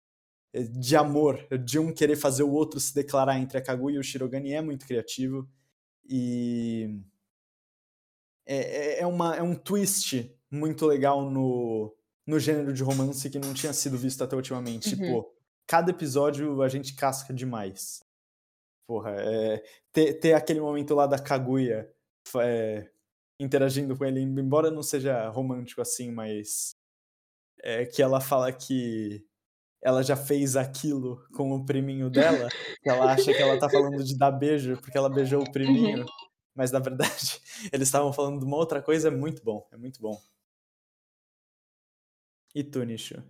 de 0.72 0.96
amor, 0.96 1.46
de 1.64 1.80
um 1.80 1.94
querer 1.94 2.16
fazer 2.16 2.44
o 2.44 2.52
outro 2.52 2.80
se 2.80 2.94
declarar 2.94 3.38
entre 3.40 3.58
a 3.58 3.62
Kaguya 3.62 3.98
e 3.98 4.00
o 4.00 4.04
Shirogane 4.04 4.54
é 4.54 4.62
muito 4.62 4.86
criativo 4.86 5.48
e 6.08 7.02
é, 8.46 8.58
é, 8.58 9.00
é 9.02 9.08
uma, 9.08 9.36
é 9.36 9.44
um 9.44 9.56
twist 9.56 10.36
muito 10.50 10.86
legal 10.86 11.30
no, 11.30 11.96
no 12.26 12.40
gênero 12.40 12.74
de 12.74 12.82
romance 12.82 13.30
que 13.30 13.38
não 13.38 13.54
tinha 13.54 13.74
sido 13.74 13.98
visto 13.98 14.24
até 14.24 14.36
ultimamente. 14.36 14.96
Uhum. 14.96 14.96
Tipo, 14.96 15.34
cada 15.68 15.92
episódio 15.92 16.62
a 16.64 16.68
gente 16.68 16.96
casca 16.96 17.34
demais. 17.34 18.02
Porra, 18.90 19.12
é, 19.20 19.64
ter, 19.92 20.16
ter 20.16 20.34
aquele 20.34 20.60
momento 20.60 20.96
lá 20.96 21.06
da 21.06 21.20
Kaguya 21.20 21.88
é, 22.42 22.90
interagindo 23.40 23.96
com 23.96 24.04
ele, 24.04 24.20
embora 24.20 24.72
não 24.72 24.82
seja 24.82 25.30
romântico 25.30 25.80
assim, 25.80 26.12
mas 26.12 26.76
é, 27.60 27.86
que 27.86 28.02
ela 28.02 28.20
fala 28.20 28.52
que 28.52 29.24
ela 29.80 30.02
já 30.02 30.18
fez 30.18 30.56
aquilo 30.56 31.24
com 31.36 31.52
o 31.52 31.64
priminho 31.64 32.10
dela, 32.10 32.50
que 32.82 32.90
ela 32.90 33.14
acha 33.14 33.32
que 33.32 33.40
ela 33.40 33.60
tá 33.60 33.70
falando 33.70 34.04
de 34.04 34.18
dar 34.18 34.32
beijo 34.32 34.76
porque 34.82 34.98
ela 34.98 35.08
beijou 35.08 35.44
o 35.44 35.52
priminho, 35.52 36.04
mas 36.56 36.72
na 36.72 36.80
verdade 36.80 37.40
eles 37.72 37.90
estavam 37.90 38.12
falando 38.12 38.40
de 38.40 38.46
uma 38.46 38.58
outra 38.58 38.82
coisa, 38.82 39.10
é 39.10 39.12
muito 39.12 39.44
bom, 39.44 39.70
é 39.72 39.78
muito 39.78 40.02
bom. 40.02 40.20
E 42.56 42.64
tu, 42.64 42.84
Nisho? 42.84 43.24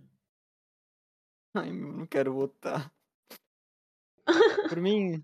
Ai, 1.54 1.68
eu 1.68 1.74
não 1.74 2.06
quero 2.06 2.32
votar. 2.32 2.90
Por 4.70 4.80
mim. 4.80 5.22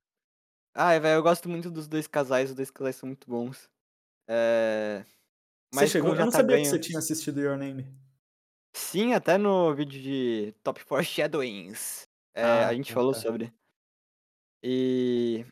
Ai, 0.79 1.01
velho, 1.01 1.17
eu 1.17 1.23
gosto 1.23 1.49
muito 1.49 1.71
dos 1.71 1.89
dois 1.89 2.07
casais, 2.07 2.51
os 2.51 2.57
dois 2.57 2.71
casais 2.71 2.97
são 2.97 3.07
muito 3.07 3.27
bons. 3.29 3.71
É... 4.29 5.03
Você 5.73 5.81
Mas 5.81 5.91
chegou? 5.91 6.11
como 6.11 6.15
Eu 6.15 6.19
já 6.19 6.25
não 6.27 6.33
tá 6.33 6.39
sabia 6.39 6.57
ganho... 6.57 6.65
que 6.65 6.71
você 6.71 6.79
tinha 6.79 6.99
assistido 6.99 7.41
Your 7.41 7.57
Name. 7.57 7.87
Sim, 8.75 9.15
até 9.15 9.39
no 9.39 9.75
vídeo 9.75 10.01
de 10.03 10.55
Top 10.63 10.79
Foreshadowings. 10.83 12.07
É, 12.35 12.43
Ah, 12.43 12.69
a 12.69 12.75
gente 12.75 12.89
tá, 12.89 12.95
falou 12.95 13.15
tá. 13.15 13.21
sobre. 13.21 13.51
E. 14.63 15.47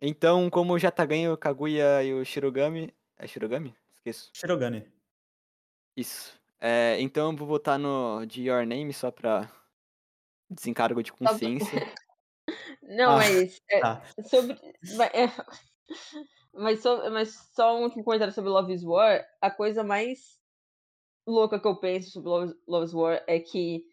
Então, 0.00 0.48
como 0.48 0.78
já 0.78 0.92
tá 0.92 1.04
ganho 1.04 1.32
o 1.32 1.36
Kaguya 1.36 2.04
e 2.04 2.14
o 2.14 2.24
Shirogami. 2.24 2.94
É 3.16 3.26
Shirogami? 3.26 3.74
Esqueço. 3.96 4.30
Shirogane. 4.32 4.86
Isso. 5.96 6.38
É, 6.60 6.96
então 7.00 7.32
eu 7.32 7.36
vou 7.36 7.48
votar 7.48 7.80
no 7.80 8.24
de 8.26 8.42
Your 8.42 8.64
Name 8.64 8.92
só 8.92 9.10
pra 9.10 9.50
desencargo 10.48 11.02
de 11.02 11.12
consciência. 11.12 11.68
Não, 12.88 13.12
Ah, 13.12 13.16
mas. 13.18 13.60
é, 13.70 13.80
tá. 13.80 14.02
sobre. 14.28 14.58
Mas, 14.96 15.10
é, 15.14 15.30
mas, 16.54 16.80
só, 16.82 17.10
mas 17.10 17.50
só 17.54 17.76
um 17.78 17.82
último 17.82 18.02
comentário 18.02 18.32
sobre 18.32 18.50
Love 18.50 18.72
is 18.72 18.82
War. 18.82 19.24
A 19.40 19.50
coisa 19.50 19.84
mais 19.84 20.38
louca 21.26 21.60
que 21.60 21.66
eu 21.68 21.76
penso 21.76 22.10
sobre 22.10 22.28
Love, 22.30 22.54
Love 22.66 22.86
is 22.86 22.94
War 22.94 23.22
é 23.26 23.38
que 23.38 23.84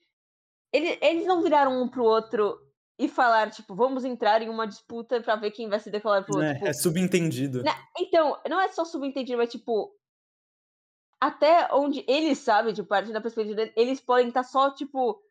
ele- 0.72 0.98
eles 1.02 1.26
não 1.26 1.42
viraram 1.42 1.82
um 1.82 1.90
pro 1.90 2.04
outro 2.06 2.58
e 2.98 3.10
falaram, 3.10 3.52
tipo, 3.52 3.76
vamos 3.76 4.06
entrar 4.06 4.42
em 4.42 4.48
uma 4.50 4.66
disputa 4.66 5.22
pra 5.22 5.36
ver 5.36 5.52
quem 5.52 5.68
vai 5.68 5.80
se 5.82 5.92
declarar 5.92 6.24
pro 6.24 6.36
outro. 6.36 6.50
É, 6.50 6.54
Tipo, 6.54 6.68
é 6.68 6.74
subentendido. 6.74 7.64
na- 7.64 7.78
então, 8.00 8.42
não 8.50 8.62
é 8.62 8.70
só 8.70 8.86
subentendido, 8.86 9.38
mas 9.38 9.52
tipo. 9.52 9.94
Até 11.20 11.68
onde 11.74 12.04
eles 12.08 12.38
sabem, 12.40 12.74
tipo, 12.74 12.88
partindo 12.88 13.14
da 13.14 13.22
perspectiva 13.22 13.56
deles, 13.56 13.74
eles 13.76 14.02
podem 14.02 14.28
estar 14.28 14.44
só, 14.44 14.72
tipo, 14.72 15.22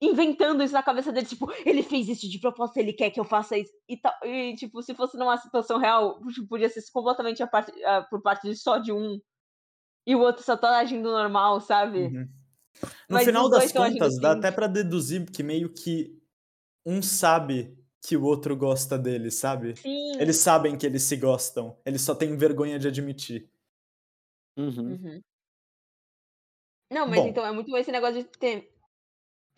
inventando 0.00 0.62
isso 0.62 0.72
na 0.72 0.82
cabeça 0.82 1.12
deles, 1.12 1.28
tipo, 1.28 1.50
ele 1.64 1.82
fez 1.82 2.08
isso 2.08 2.28
de 2.28 2.38
propósito, 2.38 2.78
ele 2.78 2.92
quer 2.92 3.10
que 3.10 3.20
eu 3.20 3.24
faça 3.24 3.58
isso. 3.58 3.72
E, 3.88 3.96
tal, 3.96 4.12
e 4.24 4.54
tipo, 4.56 4.82
se 4.82 4.94
fosse 4.94 5.16
numa 5.16 5.36
situação 5.36 5.78
real, 5.78 6.20
tipo, 6.32 6.46
podia 6.48 6.68
ser 6.68 6.82
completamente 6.92 7.42
a 7.42 7.46
parte, 7.46 7.72
a- 7.84 8.02
por 8.02 8.22
parte 8.22 8.48
de 8.48 8.56
só 8.56 8.78
de 8.78 8.92
um. 8.92 9.20
E 10.06 10.14
o 10.14 10.20
outro 10.20 10.42
só 10.42 10.56
tá 10.56 10.78
agindo 10.78 11.10
normal, 11.10 11.60
sabe? 11.60 11.98
Uhum. 12.06 12.28
No 13.08 13.16
Mas 13.16 13.24
final 13.24 13.48
das 13.50 13.70
contas, 13.72 14.18
dá 14.18 14.30
assim. 14.30 14.38
até 14.38 14.50
pra 14.50 14.66
deduzir 14.66 15.30
que 15.30 15.42
meio 15.42 15.72
que 15.72 16.18
um 16.86 17.02
sabe 17.02 17.76
que 18.02 18.16
o 18.16 18.24
outro 18.24 18.56
gosta 18.56 18.98
dele, 18.98 19.30
sabe? 19.30 19.76
Sim. 19.76 20.18
Eles 20.18 20.38
sabem 20.38 20.78
que 20.78 20.86
eles 20.86 21.02
se 21.02 21.16
gostam, 21.16 21.78
eles 21.84 22.00
só 22.00 22.14
têm 22.14 22.34
vergonha 22.36 22.78
de 22.78 22.88
admitir. 22.88 23.50
Uhum. 24.56 24.92
Uhum. 24.92 25.20
Não, 26.90 27.06
mas 27.06 27.20
Bom. 27.20 27.28
então 27.28 27.44
é 27.46 27.52
muito 27.52 27.76
esse 27.76 27.92
negócio 27.92 28.22
de 28.22 28.24
ter, 28.24 28.72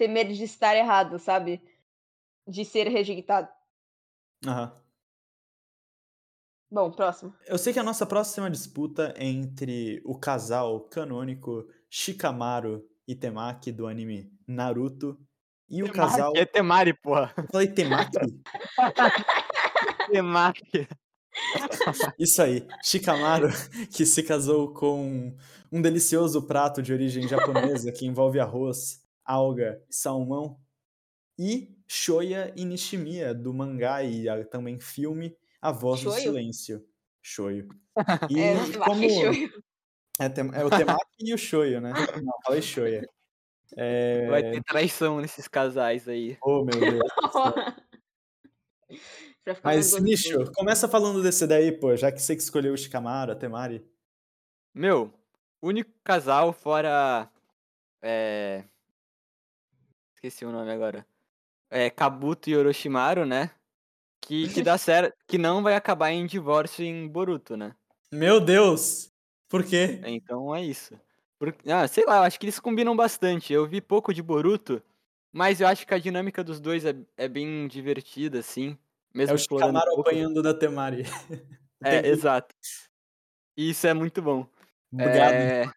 ter 0.03 0.09
medo 0.09 0.35
de 0.35 0.43
estar 0.43 0.77
errado, 0.77 1.17
sabe? 1.17 1.63
De 2.47 2.65
ser 2.65 2.89
rejeitado. 2.89 3.49
Aham. 4.45 4.77
Bom, 6.69 6.91
próximo. 6.91 7.33
Eu 7.47 7.57
sei 7.57 7.73
que 7.73 7.79
a 7.79 7.85
nossa 7.85 8.05
próxima 8.05 8.51
disputa 8.51 9.15
é 9.17 9.27
entre 9.27 10.03
o 10.05 10.19
casal 10.19 10.81
canônico 10.81 11.69
Shikamaru 11.89 12.85
e 13.07 13.15
Temaki 13.15 13.71
do 13.71 13.87
anime 13.87 14.33
Naruto 14.45 15.21
e 15.69 15.85
o 15.85 15.93
casal. 15.93 16.33
É 16.35 16.45
Temari, 16.45 16.95
porra. 16.95 17.33
Eu 17.37 17.47
falei 17.47 17.69
Temaki? 17.69 18.19
Temari. 20.11 20.89
Isso 22.19 22.43
aí, 22.43 22.67
Shikamaru, 22.83 23.51
que 23.93 24.05
se 24.05 24.23
casou 24.25 24.73
com 24.73 25.37
um 25.71 25.81
delicioso 25.81 26.43
prato 26.43 26.83
de 26.83 26.93
origem 26.93 27.29
japonesa 27.29 27.93
que 27.93 28.05
envolve 28.05 28.41
arroz, 28.41 29.02
alga 29.25 29.83
e 29.89 29.95
salmão. 29.95 30.59
E 31.39 31.77
Shoya 31.89 32.53
e 32.57 32.65
Nishimiya, 32.65 33.35
do 33.35 33.53
mangá 33.53 34.03
e 34.05 34.27
também 34.45 34.79
filme 34.79 35.37
A 35.61 35.73
Voz 35.73 36.03
do 36.03 36.11
Shoyo? 36.11 36.23
Silêncio. 36.23 36.87
Shoyo. 37.23 37.69
E 38.31 38.41
É, 38.41 38.55
como... 38.85 39.05
É, 40.19 40.29
tem- 40.29 40.51
é 40.55 40.65
o 40.65 40.71
Temaki 40.71 41.05
e 41.21 41.35
o 41.35 41.39
Shoyo, 41.39 41.81
né? 41.81 41.93
Não, 42.23 42.33
falei 42.45 42.63
Shoya. 42.63 43.03
É... 43.77 44.27
Vai 44.29 44.43
ter 44.43 44.63
traição 44.63 45.21
nesses 45.21 45.49
casais 45.49 46.07
aí. 46.07 46.37
Oh, 46.43 46.65
meu 46.65 46.79
Deus. 46.79 47.03
Mas. 49.65 49.93
Nisho, 50.01 50.53
começa 50.53 50.87
falando 50.89 51.23
desse 51.23 51.47
daí, 51.47 51.73
pô, 51.73 51.97
já 51.97 52.13
que 52.13 52.21
você 52.21 52.37
que 52.37 52.43
escolheu 52.43 52.75
o 52.75 52.77
Shikamaru, 52.77 53.33
a 53.33 53.35
Temari. 53.35 53.85
Meu, 54.75 55.13
único 55.61 55.91
casal 56.05 56.53
fora. 56.53 57.29
É. 58.03 58.65
Esqueci 60.25 60.45
o 60.45 60.53
nome 60.53 60.71
agora. 60.71 61.05
É 61.69 61.91
Kabuto 61.91 62.49
e 62.49 62.57
Orochimaru, 62.57 63.27
né? 63.27 63.51
Que, 64.21 64.47
que 64.49 64.63
dá 64.63 64.79
certo. 64.79 65.13
Que 65.27 65.37
não 65.37 65.65
vai 65.65 65.75
acabar 65.75 66.13
em 66.13 66.25
divórcio 66.27 66.85
em 66.85 67.09
Boruto, 67.09 67.57
né? 67.57 67.75
Meu 68.13 68.41
Deus! 68.41 69.11
Por 69.49 69.65
quê? 69.65 70.01
Então 70.07 70.55
é 70.55 70.63
isso. 70.63 70.95
Por- 71.41 71.57
Ah, 71.67 71.89
sei 71.89 72.05
lá, 72.05 72.19
eu 72.19 72.23
acho 72.23 72.39
que 72.39 72.47
eles 72.47 72.61
combinam 72.61 72.95
bastante. 72.95 73.53
Eu 73.53 73.67
vi 73.67 73.81
pouco 73.81 74.15
de 74.15 74.23
Boruto, 74.23 74.81
mas 75.33 75.61
eu 75.61 75.67
acho 75.67 75.85
que 75.85 75.93
a 75.93 75.99
dinâmica 75.99 76.45
dos 76.45 76.61
dois 76.61 76.85
é, 76.85 76.95
é 77.17 77.27
bem 77.27 77.67
divertida, 77.67 78.39
assim. 78.39 78.79
É 79.13 79.19
Mesmo 79.19 79.35
o 79.35 79.37
explorando 79.37 79.73
Shikamaru 79.73 79.95
pouco. 79.97 80.09
apanhando 80.09 80.41
da 80.41 80.55
Temari. 80.55 81.03
É, 81.83 82.07
exato. 82.07 82.55
E 83.57 83.71
Isso 83.71 83.89
é 83.89 83.93
muito 83.93 84.23
bom. 84.23 84.47
Obrigado. 84.93 85.33
É... 85.35 85.71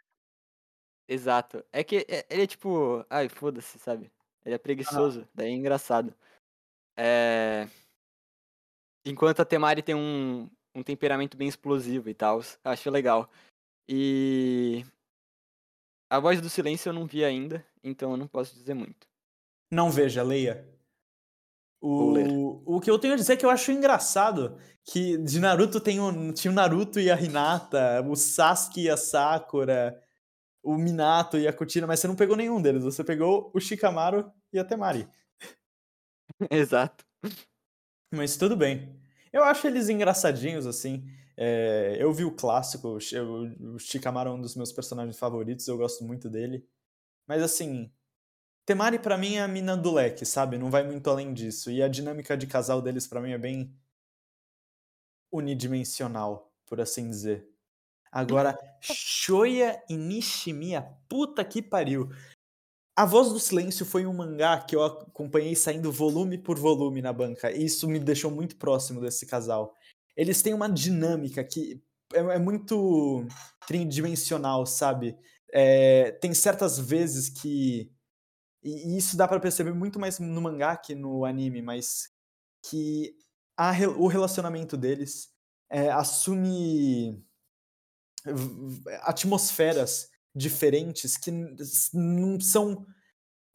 Exato. 1.07 1.63
É 1.71 1.83
que 1.83 2.05
é- 2.07 2.25
ele 2.29 2.43
é 2.43 2.47
tipo. 2.47 3.03
Ai, 3.09 3.27
foda-se, 3.27 3.79
sabe? 3.79 4.11
Ele 4.45 4.55
é 4.55 4.59
preguiçoso, 4.59 5.27
daí 5.33 5.51
é 5.51 5.55
engraçado. 5.55 6.13
É... 6.95 7.67
Enquanto 9.03 9.41
a 9.41 9.45
Temari 9.45 9.81
tem 9.81 9.95
um, 9.95 10.49
um 10.75 10.83
temperamento 10.83 11.37
bem 11.37 11.47
explosivo 11.47 12.09
e 12.09 12.13
tal. 12.13 12.41
Acho 12.63 12.91
legal. 12.91 13.29
E. 13.87 14.85
A 16.09 16.19
voz 16.19 16.39
do 16.39 16.49
silêncio 16.49 16.89
eu 16.89 16.93
não 16.93 17.05
vi 17.05 17.25
ainda, 17.25 17.65
então 17.83 18.11
eu 18.11 18.17
não 18.17 18.27
posso 18.27 18.55
dizer 18.55 18.73
muito. 18.73 19.07
Não 19.71 19.89
veja, 19.89 20.21
leia. 20.21 20.67
O, 21.81 22.77
o 22.77 22.79
que 22.79 22.89
eu 22.89 22.97
tenho 22.97 23.13
a 23.13 23.17
dizer 23.17 23.33
é 23.33 23.37
que 23.37 23.45
eu 23.45 23.49
acho 23.49 23.71
engraçado 23.71 24.57
que 24.83 25.17
de 25.17 25.39
Naruto 25.39 25.79
tem 25.79 25.99
o, 25.99 26.33
tinha 26.33 26.51
o 26.51 26.55
Naruto 26.55 26.99
e 26.99 27.11
a 27.11 27.19
Hinata, 27.19 28.01
o 28.07 28.15
Sasuke 28.15 28.83
e 28.83 28.89
a 28.89 28.97
Sakura, 28.97 30.01
o 30.65 30.77
Minato 30.77 31.37
e 31.37 31.47
a 31.47 31.53
Kuchina, 31.53 31.87
mas 31.87 31.99
você 32.01 32.07
não 32.07 32.15
pegou 32.15 32.35
nenhum 32.37 32.61
deles, 32.61 32.83
você 32.83 33.03
pegou 33.03 33.51
o 33.53 33.59
Shikamaru 33.59 34.31
e 34.53 34.59
a 34.59 34.65
Temari. 34.65 35.07
Exato. 36.49 37.05
Mas 38.13 38.37
tudo 38.37 38.55
bem. 38.55 38.99
Eu 39.31 39.43
acho 39.43 39.67
eles 39.67 39.89
engraçadinhos, 39.89 40.65
assim. 40.65 41.05
É, 41.37 41.97
eu 41.99 42.13
vi 42.13 42.23
o 42.23 42.31
clássico, 42.35 42.87
o 42.89 42.99
Shi- 42.99 43.19
o 43.19 43.75
o 43.75 43.79
Shikamaru 43.79 44.29
é 44.31 44.33
um 44.33 44.41
dos 44.41 44.55
meus 44.55 44.71
personagens 44.71 45.17
favoritos, 45.19 45.67
eu 45.67 45.77
gosto 45.77 46.03
muito 46.05 46.29
dele. 46.29 46.65
Mas 47.27 47.43
assim, 47.43 47.91
Temari 48.65 48.99
pra 48.99 49.17
mim 49.17 49.35
é 49.35 49.41
a 49.43 49.47
mina 49.49 49.77
do 49.77 49.93
leque, 49.93 50.25
sabe? 50.25 50.57
Não 50.57 50.71
vai 50.71 50.83
muito 50.85 51.09
além 51.09 51.33
disso. 51.33 51.71
E 51.71 51.83
a 51.83 51.87
dinâmica 51.89 52.37
de 52.37 52.47
casal 52.47 52.81
deles 52.81 53.07
pra 53.07 53.21
mim 53.21 53.31
é 53.33 53.37
bem 53.39 53.75
unidimensional, 55.31 56.51
por 56.65 56.81
assim 56.81 57.07
dizer. 57.09 57.47
Agora, 58.15 58.57
Shoya 58.79 59.77
e 59.89 59.97
Nishimiya, 59.97 60.89
puta 61.09 61.43
que 61.43 61.61
pariu. 61.61 62.09
A 62.95 63.05
Voz 63.05 63.27
do 63.33 63.41
Silêncio 63.41 63.85
foi 63.85 64.05
um 64.05 64.13
mangá 64.13 64.57
que 64.61 64.73
eu 64.73 64.85
acompanhei 64.85 65.53
saindo 65.53 65.91
volume 65.91 66.37
por 66.37 66.57
volume 66.57 67.01
na 67.01 67.11
banca. 67.11 67.51
E 67.51 67.65
isso 67.65 67.89
me 67.89 67.99
deixou 67.99 68.31
muito 68.31 68.55
próximo 68.55 69.01
desse 69.01 69.25
casal. 69.25 69.75
Eles 70.15 70.41
têm 70.41 70.53
uma 70.53 70.69
dinâmica 70.69 71.43
que 71.43 71.83
é, 72.13 72.19
é 72.19 72.39
muito 72.39 73.27
tridimensional, 73.67 74.65
sabe? 74.65 75.17
É, 75.51 76.11
tem 76.11 76.33
certas 76.33 76.79
vezes 76.79 77.27
que. 77.27 77.91
E 78.63 78.97
isso 78.97 79.17
dá 79.17 79.27
pra 79.27 79.41
perceber 79.41 79.73
muito 79.73 79.99
mais 79.99 80.19
no 80.19 80.41
mangá 80.41 80.77
que 80.77 80.95
no 80.95 81.25
anime, 81.25 81.61
mas 81.61 82.09
que 82.63 83.13
a 83.57 83.71
o 83.97 84.07
relacionamento 84.07 84.77
deles 84.77 85.35
é, 85.69 85.91
assume 85.91 87.24
atmosferas 89.01 90.09
diferentes 90.35 91.17
que 91.17 91.31
não 91.93 92.39
são 92.39 92.85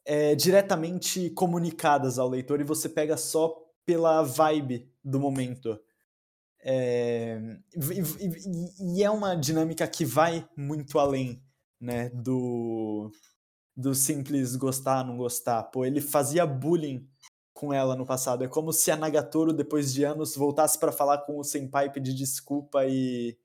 é, 0.05 0.35
diretamente 0.35 1.29
comunicadas 1.31 2.19
ao 2.19 2.29
leitor 2.29 2.61
e 2.61 2.65
você 2.65 2.89
pega 2.89 3.17
só 3.17 3.55
pela 3.85 4.23
vibe 4.23 4.91
do 5.03 5.19
momento. 5.19 5.79
É, 6.63 7.39
e- 7.75 8.97
e 8.99 9.03
é 9.03 9.09
uma 9.09 9.35
dinâmica 9.35 9.87
que 9.87 10.05
vai 10.05 10.47
muito 10.55 10.99
além 10.99 11.43
né, 11.79 12.09
do, 12.09 13.11
do 13.75 13.95
simples 13.95 14.55
gostar, 14.55 15.05
não 15.05 15.17
gostar. 15.17 15.63
Pô, 15.65 15.85
ele 15.85 16.01
fazia 16.01 16.45
bullying 16.45 17.07
com 17.53 17.73
ela 17.73 17.95
no 17.95 18.05
passado. 18.05 18.43
É 18.43 18.47
como 18.47 18.73
se 18.73 18.91
a 18.91 18.97
Nagatoro, 18.97 19.53
depois 19.53 19.93
de 19.93 20.03
anos, 20.03 20.35
voltasse 20.35 20.79
para 20.79 20.91
falar 20.91 21.19
com 21.19 21.39
o 21.39 21.43
Senpai, 21.43 21.91
pedir 21.91 22.13
desculpa 22.13 22.85
e, 22.85 23.37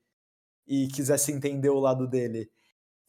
e 0.67 0.89
quisesse 0.89 1.33
entender 1.33 1.71
o 1.71 1.79
lado 1.79 2.07
dele. 2.07 2.51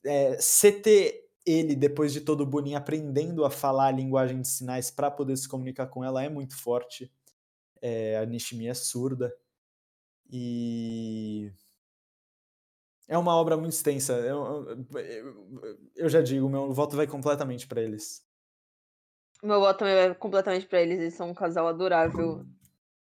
É, 0.06 0.40
você 0.40 0.72
ter 0.72 1.28
ele, 1.46 1.76
depois 1.76 2.12
de 2.12 2.22
todo 2.22 2.42
o 2.42 2.46
bullying, 2.46 2.76
aprendendo 2.76 3.46
a 3.46 3.50
falar 3.50 3.88
a 3.88 3.92
linguagem 3.92 4.42
de 4.42 4.48
sinais 4.48 4.92
para 4.92 5.10
poder 5.10 5.38
se 5.38 5.48
comunicar 5.48 5.88
com 5.88 6.04
ela 6.04 6.24
é 6.24 6.30
muito 6.30 6.58
forte. 6.58 7.12
É, 7.82 8.18
a 8.18 8.26
Nishimi 8.26 8.68
é 8.68 8.74
surda. 8.74 9.34
E. 10.30 11.52
É 13.08 13.18
uma 13.18 13.34
obra 13.36 13.56
muito 13.56 13.72
extensa. 13.72 14.14
Eu, 14.14 14.86
eu, 14.94 15.80
eu 15.96 16.10
já 16.10 16.22
digo, 16.22 16.50
meu 16.50 16.74
voto 16.74 16.98
vai 16.98 17.08
completamente 17.08 17.66
para 17.66 17.82
eles. 17.82 18.26
Meu 19.42 19.62
voto 19.62 19.80
também 19.80 19.96
vai 19.96 20.16
completamente 20.16 20.66
pra 20.66 20.82
eles, 20.82 21.00
eles 21.00 21.14
são 21.14 21.30
um 21.30 21.34
casal 21.34 21.68
adorável. 21.68 22.46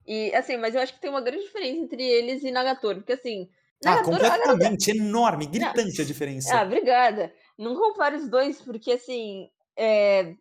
E, 0.07 0.35
assim, 0.35 0.59
mas 0.59 0.75
eu 0.75 0.81
acho 0.83 0.93
que 0.93 1.01
tem 1.01 1.09
uma 1.09 1.23
grande 1.23 1.45
diferença 1.45 1.81
entre 1.81 2.03
eles 2.03 2.45
e 2.45 2.51
Nagatoro, 2.51 2.99
porque, 2.99 3.13
assim... 3.15 3.49
Ah, 3.85 3.97
Nagatoro, 3.97 4.19
completamente, 4.19 4.91
enorme, 4.91 5.47
gritante 5.47 6.01
a 6.01 6.05
diferença. 6.05 6.59
Ah, 6.59 6.63
obrigada. 6.65 7.33
Não 7.59 7.75
compare 7.77 8.17
os 8.17 8.29
dois, 8.29 8.61
porque, 8.63 8.93
assim, 8.93 9.49
é... 9.77 10.35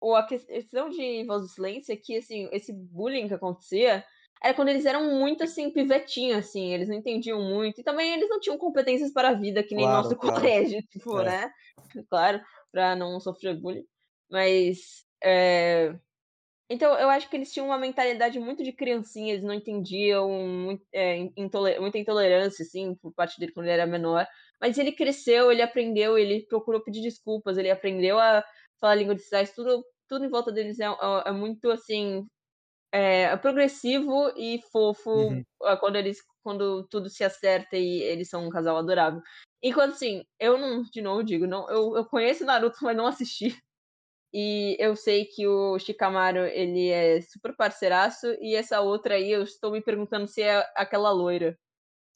o- 0.00 0.14
a 0.14 0.26
questão 0.26 0.88
de 0.90 1.24
Voz 1.24 1.42
do 1.42 1.48
Silêncio 1.48 1.92
é 1.92 1.96
que, 1.96 2.16
assim, 2.16 2.48
esse 2.52 2.72
bullying 2.72 3.28
que 3.28 3.34
acontecia 3.34 4.04
era 4.42 4.54
quando 4.54 4.68
eles 4.68 4.86
eram 4.86 5.18
muito, 5.18 5.44
assim, 5.44 5.70
pivetinho, 5.70 6.36
assim, 6.38 6.72
eles 6.72 6.88
não 6.88 6.96
entendiam 6.96 7.40
muito, 7.42 7.80
e 7.80 7.84
também 7.84 8.14
eles 8.14 8.28
não 8.28 8.40
tinham 8.40 8.56
competências 8.56 9.12
para 9.12 9.28
a 9.30 9.34
vida, 9.34 9.62
que 9.62 9.74
nem 9.74 9.84
Claro, 9.84 10.02
nosso 10.02 10.16
claro. 10.18 10.40
colégio, 10.40 10.82
tipo, 10.90 11.20
É. 11.20 11.24
né? 11.24 11.50
Claro, 12.08 12.40
para 12.72 12.96
não 12.96 13.20
sofrer 13.20 13.54
bullying. 13.60 13.84
Mas, 14.30 15.04
é... 15.22 15.94
Então, 16.72 16.96
eu 16.98 17.10
acho 17.10 17.28
que 17.28 17.36
eles 17.36 17.52
tinham 17.52 17.66
uma 17.66 17.78
mentalidade 17.78 18.38
muito 18.38 18.62
de 18.62 18.72
criancinha, 18.72 19.32
eles 19.32 19.44
não 19.44 19.52
entendiam, 19.54 20.30
muito, 20.30 20.84
é, 20.92 21.16
intole- 21.36 21.80
muita 21.80 21.98
intolerância, 21.98 22.62
assim, 22.64 22.94
por 22.96 23.12
parte 23.12 23.40
dele 23.40 23.52
quando 23.52 23.66
ele 23.66 23.74
era 23.74 23.86
menor. 23.86 24.26
Mas 24.60 24.78
ele 24.78 24.92
cresceu, 24.92 25.50
ele 25.50 25.62
aprendeu, 25.62 26.16
ele 26.16 26.46
procurou 26.46 26.82
pedir 26.82 27.02
desculpas, 27.02 27.58
ele 27.58 27.70
aprendeu 27.70 28.18
a 28.20 28.44
falar 28.80 28.94
língua 28.94 29.14
de 29.16 29.22
sinais, 29.22 29.52
tudo, 29.54 29.84
tudo 30.08 30.24
em 30.24 30.28
volta 30.30 30.52
deles 30.52 30.78
é, 30.80 30.84
é- 30.86 31.22
é 31.26 31.32
muito, 31.32 31.70
assim, 31.70 32.24
é, 32.92 33.22
é 33.24 33.36
progressivo 33.36 34.32
e 34.36 34.60
fofo 34.72 35.10
Uhum. 35.10 35.44
quando 35.80 35.96
eles 35.96 36.18
quando 36.42 36.86
tudo 36.88 37.08
se 37.10 37.22
acerta 37.24 37.76
e 37.76 38.02
eles 38.02 38.28
são 38.30 38.46
um 38.46 38.50
casal 38.50 38.76
adorável. 38.78 39.20
Enquanto, 39.62 39.92
assim, 39.94 40.24
eu 40.38 40.56
não, 40.58 40.82
de 40.82 41.02
novo 41.02 41.22
digo, 41.22 41.46
não, 41.46 41.68
eu, 41.70 41.96
eu 41.96 42.04
conheço 42.06 42.44
Naruto, 42.46 42.78
mas 42.82 42.96
não 42.96 43.06
assisti. 43.06 43.56
E 44.32 44.76
eu 44.78 44.94
sei 44.94 45.24
que 45.24 45.46
o 45.46 45.78
Shikamaru, 45.78 46.44
ele 46.46 46.88
é 46.88 47.20
super 47.20 47.54
parceiraço. 47.56 48.26
E 48.40 48.54
essa 48.54 48.80
outra 48.80 49.14
aí, 49.14 49.30
eu 49.32 49.42
estou 49.42 49.72
me 49.72 49.80
perguntando 49.82 50.26
se 50.28 50.42
é 50.42 50.64
aquela 50.76 51.10
loira. 51.10 51.58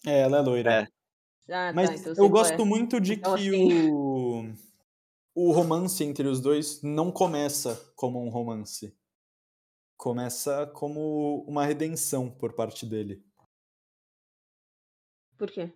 É, 0.07 0.21
ela 0.21 0.39
é 0.39 0.41
loira. 0.41 0.73
É. 0.73 1.53
Ah, 1.53 1.73
Mas 1.75 1.91
tá, 1.91 1.97
então 1.97 2.25
eu 2.25 2.31
gosto 2.31 2.63
é. 2.63 2.65
muito 2.65 3.01
de 3.01 3.15
Então, 3.15 3.35
que 3.35 3.49
assim- 3.49 3.91
o, 3.91 4.45
o 5.35 5.53
romance 5.53 6.03
entre 6.05 6.27
os 6.29 6.41
dois 6.41 6.81
não 6.83 7.11
começa 7.11 7.75
como 7.97 8.25
um 8.25 8.29
romance. 8.31 8.97
Começa 9.97 10.67
como 10.75 11.45
uma 11.49 11.65
redenção 11.65 12.31
por 12.31 12.53
parte 12.55 12.87
dele. 12.87 13.23
Por 15.37 15.51
quê? 15.51 15.73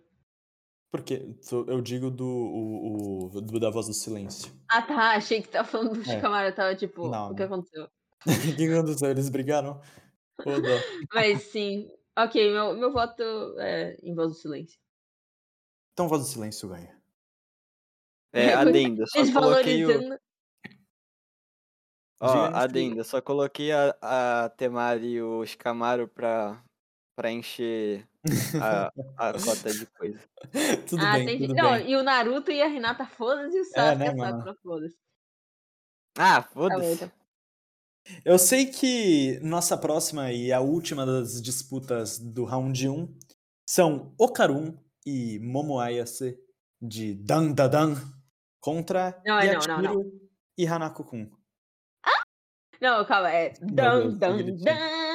Porque 0.91 1.35
eu 1.67 1.81
digo 1.81 2.09
do, 2.09 2.25
o, 2.25 3.25
o- 3.35 3.41
do- 3.41 3.59
da 3.59 3.69
voz 3.69 3.85
do 3.87 3.93
silêncio. 3.93 4.51
Ah, 4.67 4.81
tá. 4.81 5.11
Achei 5.15 5.41
que 5.41 5.49
tava 5.49 5.67
falando 5.67 5.93
do 5.93 6.01
É. 6.01 6.03
Shikamaru. 6.03 6.47
Eu 6.47 6.55
tava 6.55 6.75
tipo, 6.75 7.07
Não, 7.07 7.31
o 7.31 7.35
que 7.35 7.41
não. 7.41 7.45
aconteceu? 7.47 7.83
O 7.85 7.89
que 8.57 8.65
aconteceu? 8.73 9.09
Eles 9.11 9.29
brigaram? 9.29 9.79
Mas 11.13 11.43
sim. 11.43 11.91
Ok, 12.17 12.51
meu, 12.51 12.73
meu 12.75 12.91
voto 12.91 13.21
é 13.59 13.97
em 14.01 14.15
voz 14.15 14.29
do 14.29 14.33
silêncio. 14.35 14.79
Então 15.93 16.07
voz 16.07 16.21
do 16.23 16.27
silêncio 16.27 16.67
ganha. 16.69 16.99
É, 18.33 18.47
É, 18.49 18.53
adenda, 18.53 19.05
só 19.07 19.19
coloquei 19.31 19.85
o... 19.85 19.87
Desvalorizando. 19.87 20.19
Ó, 22.21 22.27
adenda, 22.53 23.03
só 23.03 23.21
coloquei 23.21 23.71
a, 23.71 23.95
a 24.01 24.49
Temari 24.49 25.07
e 25.13 25.21
o 25.21 25.45
Shikamaru 25.45 26.07
pra, 26.07 26.61
pra 27.19 27.29
encher 27.29 28.07
a, 28.63 28.87
a 29.17 29.33
cota 29.33 29.73
de 29.73 29.85
coisa. 29.87 30.23
Tudo 30.87 31.05
ah, 31.05 31.13
bem, 31.15 31.23
entendi. 31.23 31.47
tudo 31.47 31.55
Não, 31.55 31.71
bem. 31.73 31.91
e 31.91 31.95
o 31.97 32.01
Naruto 32.01 32.49
e 32.49 32.61
a 32.61 32.67
Renata 32.67 33.05
foda-se 33.05 33.57
e 33.57 33.59
o 33.59 33.65
Sasuke 33.65 33.97
né, 33.99 34.07
a 34.07 34.15
mano? 34.15 34.37
Sakura 34.37 34.55
foda-se. 34.63 34.97
Ah, 36.17 36.41
Tá 36.41 36.49
foda-se. 36.53 36.93
então. 36.93 37.11
Eu 38.23 38.39
sei 38.39 38.67
que 38.67 39.37
nossa 39.41 39.77
próxima 39.77 40.31
e 40.31 40.53
a 40.53 40.61
última 40.61 41.05
das 41.05 41.41
disputas 41.41 42.17
do 42.17 42.45
round 42.45 42.87
1 42.87 43.17
são 43.67 44.15
Okarun 44.17 44.77
e 45.05 45.39
Momo 45.39 45.77
Ayase 45.77 46.39
de 46.81 47.15
Dan 47.15 47.51
Da 47.51 47.67
Dan 47.67 47.95
contra 48.61 49.21
Não, 49.25 49.37
é 49.39 49.47
não, 49.47 49.53
Yachiro 49.55 49.81
não, 49.81 50.11
e 50.57 50.65
Hanako-kun. 50.65 51.29
Não, 52.81 53.03
calma, 53.03 53.29
é 53.29 53.49
dan, 53.59 54.15
dan, 54.17 54.37
dan. 54.55 55.08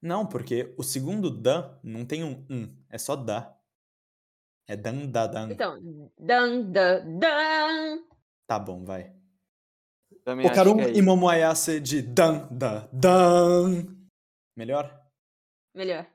Não, 0.00 0.26
porque 0.26 0.74
o 0.78 0.82
segundo 0.82 1.30
Dan 1.30 1.76
não 1.82 2.04
tem 2.06 2.22
um 2.22 2.46
um, 2.48 2.76
é 2.88 2.98
só 2.98 3.16
Da. 3.16 3.54
É 4.68 4.76
Dan 4.76 5.06
Da 5.06 5.26
Dan. 5.26 5.50
Então, 5.50 6.10
dan, 6.18 6.60
dan, 6.70 7.18
dan. 7.18 8.04
Tá 8.46 8.58
bom, 8.58 8.84
vai. 8.84 9.12
Também 10.24 10.46
Okarun 10.46 10.76
que 10.76 10.82
é 10.82 10.88
e 10.88 10.92
isso. 10.92 11.02
Momo 11.04 11.28
Ayase 11.28 11.80
de 11.80 12.02
Dan 12.02 12.46
Da 12.50 12.88
Dan. 12.92 13.86
Melhor? 14.56 14.94
Melhor. 15.74 16.06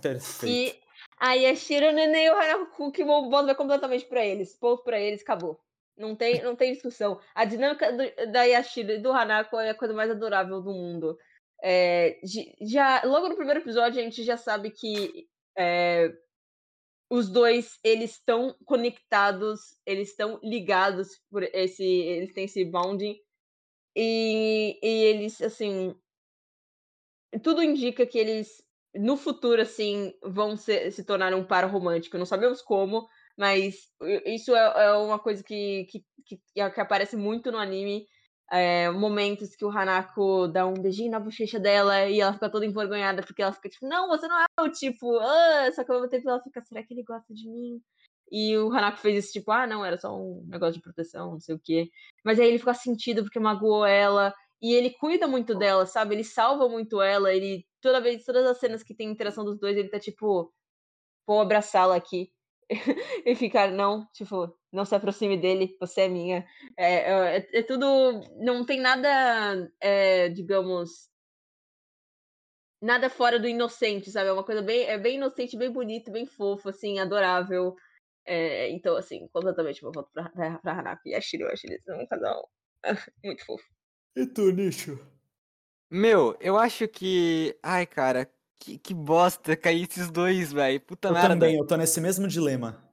Perfeito. 0.00 0.46
E 0.46 0.80
a 1.18 1.32
Yashiro, 1.34 1.88
o 1.88 1.92
Nenê 1.92 2.26
e 2.26 2.30
o 2.30 2.34
Hanaku, 2.36 2.92
que 2.92 3.02
o 3.02 3.30
vai 3.30 3.54
completamente 3.54 4.04
pra 4.06 4.24
eles. 4.24 4.54
Ponto 4.54 4.82
pra 4.84 5.00
eles, 5.00 5.22
acabou. 5.22 5.60
Não 5.96 6.14
tem, 6.14 6.42
não 6.42 6.54
tem 6.54 6.72
discussão. 6.74 7.18
A 7.34 7.44
dinâmica 7.44 7.90
do- 7.92 8.30
da 8.32 8.42
Yashiro 8.44 8.92
e 8.92 8.98
do 8.98 9.10
Hanako 9.12 9.58
é 9.58 9.70
a 9.70 9.74
coisa 9.74 9.94
mais 9.94 10.10
adorável 10.10 10.60
do 10.60 10.72
mundo. 10.72 11.18
É, 11.62 12.20
já, 12.62 13.02
logo 13.04 13.28
no 13.28 13.36
primeiro 13.36 13.60
episódio, 13.60 14.00
a 14.00 14.04
gente 14.04 14.22
já 14.24 14.36
sabe 14.36 14.70
que 14.70 15.26
é, 15.58 16.12
os 17.10 17.28
dois 17.28 17.78
eles 17.84 18.12
estão 18.12 18.56
conectados, 18.64 19.60
eles 19.86 20.10
estão 20.10 20.40
ligados 20.42 21.08
por 21.30 21.42
esse. 21.42 21.84
Eles 21.84 22.32
têm 22.34 22.44
esse 22.44 22.64
bonding. 22.64 23.16
E, 23.96 24.78
e 24.82 25.04
eles, 25.04 25.40
assim. 25.42 25.94
Tudo 27.42 27.62
indica 27.62 28.06
que 28.06 28.18
eles, 28.18 28.62
no 28.94 29.16
futuro, 29.16 29.60
assim, 29.60 30.12
vão 30.22 30.56
se 30.56 31.04
tornar 31.04 31.34
um 31.34 31.44
par 31.46 31.64
romântico. 31.70 32.16
Não 32.18 32.26
sabemos 32.26 32.62
como, 32.62 33.06
mas 33.36 33.90
i- 34.02 34.34
isso 34.34 34.54
é, 34.54 34.86
é 34.86 34.92
uma 34.92 35.18
coisa 35.18 35.42
que, 35.44 35.84
que, 35.90 36.04
que, 36.24 36.40
que 36.54 36.80
aparece 36.80 37.16
muito 37.16 37.50
no 37.52 37.58
anime. 37.58 38.06
É, 38.50 38.90
momentos 38.90 39.56
que 39.56 39.64
o 39.64 39.70
Hanako 39.70 40.46
dá 40.48 40.66
um 40.66 40.74
beijinho 40.74 41.10
na 41.10 41.18
bochecha 41.18 41.58
dela 41.58 42.08
e 42.08 42.20
ela 42.20 42.32
fica 42.32 42.48
toda 42.48 42.64
envergonhada 42.64 43.22
porque 43.22 43.42
ela 43.42 43.52
fica 43.52 43.68
tipo, 43.68 43.88
não, 43.88 44.08
você 44.08 44.28
não 44.28 44.40
é 44.40 44.46
o 44.60 44.70
tipo, 44.70 45.18
ah, 45.18 45.70
só 45.74 45.82
que 45.82 45.90
ao 45.90 45.98
mesmo 45.98 46.10
tempo 46.10 46.30
ela 46.30 46.40
fica, 46.40 46.62
será 46.62 46.82
que 46.84 46.94
ele 46.94 47.02
gosta 47.02 47.34
de 47.34 47.48
mim? 47.48 47.82
E 48.30 48.56
o 48.56 48.72
Hanako 48.72 48.98
fez 48.98 49.16
esse 49.18 49.32
tipo, 49.32 49.50
ah, 49.52 49.66
não, 49.66 49.84
era 49.84 49.96
só 49.96 50.16
um 50.16 50.44
negócio 50.46 50.74
de 50.74 50.82
proteção, 50.82 51.32
não 51.32 51.40
sei 51.40 51.54
o 51.54 51.60
quê. 51.62 51.90
Mas 52.24 52.38
aí 52.40 52.48
ele 52.48 52.58
fica 52.58 52.74
sentido 52.74 53.22
porque 53.22 53.38
magoou 53.38 53.86
ela. 53.86 54.34
E 54.60 54.74
ele 54.74 54.90
cuida 54.90 55.28
muito 55.28 55.54
dela, 55.54 55.86
sabe? 55.86 56.14
Ele 56.14 56.24
salva 56.24 56.68
muito 56.68 57.00
ela. 57.00 57.32
Ele, 57.32 57.64
toda 57.80 58.00
vez, 58.00 58.24
todas 58.24 58.46
as 58.46 58.58
cenas 58.58 58.82
que 58.82 58.94
tem 58.94 59.10
interação 59.10 59.44
dos 59.44 59.58
dois, 59.58 59.76
ele 59.76 59.88
tá 59.88 60.00
tipo, 60.00 60.52
vou 61.26 61.40
abraçá-la 61.40 61.96
aqui. 61.96 62.32
e 63.24 63.34
ficar, 63.36 63.70
não, 63.70 64.06
tipo, 64.12 64.52
não 64.76 64.84
se 64.84 64.94
aproxime 64.94 65.36
dele, 65.36 65.76
você 65.80 66.02
é 66.02 66.08
minha. 66.08 66.46
É, 66.76 67.36
é, 67.38 67.48
é 67.58 67.62
tudo. 67.62 68.20
Não 68.36 68.64
tem 68.64 68.78
nada, 68.80 69.72
é, 69.80 70.28
digamos. 70.28 71.08
Nada 72.80 73.08
fora 73.08 73.40
do 73.40 73.48
inocente, 73.48 74.10
sabe? 74.10 74.28
É 74.28 74.32
uma 74.32 74.44
coisa 74.44 74.60
bem, 74.62 74.84
é 74.84 74.98
bem 74.98 75.16
inocente, 75.16 75.56
bem 75.56 75.70
bonito, 75.72 76.12
bem 76.12 76.26
fofo, 76.26 76.68
assim, 76.68 76.98
adorável. 76.98 77.74
É, 78.24 78.68
então, 78.70 78.96
assim, 78.96 79.26
completamente 79.28 79.82
meu 79.82 79.90
voto 79.92 80.10
pra, 80.12 80.28
pra, 80.28 80.58
pra 80.58 80.78
Hanako 80.78 81.08
e 81.08 81.14
a 81.14 81.20
Shiro. 81.20 81.44
Eu 81.44 81.52
acho 81.52 81.66
eles 81.66 81.82
um 81.88 82.06
casal 82.06 82.48
muito 83.24 83.44
fofo. 83.46 83.64
E 84.14 84.26
tu, 84.26 84.50
Nicho? 84.52 84.98
Meu, 85.90 86.36
eu 86.40 86.58
acho 86.58 86.86
que. 86.86 87.56
Ai, 87.62 87.86
cara, 87.86 88.30
que, 88.58 88.78
que 88.78 88.92
bosta 88.92 89.56
cair 89.56 89.88
esses 89.88 90.10
dois, 90.10 90.52
velho. 90.52 90.80
Puta 90.80 91.08
Eu 91.08 91.14
merda. 91.14 91.28
também, 91.28 91.56
eu 91.56 91.66
tô 91.66 91.76
nesse 91.76 92.00
mesmo 92.00 92.28
dilema. 92.28 92.85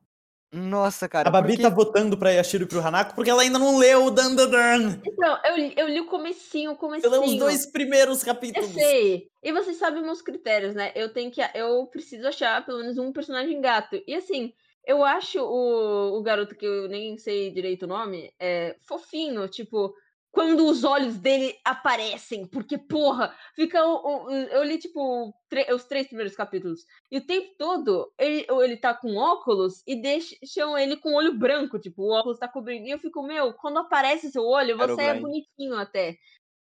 Nossa, 0.53 1.09
cara. 1.09 1.27
A 1.27 1.31
Babi 1.31 1.49
porque- 1.53 1.63
tá 1.63 1.69
votando 1.69 2.17
pra 2.17 2.29
Yashiro 2.31 2.63
e 2.65 2.67
pro 2.67 2.79
Hanako 2.79 3.15
porque 3.15 3.29
ela 3.29 3.41
ainda 3.41 3.57
não 3.57 3.77
leu 3.77 4.05
o 4.05 4.11
Dan 4.11 4.35
Dan 4.35 4.49
Dan. 4.49 4.99
Então, 5.05 5.37
eu, 5.45 5.55
li- 5.55 5.73
eu 5.75 5.87
li 5.87 5.99
o 5.99 6.05
comecinho, 6.05 6.71
o 6.71 6.75
comecinho. 6.75 7.09
Pelos 7.11 7.35
dois 7.37 7.65
primeiros 7.71 8.19
Eu 8.21 8.25
capítulos. 8.33 8.69
sei. 8.71 9.27
E 9.41 9.51
vocês 9.51 9.77
sabem 9.77 10.03
meus 10.03 10.21
critérios, 10.21 10.75
né? 10.75 10.91
Eu 10.95 11.11
tenho 11.11 11.31
que. 11.31 11.41
Eu 11.55 11.87
preciso 11.87 12.27
achar 12.27 12.63
pelo 12.65 12.79
menos 12.79 12.97
um 12.97 13.11
personagem 13.11 13.59
gato. 13.59 13.99
E 14.07 14.13
assim, 14.13 14.53
eu 14.85 15.03
acho 15.03 15.39
o, 15.41 16.17
o 16.19 16.21
garoto 16.21 16.55
que 16.55 16.65
eu 16.65 16.87
nem 16.87 17.17
sei 17.17 17.49
direito 17.51 17.83
o 17.83 17.87
nome 17.87 18.31
é 18.39 18.75
fofinho, 18.87 19.47
tipo. 19.47 19.93
Quando 20.33 20.65
os 20.65 20.83
olhos 20.83 21.15
dele 21.17 21.55
aparecem, 21.63 22.47
porque, 22.47 22.75
porra, 22.75 23.33
fica. 23.55 23.85
o- 23.85 24.25
o- 24.25 24.31
Eu 24.31 24.63
li, 24.63 24.79
tipo, 24.79 25.31
os 25.71 25.83
três 25.85 26.07
primeiros 26.07 26.35
capítulos. 26.35 26.79
E 27.11 27.19
o 27.19 27.25
tempo 27.25 27.53
todo 27.55 28.11
ele, 28.17 28.43
ele 28.63 28.75
tá 28.77 28.95
com 28.95 29.15
óculos 29.15 29.83
e 29.85 29.95
deixam 29.95 30.75
ele 30.75 30.97
com 30.97 31.13
olho 31.13 31.37
branco, 31.37 31.77
tipo, 31.77 32.01
o 32.01 32.11
óculos 32.11 32.39
tá 32.39 32.47
cobrindo. 32.47 32.87
E 32.87 32.89
eu 32.89 32.97
fico, 32.97 33.21
meu, 33.21 33.53
quando 33.53 33.77
aparece 33.77 34.31
seu 34.31 34.43
olho, 34.43 34.75
você 34.75 35.01
é 35.03 35.13
bonitinho 35.21 35.75
até. 35.77 36.17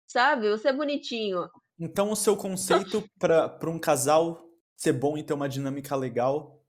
Sabe? 0.06 0.50
Você 0.50 0.68
é 0.68 0.72
bonitinho. 0.72 1.48
Então 1.80 2.12
o 2.12 2.16
seu 2.16 2.36
conceito 2.36 3.02
pra, 3.18 3.48
pra 3.48 3.70
um 3.70 3.78
casal 3.78 4.46
ser 4.76 4.92
bom 4.92 5.16
e 5.16 5.22
ter 5.22 5.32
uma 5.32 5.48
dinâmica 5.48 5.96
legal 5.96 6.60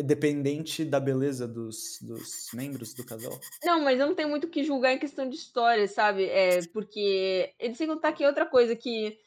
é 0.00 0.02
dependente 0.02 0.84
da 0.84 0.98
beleza 0.98 1.46
dos, 1.46 1.98
dos 2.00 2.48
membros 2.52 2.94
do 2.94 3.04
casal? 3.04 3.38
Não, 3.62 3.80
mas 3.82 4.00
eu 4.00 4.06
não 4.06 4.14
tenho 4.14 4.28
muito 4.28 4.44
o 4.44 4.50
que 4.50 4.64
julgar 4.64 4.92
em 4.92 4.98
questão 4.98 5.28
de 5.28 5.36
história, 5.36 5.86
sabe? 5.86 6.24
É, 6.24 6.60
porque 6.72 7.54
eles 7.58 7.76
sem 7.76 7.86
contar 7.86 8.12
que 8.12 8.26
outra 8.26 8.46
coisa 8.46 8.74
que 8.74 9.18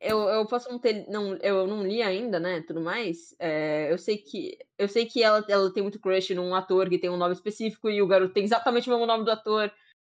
eu, 0.00 0.20
eu 0.28 0.46
posso 0.46 0.70
não 0.70 0.78
ter. 0.78 1.06
Não, 1.08 1.36
eu 1.36 1.66
não 1.66 1.86
li 1.86 2.02
ainda, 2.02 2.40
né? 2.40 2.62
Tudo 2.62 2.80
mais. 2.80 3.34
é, 3.38 3.92
eu 3.92 3.98
sei 3.98 4.18
que. 4.18 4.58
Eu 4.78 4.88
sei 4.88 5.06
que 5.06 5.22
ela, 5.22 5.44
ela 5.48 5.72
tem 5.72 5.82
muito 5.82 6.00
crush 6.00 6.34
num 6.34 6.54
ator 6.54 6.88
que 6.88 6.98
tem 6.98 7.10
um 7.10 7.16
nome 7.16 7.34
específico 7.34 7.88
e 7.88 8.02
o 8.02 8.06
garoto 8.06 8.34
tem 8.34 8.44
exatamente 8.44 8.88
o 8.88 8.92
mesmo 8.92 9.06
nome 9.06 9.24
do 9.24 9.30
ator 9.30 9.72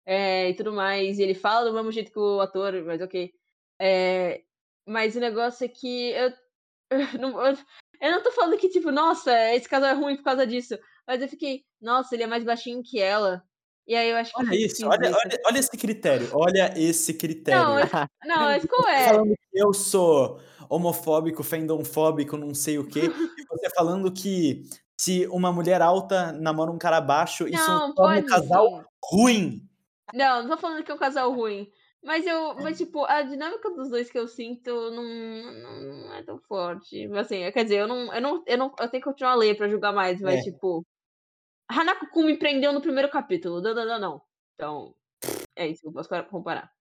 é, 0.07 0.51
e 0.51 0.55
tudo 0.55 0.73
mais. 0.73 1.19
E 1.19 1.23
ele 1.23 1.35
fala 1.35 1.69
do 1.69 1.75
mesmo 1.75 1.93
jeito 1.93 2.13
que 2.13 2.19
o 2.19 2.41
ator, 2.41 2.83
mas 2.85 3.01
ok. 3.01 3.33
É, 3.81 4.43
mas 4.87 5.17
o 5.17 5.21
negócio 5.21 5.65
é 5.65 5.69
que 5.69 6.11
eu, 6.13 6.33
eu 7.15 7.19
não, 7.21 7.47
eu, 7.47 7.57
eu 8.01 8.13
não 8.13 8.23
tô 8.23 8.31
falando 8.33 8.59
que, 8.59 8.69
tipo, 8.69 8.91
nossa, 8.91 9.33
esse 9.55 9.69
casal 9.69 9.91
é 9.91 9.95
ruim 9.95 10.17
por 10.17 10.25
causa 10.25 10.47
disso. 10.47 10.79
Mas 11.07 11.23
eu 11.23 11.29
fiquei, 11.29 11.65
nossa, 11.81 12.15
ele 12.15 12.25
é 12.25 12.27
mais 12.27 12.45
baixinho 12.45 12.83
que 12.83 13.01
ela. 13.01 13.43
E 13.87 13.95
aí 13.95 14.11
eu 14.11 14.17
acho 14.17 14.33
que. 14.33 14.41
Olha 14.41 14.55
isso, 14.55 14.87
olha, 14.87 15.09
olha, 15.09 15.41
olha 15.47 15.59
esse 15.59 15.77
critério. 15.77 16.29
Olha 16.35 16.75
esse 16.77 17.15
critério. 17.15 17.63
Não, 17.63 17.75
mas, 17.75 17.91
não, 18.25 18.37
mas 18.37 18.65
qual 18.67 18.83
Você 18.83 18.91
é? 18.91 19.09
falando 19.09 19.35
que 19.35 19.63
eu 19.63 19.73
sou 19.73 20.41
homofóbico, 20.69 21.43
fandomfóbico, 21.43 22.37
não 22.37 22.53
sei 22.53 22.79
o 22.79 22.87
quê, 22.87 23.05
e 23.05 23.09
você 23.49 23.71
falando 23.75 24.13
que 24.13 24.65
se 25.01 25.27
uma 25.29 25.51
mulher 25.51 25.81
alta 25.81 26.33
namora 26.33 26.71
um 26.71 26.79
cara 26.79 27.01
baixo, 27.01 27.49
isso 27.49 27.67
Não, 27.67 27.95
torna 27.95 28.23
pode 28.23 28.27
o 28.27 28.29
casal 28.29 28.85
ruim. 29.03 29.67
Não, 30.13 30.43
não 30.43 30.51
tô 30.51 30.59
falando 30.59 30.85
que 30.85 30.91
é 30.91 30.95
um 30.95 30.99
casal 30.99 31.33
ruim. 31.33 31.71
Mas 32.09 32.25
eu. 32.27 32.55
Mas, 32.55 32.79
tipo, 32.79 33.05
a 33.05 33.21
dinâmica 33.21 33.69
dos 33.69 33.91
dois 33.91 34.11
que 34.11 34.19
eu 34.19 34.27
sinto 34.27 34.71
não, 34.91 35.05
não, 35.05 35.81
não 35.83 36.15
é 36.15 36.23
tão 36.23 36.39
forte. 36.39 37.05
Assim, 37.13 37.53
quer 37.53 37.65
dizer, 37.65 37.81
eu 37.81 37.87
não, 37.87 38.15
eu 38.15 38.21
não, 38.23 38.43
eu 38.47 38.57
não. 38.57 38.75
Eu 38.81 38.89
tenho 38.89 39.03
que 39.03 39.11
continuar 39.11 39.33
a 39.33 39.37
ler 39.37 39.59
pra 39.59 39.69
julgar 39.69 39.93
mais, 39.93 40.19
mas, 40.19 40.41
É. 40.41 40.51
tipo. 40.51 40.87
Hanako-kun 41.71 42.25
me 42.25 42.39
prendeu 42.39 42.73
no 42.73 42.81
primeiro 42.81 43.11
capítulo. 43.11 43.61
Não, 43.61 43.75
não, 43.75 43.85
não, 43.85 43.99
não. 44.01 44.23
Então. 44.55 44.95
É 45.55 45.67
isso 45.67 45.83
que 45.83 45.89
eu 45.89 45.93
posso 45.93 46.09
comparar. 46.31 46.73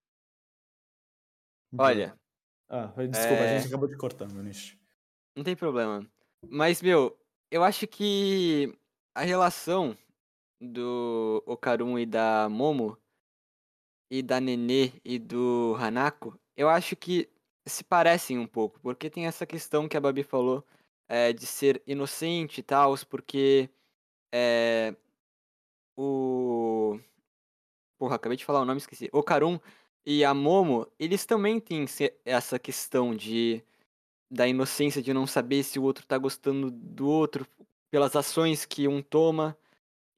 Olha. 1.78 2.17
Ah, 2.69 2.86
desculpa, 2.86 3.43
é... 3.43 3.55
a 3.55 3.59
gente 3.59 3.67
acabou 3.67 3.89
de 3.89 3.97
cortar, 3.97 4.32
meu 4.32 4.41
nicho. 4.41 4.80
Não 5.36 5.43
tem 5.43 5.57
problema. 5.57 6.09
Mas, 6.49 6.82
meu, 6.82 7.19
eu 7.51 7.65
acho 7.65 7.86
que 7.86 8.73
a 9.13 9.23
relação 9.23 9.97
do 10.61 11.43
Okarun 11.45 11.99
e 11.99 12.05
da 12.05 12.47
Momo 12.47 12.97
e 14.09 14.21
da 14.21 14.39
Nenê 14.39 14.91
e 15.03 15.19
do 15.19 15.75
Hanako, 15.79 16.39
eu 16.55 16.69
acho 16.69 16.95
que 16.95 17.29
se 17.65 17.83
parecem 17.83 18.39
um 18.39 18.47
pouco, 18.47 18.79
porque 18.81 19.09
tem 19.09 19.27
essa 19.27 19.45
questão 19.45 19.87
que 19.87 19.97
a 19.97 20.01
Babi 20.01 20.23
falou 20.23 20.63
é, 21.07 21.33
de 21.33 21.45
ser 21.45 21.81
inocente 21.85 22.59
e 22.59 22.63
tal, 22.63 22.95
porque 23.09 23.69
é, 24.33 24.95
o. 25.97 26.99
Porra, 27.97 28.15
acabei 28.15 28.37
de 28.37 28.45
falar 28.45 28.61
o 28.61 28.65
nome, 28.65 28.79
esqueci. 28.79 29.09
O 29.11 29.23
Karun 29.23 29.59
e 30.05 30.23
a 30.23 30.33
Momo, 30.33 30.87
eles 30.99 31.25
também 31.25 31.59
têm 31.59 31.85
essa 32.23 32.59
questão 32.59 33.15
de 33.15 33.63
da 34.29 34.47
inocência 34.47 35.01
de 35.01 35.13
não 35.13 35.25
saber 35.25 35.63
se 35.63 35.79
o 35.79 35.83
outro 35.83 36.05
tá 36.05 36.17
gostando 36.17 36.69
do 36.69 37.07
outro 37.07 37.47
pelas 37.89 38.15
ações 38.15 38.65
que 38.65 38.87
um 38.87 39.01
toma. 39.01 39.57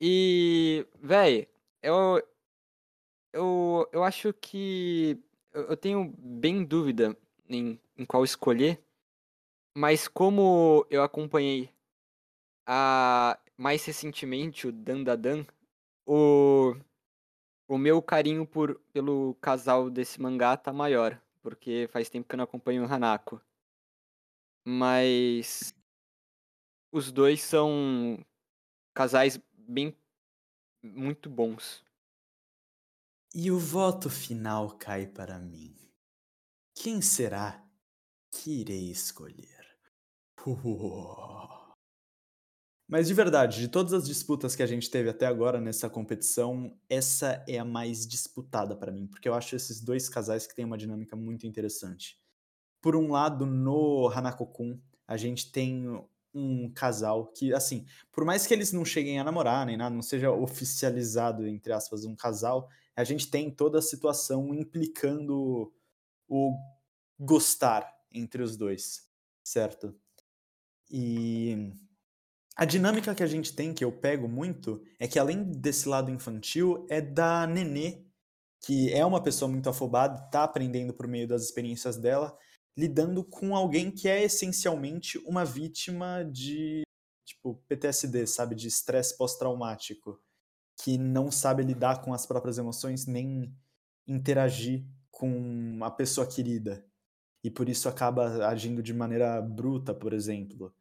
E, 0.01 0.85
véi, 1.01 1.47
eu, 1.81 2.21
eu, 3.33 3.87
eu 3.91 4.03
acho 4.03 4.33
que 4.33 5.17
eu 5.53 5.75
tenho 5.77 6.13
bem 6.17 6.63
dúvida 6.63 7.17
em, 7.47 7.79
em 7.97 8.05
qual 8.05 8.23
escolher, 8.23 8.81
mas 9.75 10.07
como 10.07 10.85
eu 10.89 11.03
acompanhei 11.03 11.73
a, 12.65 13.39
mais 13.57 13.83
recentemente 13.85 14.67
o 14.67 14.71
Dandadan, 14.71 15.45
o, 16.05 16.75
o 17.67 17.77
meu 17.77 18.01
carinho 18.01 18.45
por, 18.45 18.79
pelo 18.91 19.35
casal 19.35 19.89
desse 19.89 20.21
mangá 20.21 20.57
tá 20.57 20.73
maior, 20.73 21.21
porque 21.41 21.87
faz 21.91 22.09
tempo 22.09 22.27
que 22.27 22.35
eu 22.35 22.37
não 22.37 22.43
acompanho 22.43 22.83
o 22.83 22.91
Hanako. 22.91 23.41
Mas 24.65 25.73
os 26.91 27.11
dois 27.11 27.41
são 27.41 28.23
casais 28.93 29.39
bem 29.53 29.95
muito 30.83 31.29
bons. 31.29 31.83
E 33.33 33.51
o 33.51 33.59
voto 33.59 34.09
final 34.09 34.75
cai 34.77 35.05
para 35.05 35.37
mim. 35.37 35.75
Quem 36.73 36.99
será 36.99 37.63
que 38.31 38.61
irei 38.61 38.89
escolher? 38.89 39.77
Mas 42.87 43.07
de 43.07 43.13
verdade, 43.13 43.59
de 43.59 43.67
todas 43.67 43.93
as 43.93 44.07
disputas 44.07 44.55
que 44.55 44.63
a 44.63 44.65
gente 44.65 44.89
teve 44.89 45.09
até 45.09 45.27
agora 45.27 45.61
nessa 45.61 45.87
competição, 45.87 46.75
essa 46.89 47.45
é 47.47 47.59
a 47.59 47.65
mais 47.65 48.07
disputada 48.07 48.75
para 48.75 48.91
mim, 48.91 49.05
porque 49.05 49.29
eu 49.29 49.35
acho 49.35 49.55
esses 49.55 49.79
dois 49.79 50.09
casais 50.09 50.47
que 50.47 50.55
têm 50.55 50.65
uma 50.65 50.77
dinâmica 50.77 51.15
muito 51.15 51.45
interessante. 51.45 52.19
Por 52.81 52.95
um 52.95 53.11
lado, 53.11 53.45
no 53.45 54.07
Hanako-kun, 54.07 54.81
a 55.07 55.17
gente 55.17 55.51
tem 55.51 55.85
um 56.33 56.71
casal 56.73 57.27
que, 57.27 57.53
assim, 57.53 57.85
por 58.11 58.25
mais 58.25 58.47
que 58.47 58.53
eles 58.55 58.71
não 58.71 58.83
cheguem 58.83 59.19
a 59.19 59.23
namorar 59.23 59.67
nem 59.67 59.77
nada, 59.77 59.93
não 59.93 60.01
seja 60.01 60.31
oficializado, 60.31 61.45
entre 61.47 61.73
aspas, 61.73 62.05
um 62.05 62.15
casal, 62.15 62.69
a 62.99 63.03
gente 63.05 63.31
tem 63.31 63.49
toda 63.49 63.79
a 63.79 63.81
situação 63.81 64.53
implicando 64.53 65.73
o 66.27 66.53
gostar 67.17 67.89
entre 68.11 68.43
os 68.43 68.57
dois, 68.57 69.09
certo? 69.41 69.97
E 70.91 71.71
a 72.57 72.65
dinâmica 72.65 73.15
que 73.15 73.23
a 73.23 73.27
gente 73.27 73.55
tem, 73.55 73.73
que 73.73 73.85
eu 73.85 73.91
pego 73.93 74.27
muito, 74.27 74.83
é 74.99 75.07
que 75.07 75.17
além 75.17 75.49
desse 75.49 75.87
lado 75.87 76.11
infantil, 76.11 76.85
é 76.89 76.99
da 76.99 77.47
Nenê, 77.47 78.03
que 78.59 78.91
é 78.91 79.05
uma 79.05 79.23
pessoa 79.23 79.49
muito 79.49 79.69
afobada, 79.69 80.25
está 80.25 80.43
aprendendo 80.43 80.93
por 80.93 81.07
meio 81.07 81.25
das 81.25 81.43
experiências 81.43 81.95
dela, 81.95 82.37
lidando 82.77 83.23
com 83.23 83.55
alguém 83.55 83.89
que 83.91 84.09
é 84.09 84.25
essencialmente 84.25 85.17
uma 85.19 85.45
vítima 85.45 86.25
de 86.29 86.81
tipo 87.25 87.63
PTSD, 87.65 88.27
sabe, 88.27 88.55
de 88.55 88.67
estresse 88.67 89.17
pós-traumático, 89.17 90.21
que 90.81 90.97
não 90.97 91.29
sabe 91.29 91.61
lidar 91.63 92.01
com 92.01 92.13
as 92.13 92.25
próprias 92.25 92.57
emoções 92.57 93.05
nem 93.05 93.53
interagir 94.07 94.85
com 95.11 95.79
a 95.81 95.91
pessoa 95.91 96.25
querida. 96.25 96.85
E 97.43 97.51
por 97.51 97.67
isso 97.67 97.89
acaba 97.89 98.47
agindo 98.47 98.81
de 98.81 98.93
maneira 98.93 99.41
bruta, 99.41 99.93
por 99.93 100.13
exemplo. 100.13 100.73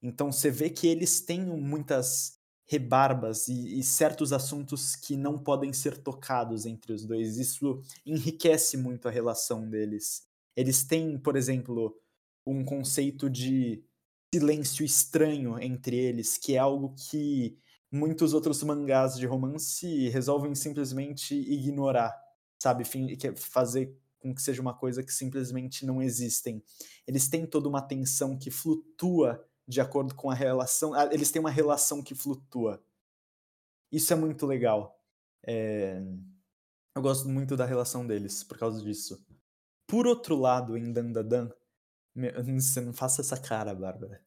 Então 0.00 0.30
você 0.30 0.50
vê 0.50 0.70
que 0.70 0.86
eles 0.86 1.20
têm 1.20 1.44
muitas 1.44 2.38
rebarbas 2.66 3.48
e, 3.48 3.80
e, 3.80 3.82
certos 3.82 4.32
assuntos 4.32 4.94
que 4.94 5.16
não 5.16 5.36
podem 5.36 5.72
ser 5.72 5.98
tocados 5.98 6.64
entre 6.64 6.92
os 6.92 7.04
dois. 7.04 7.36
Isso 7.36 7.82
enriquece 8.06 8.76
muito 8.76 9.08
a 9.08 9.10
relação 9.10 9.68
deles. 9.68 10.22
Eles 10.54 10.84
têm, 10.84 11.18
por 11.18 11.36
exemplo, 11.36 11.96
um 12.46 12.64
conceito 12.64 13.28
de 13.28 13.82
silêncio 14.32 14.84
estranho 14.84 15.58
entre 15.58 15.96
eles, 15.96 16.38
que 16.38 16.54
é 16.54 16.58
algo 16.58 16.94
que 16.94 17.58
muitos 17.90 18.32
outros 18.32 18.62
mangás 18.62 19.16
de 19.16 19.26
romance 19.26 20.08
resolvem 20.08 20.54
simplesmente 20.54 21.34
ignorar, 21.34 22.16
sabe? 22.58 22.84
É 22.84 23.36
fazer 23.36 23.96
com 24.18 24.34
que 24.34 24.42
seja 24.42 24.60
uma 24.60 24.74
coisa 24.74 25.02
que 25.02 25.12
simplesmente 25.12 25.84
não 25.84 26.02
existem. 26.02 26.62
Eles 27.06 27.28
têm 27.28 27.46
toda 27.46 27.68
uma 27.68 27.82
tensão 27.82 28.38
que 28.38 28.50
flutua 28.50 29.44
de 29.66 29.80
acordo 29.80 30.14
com 30.14 30.30
a 30.30 30.34
relação. 30.34 30.94
Ah, 30.94 31.08
eles 31.12 31.30
têm 31.30 31.40
uma 31.40 31.50
relação 31.50 32.02
que 32.02 32.14
flutua. 32.14 32.82
Isso 33.90 34.12
é 34.12 34.16
muito 34.16 34.46
legal. 34.46 35.00
É... 35.44 36.00
Eu 36.94 37.02
gosto 37.02 37.28
muito 37.28 37.56
da 37.56 37.64
relação 37.64 38.06
deles 38.06 38.44
por 38.44 38.58
causa 38.58 38.82
disso. 38.82 39.24
Por 39.86 40.06
outro 40.06 40.36
lado, 40.36 40.76
em 40.76 40.92
Dandadan, 40.92 41.50
você 42.60 42.80
não 42.80 42.92
faça 42.92 43.22
essa 43.22 43.40
cara, 43.40 43.74
Bárbara. 43.74 44.22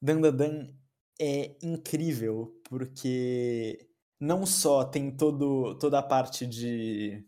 Dandadan 0.00 0.68
é 1.20 1.56
incrível 1.62 2.60
porque 2.64 3.88
não 4.20 4.46
só 4.46 4.84
tem 4.84 5.10
todo, 5.16 5.76
toda 5.78 5.98
a 5.98 6.02
parte 6.02 6.46
de 6.46 7.24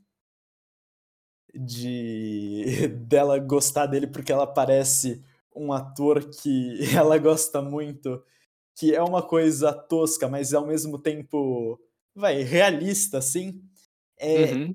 de 1.55 2.89
dela 3.07 3.39
gostar 3.39 3.87
dele 3.87 4.07
porque 4.07 4.33
ela 4.33 4.47
parece 4.47 5.25
um 5.55 5.73
ator 5.73 6.29
que 6.29 6.79
ela 6.95 7.17
gosta 7.19 7.63
muito, 7.63 8.23
que 8.77 8.95
é 8.95 9.03
uma 9.03 9.23
coisa 9.23 9.73
tosca, 9.73 10.29
mas 10.29 10.53
ao 10.53 10.67
mesmo 10.67 10.99
tempo, 10.99 11.81
vai, 12.15 12.43
realista, 12.43 13.19
assim. 13.19 13.63
É, 14.19 14.53
uhum. 14.53 14.75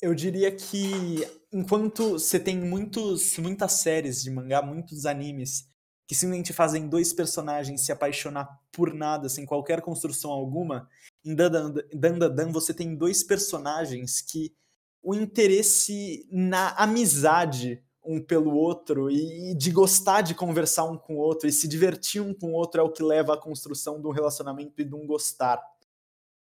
Eu 0.00 0.14
diria 0.14 0.54
que 0.54 1.26
enquanto 1.52 2.12
você 2.12 2.38
tem 2.38 2.56
muitos, 2.56 3.36
muitas 3.38 3.72
séries 3.72 4.22
de 4.22 4.30
mangá, 4.30 4.62
muitos 4.62 5.06
animes 5.06 5.68
que 6.06 6.14
simplesmente 6.14 6.52
fazem 6.52 6.88
dois 6.88 7.12
personagens 7.12 7.84
se 7.84 7.90
apaixonar 7.90 8.60
por 8.70 8.94
nada, 8.94 9.28
sem 9.28 9.44
qualquer 9.44 9.80
construção 9.80 10.30
alguma, 10.30 10.88
em 11.24 11.34
Dandadan 11.34 12.52
você 12.52 12.72
tem 12.72 12.94
dois 12.94 13.24
personagens 13.24 14.20
que 14.20 14.54
o 15.02 15.14
interesse 15.14 16.26
na 16.30 16.70
amizade 16.70 17.82
um 18.04 18.22
pelo 18.22 18.54
outro 18.54 19.10
e 19.10 19.52
de 19.54 19.70
gostar 19.72 20.20
de 20.20 20.34
conversar 20.34 20.84
um 20.84 20.96
com 20.96 21.16
o 21.16 21.18
outro 21.18 21.48
e 21.48 21.52
se 21.52 21.66
divertir 21.66 22.22
um 22.22 22.32
com 22.32 22.52
o 22.52 22.54
outro 22.54 22.80
é 22.80 22.84
o 22.84 22.92
que 22.92 23.02
leva 23.02 23.34
à 23.34 23.36
construção 23.36 24.00
de 24.00 24.06
um 24.06 24.12
relacionamento 24.12 24.80
e 24.80 24.84
de 24.84 24.94
um 24.94 25.04
gostar, 25.06 25.60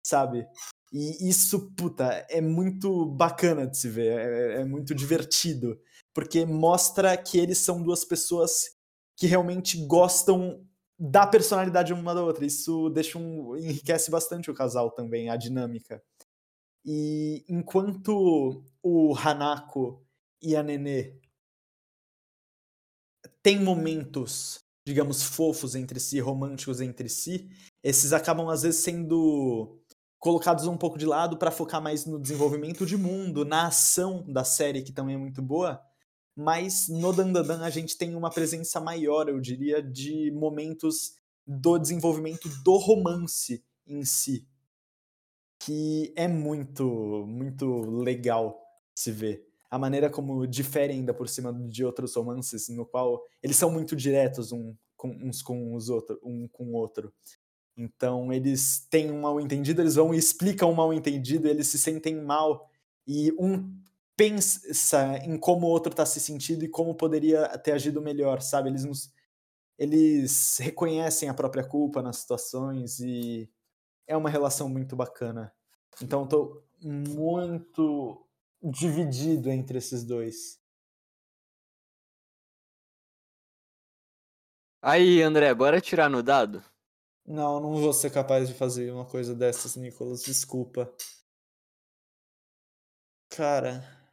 sabe? 0.07 0.47
E 0.93 1.29
isso, 1.29 1.73
puta, 1.75 2.05
é 2.29 2.41
muito 2.41 3.07
bacana 3.07 3.67
de 3.67 3.79
se 3.79 3.89
ver, 3.89 4.19
é, 4.19 4.61
é 4.61 4.65
muito 4.65 4.95
divertido, 4.95 5.81
porque 6.13 6.45
mostra 6.45 7.17
que 7.17 7.39
eles 7.39 7.59
são 7.59 7.83
duas 7.83 8.05
pessoas 8.05 8.77
que 9.17 9.27
realmente 9.27 9.77
gostam 9.87 10.67
da 10.99 11.27
personalidade 11.27 11.93
uma 11.93 12.15
da 12.15 12.23
outra. 12.23 12.45
Isso 12.45 12.89
deixa 12.91 13.19
um 13.19 13.57
enriquece 13.57 14.11
bastante 14.11 14.51
o 14.51 14.55
casal 14.55 14.91
também, 14.91 15.31
a 15.31 15.37
dinâmica. 15.37 16.03
E 16.85 17.45
enquanto 17.49 18.63
o 18.83 19.17
Hanako 19.17 20.05
e 20.43 20.55
a 20.55 20.63
Nenê 20.63 21.19
têm 23.43 23.59
momentos, 23.59 24.59
digamos, 24.87 25.23
fofos 25.23 25.75
entre 25.75 25.99
si, 25.99 26.21
românticos 26.21 26.81
entre 26.81 27.09
si, 27.09 27.49
esses 27.83 28.13
acabam 28.13 28.49
às 28.49 28.63
vezes 28.63 28.83
sendo 28.83 29.81
colocados 30.19 30.67
um 30.67 30.77
pouco 30.77 30.99
de 30.99 31.05
lado 31.05 31.37
para 31.37 31.51
focar 31.51 31.83
mais 31.83 32.07
no 32.07 32.19
desenvolvimento 32.19 32.87
de 32.87 32.97
mundo, 32.97 33.45
na 33.45 33.67
ação 33.67 34.25
da 34.27 34.45
série, 34.45 34.83
que 34.83 34.93
também 34.93 35.15
é 35.15 35.19
muito 35.19 35.43
boa. 35.43 35.83
Mas 36.37 36.89
no 36.89 37.13
Dandadan 37.13 37.63
a 37.63 37.71
gente 37.71 37.97
tem 37.97 38.15
uma 38.15 38.31
presença 38.31 38.81
maior, 38.81 39.29
eu 39.29 39.41
diria, 39.41 39.83
de 39.83 40.31
momentos 40.33 41.15
do 41.47 41.79
desenvolvimento 41.79 42.49
do 42.65 42.77
romance 42.77 43.63
em 43.87 44.05
si, 44.05 44.47
que 45.59 46.13
é 46.17 46.27
muito, 46.27 46.85
muito 47.27 47.81
legal 47.91 48.61
se 48.95 49.11
ver. 49.13 49.47
A 49.71 49.79
maneira 49.79 50.11
como 50.11 50.47
difere 50.47 50.93
ainda 50.93 51.13
por 51.13 51.29
cima 51.29 51.53
de 51.53 51.85
outros 51.85 52.15
romances, 52.15 52.69
no 52.69 52.87
qual 52.87 53.23
eles 53.43 53.57
são 53.57 53.71
muito 53.71 53.97
diretos 53.97 54.53
um, 54.53 54.75
com, 54.97 55.09
uns 55.11 55.43
com 55.43 55.75
os 55.75 55.89
outros, 55.89 56.19
um 56.23 56.49
com 56.49 56.65
o 56.67 56.75
outro. 56.75 57.13
Então 57.77 58.33
eles 58.33 58.87
têm 58.89 59.11
um 59.11 59.23
mal 59.23 59.41
entendido, 59.41 59.83
eles 59.83 59.97
vão 59.97 60.15
e 60.15 60.19
explicam 60.19 60.71
um 60.71 60.75
mal 60.75 60.93
entendido, 60.93 61.49
eles 61.49 61.67
se 61.69 61.79
sentem 61.79 62.21
mal 62.21 62.69
E 63.07 63.33
um 63.39 63.71
pensa 64.17 65.19
em 65.19 65.39
como 65.39 65.67
o 65.67 65.71
outro 65.71 65.93
está 65.93 66.07
se 66.07 66.21
sentindo 66.21 66.65
e 66.65 66.69
como 66.69 66.95
poderia 66.95 67.47
ter 67.59 67.73
agido 67.73 68.01
melhor, 68.01 68.41
sabe? 68.41 68.69
Eles 68.69 68.85
nos, 68.85 69.13
eles 69.79 70.59
reconhecem 70.59 71.29
a 71.29 71.35
própria 71.35 71.65
culpa 71.67 72.03
nas 72.03 72.19
situações 72.19 73.01
e 73.01 73.51
é 74.07 74.17
uma 74.17 74.31
relação 74.31 74.69
muito 74.69 74.95
bacana. 74.97 75.53
Então 76.03 76.23
eu 76.23 76.29
tô 76.29 76.63
muito 76.83 78.27
dividido 78.63 79.51
entre 79.51 79.79
esses 79.79 80.05
dois. 80.05 80.61
Aí, 84.81 85.23
André, 85.23 85.53
bora 85.55 85.81
tirar 85.81 86.11
no 86.11 86.23
dado? 86.23 86.63
Não, 87.27 87.59
não 87.59 87.77
vou 87.77 87.93
ser 87.93 88.11
capaz 88.11 88.49
de 88.49 88.55
fazer 88.55 88.93
uma 88.93 89.07
coisa 89.07 89.35
dessas, 89.35 89.77
Nicolas, 89.77 90.23
desculpa. 90.23 90.93
Cara. 93.31 94.04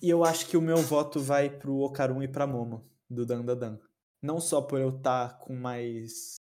E 0.00 0.08
eu 0.10 0.24
acho 0.24 0.46
que 0.46 0.56
o 0.56 0.62
meu 0.62 0.78
voto 0.78 1.20
vai 1.20 1.50
pro 1.50 1.80
Okarun 1.80 2.22
e 2.22 2.28
pra 2.28 2.46
Momo, 2.46 2.88
do 3.08 3.24
Dandadan. 3.24 3.78
Não 4.22 4.40
só 4.40 4.60
por 4.60 4.80
eu 4.80 4.90
estar 4.90 5.28
tá 5.28 5.34
com 5.34 5.54
mais. 5.54 6.36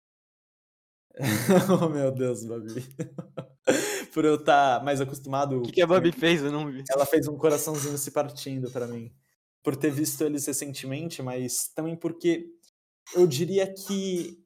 oh 1.83 1.89
meu 1.89 2.11
Deus, 2.11 2.45
Babi. 2.45 2.75
por 4.13 4.25
eu 4.25 4.37
estar 4.37 4.79
tá 4.79 4.85
mais 4.85 5.01
acostumado. 5.01 5.59
O 5.59 5.63
que, 5.63 5.73
que 5.73 5.83
a 5.83 5.87
Babi 5.87 6.13
fez? 6.13 6.43
Eu 6.43 6.53
não 6.53 6.71
vi. 6.71 6.83
Ela 6.91 7.07
fez 7.07 7.29
um 7.29 7.37
coraçãozinho 7.37 7.99
se 7.99 8.11
partindo 8.11 8.71
para 8.71 8.87
mim 8.87 9.13
por 9.63 9.77
ter 9.77 9.91
visto 9.91 10.23
eles 10.25 10.47
recentemente, 10.47 11.23
mas 11.23 11.69
também 11.69 11.97
porque 11.97 12.47
eu 13.15 13.27
diria 13.27 13.73
que 13.73 14.43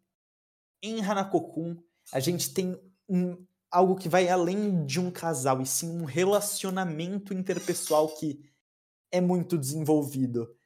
em 0.82 1.02
Hanako-kun 1.02 1.76
a 2.12 2.20
gente 2.20 2.52
tem 2.52 2.78
um, 3.08 3.36
algo 3.70 3.96
que 3.96 4.08
vai 4.08 4.28
além 4.28 4.84
de 4.84 5.00
um 5.00 5.10
casal, 5.10 5.60
e 5.60 5.66
sim 5.66 5.90
um 5.90 6.04
relacionamento 6.04 7.32
interpessoal 7.32 8.14
que 8.14 8.38
é 9.12 9.20
muito 9.20 9.58
desenvolvido. 9.58 10.56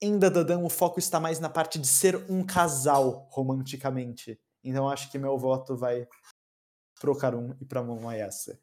Em 0.00 0.18
Dadadan 0.18 0.60
o 0.60 0.70
foco 0.70 0.98
está 0.98 1.20
mais 1.20 1.40
na 1.40 1.48
parte 1.48 1.78
de 1.78 1.86
ser 1.86 2.16
um 2.30 2.44
casal 2.44 3.28
romanticamente. 3.30 4.40
Então 4.64 4.88
acho 4.88 5.10
que 5.10 5.18
meu 5.18 5.38
voto 5.38 5.76
vai 5.76 6.08
pro 7.00 7.16
Karun 7.16 7.54
e 7.60 7.64
pra 7.64 7.82
Momoyasa. 7.82 8.60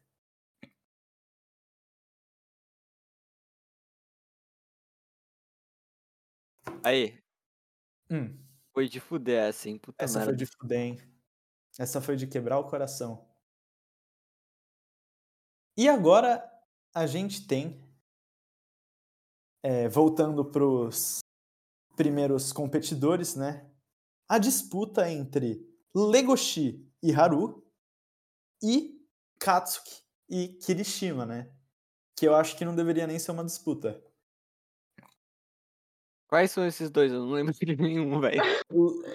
Aí. 6.84 7.18
Hum. 8.10 8.36
Foi 8.72 8.88
de 8.88 9.00
fuder, 9.00 9.48
assim. 9.48 9.78
Puta 9.78 10.04
Essa 10.04 10.18
merda. 10.18 10.32
foi 10.32 10.36
de 10.36 10.46
fuder, 10.46 10.80
hein? 10.80 10.98
Essa 11.78 12.00
foi 12.00 12.16
de 12.16 12.26
quebrar 12.26 12.58
o 12.58 12.64
coração. 12.68 13.26
E 15.76 15.88
agora 15.88 16.42
a 16.94 17.06
gente 17.06 17.46
tem. 17.46 17.80
É, 19.62 19.88
voltando 19.88 20.44
pros 20.44 21.18
primeiros 21.96 22.52
competidores, 22.52 23.34
né? 23.36 23.70
A 24.28 24.38
disputa 24.38 25.10
entre 25.10 25.66
Legoshi 25.94 26.88
e 27.02 27.12
Haru 27.12 27.62
e 28.62 28.98
Katsuki 29.38 30.02
e 30.28 30.48
Kirishima, 30.48 31.26
né? 31.26 31.52
Que 32.16 32.26
eu 32.28 32.34
acho 32.34 32.56
que 32.56 32.64
não 32.64 32.74
deveria 32.74 33.06
nem 33.06 33.18
ser 33.18 33.32
uma 33.32 33.44
disputa. 33.44 34.02
Quais 36.28 36.52
são 36.52 36.64
esses 36.64 36.88
dois? 36.90 37.10
Eu 37.12 37.20
não 37.26 37.32
lembro 37.32 37.52
de 37.52 37.76
nenhum, 37.76 38.20
velho. 38.20 38.40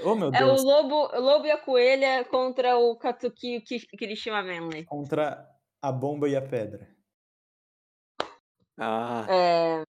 Oh, 0.03 0.13
meu 0.15 0.27
É 0.27 0.43
o 0.43 0.47
Deus. 0.47 0.63
lobo, 0.63 1.07
o 1.15 1.19
lobo 1.19 1.45
e 1.45 1.51
a 1.51 1.57
coelha 1.57 2.25
contra 2.25 2.77
o 2.77 2.95
Katsuki 2.97 3.55
e 3.55 3.57
o 3.57 3.63
Ki- 3.63 3.87
Kirishima 3.97 4.43
Manley. 4.43 4.83
Contra 4.83 5.49
a 5.81 5.91
bomba 5.91 6.27
e 6.27 6.35
a 6.35 6.41
pedra. 6.41 6.93
Ah, 8.77 9.25
É, 9.29 9.84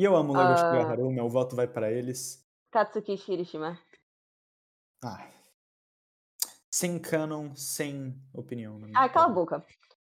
E 0.00 0.04
eu 0.04 0.16
amo 0.16 0.32
Legoshi 0.32 0.62
e 0.62 0.66
Ah. 0.78 0.88
Haru, 0.92 1.10
meu 1.12 1.28
voto 1.28 1.54
vai 1.54 1.68
pra 1.68 1.92
eles. 1.92 2.42
Katsuki 2.72 3.18
Kirishima. 3.18 3.78
Ah. 5.04 5.28
Sem 6.72 6.98
canon, 6.98 7.54
sem 7.54 8.14
opinião. 8.32 8.80
Ah, 8.94 9.10
cala 9.10 9.26
a 9.26 9.28
boca. 9.28 9.62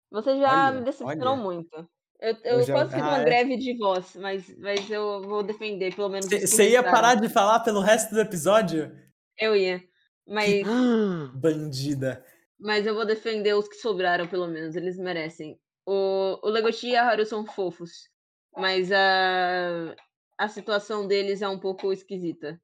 Você 0.10 0.38
já 0.40 0.68
Olha, 0.70 0.80
me 0.80 0.86
decepcionou 0.86 1.34
olha. 1.34 1.44
muito. 1.44 1.76
Eu, 2.22 2.36
Eu 2.42 2.60
eu 2.60 2.64
já- 2.64 2.74
quase 2.74 2.94
fiz 2.94 3.04
Ah, 3.04 3.08
uma 3.10 3.18
é? 3.22 3.26
greve 3.26 3.58
de 3.58 3.78
voz, 3.78 4.16
mas, 4.16 4.58
mas 4.60 4.90
eu 4.90 5.24
vou 5.24 5.44
defender, 5.44 5.94
pelo 5.94 6.08
menos. 6.08 6.28
Você 6.30 6.70
ia 6.70 6.82
parar 6.84 7.16
de 7.16 7.28
falar 7.28 7.60
pelo 7.60 7.82
resto 7.82 8.12
do 8.16 8.22
episódio? 8.22 8.96
Eu 9.38 9.58
ia. 9.58 9.84
Mas, 10.26 10.62
Bandida. 11.36 12.24
mas 12.58 12.88
eu 12.88 12.96
vou 12.96 13.06
defender 13.06 13.56
os 13.56 13.68
que 13.68 13.76
sobraram, 13.76 14.26
pelo 14.26 14.48
menos. 14.48 14.74
Eles 14.78 14.98
merecem. 14.98 15.60
O, 15.86 16.40
o 16.42 16.50
Legoshi 16.50 16.92
e 16.92 16.96
a 16.96 17.10
Haru 17.10 17.26
são 17.26 17.46
fofos. 17.46 18.10
Mas 18.56 18.92
a, 18.92 19.96
a 20.38 20.48
situação 20.48 21.08
deles 21.08 21.42
é 21.42 21.48
um 21.48 21.60
pouco 21.60 21.92
esquisita. 21.92 22.62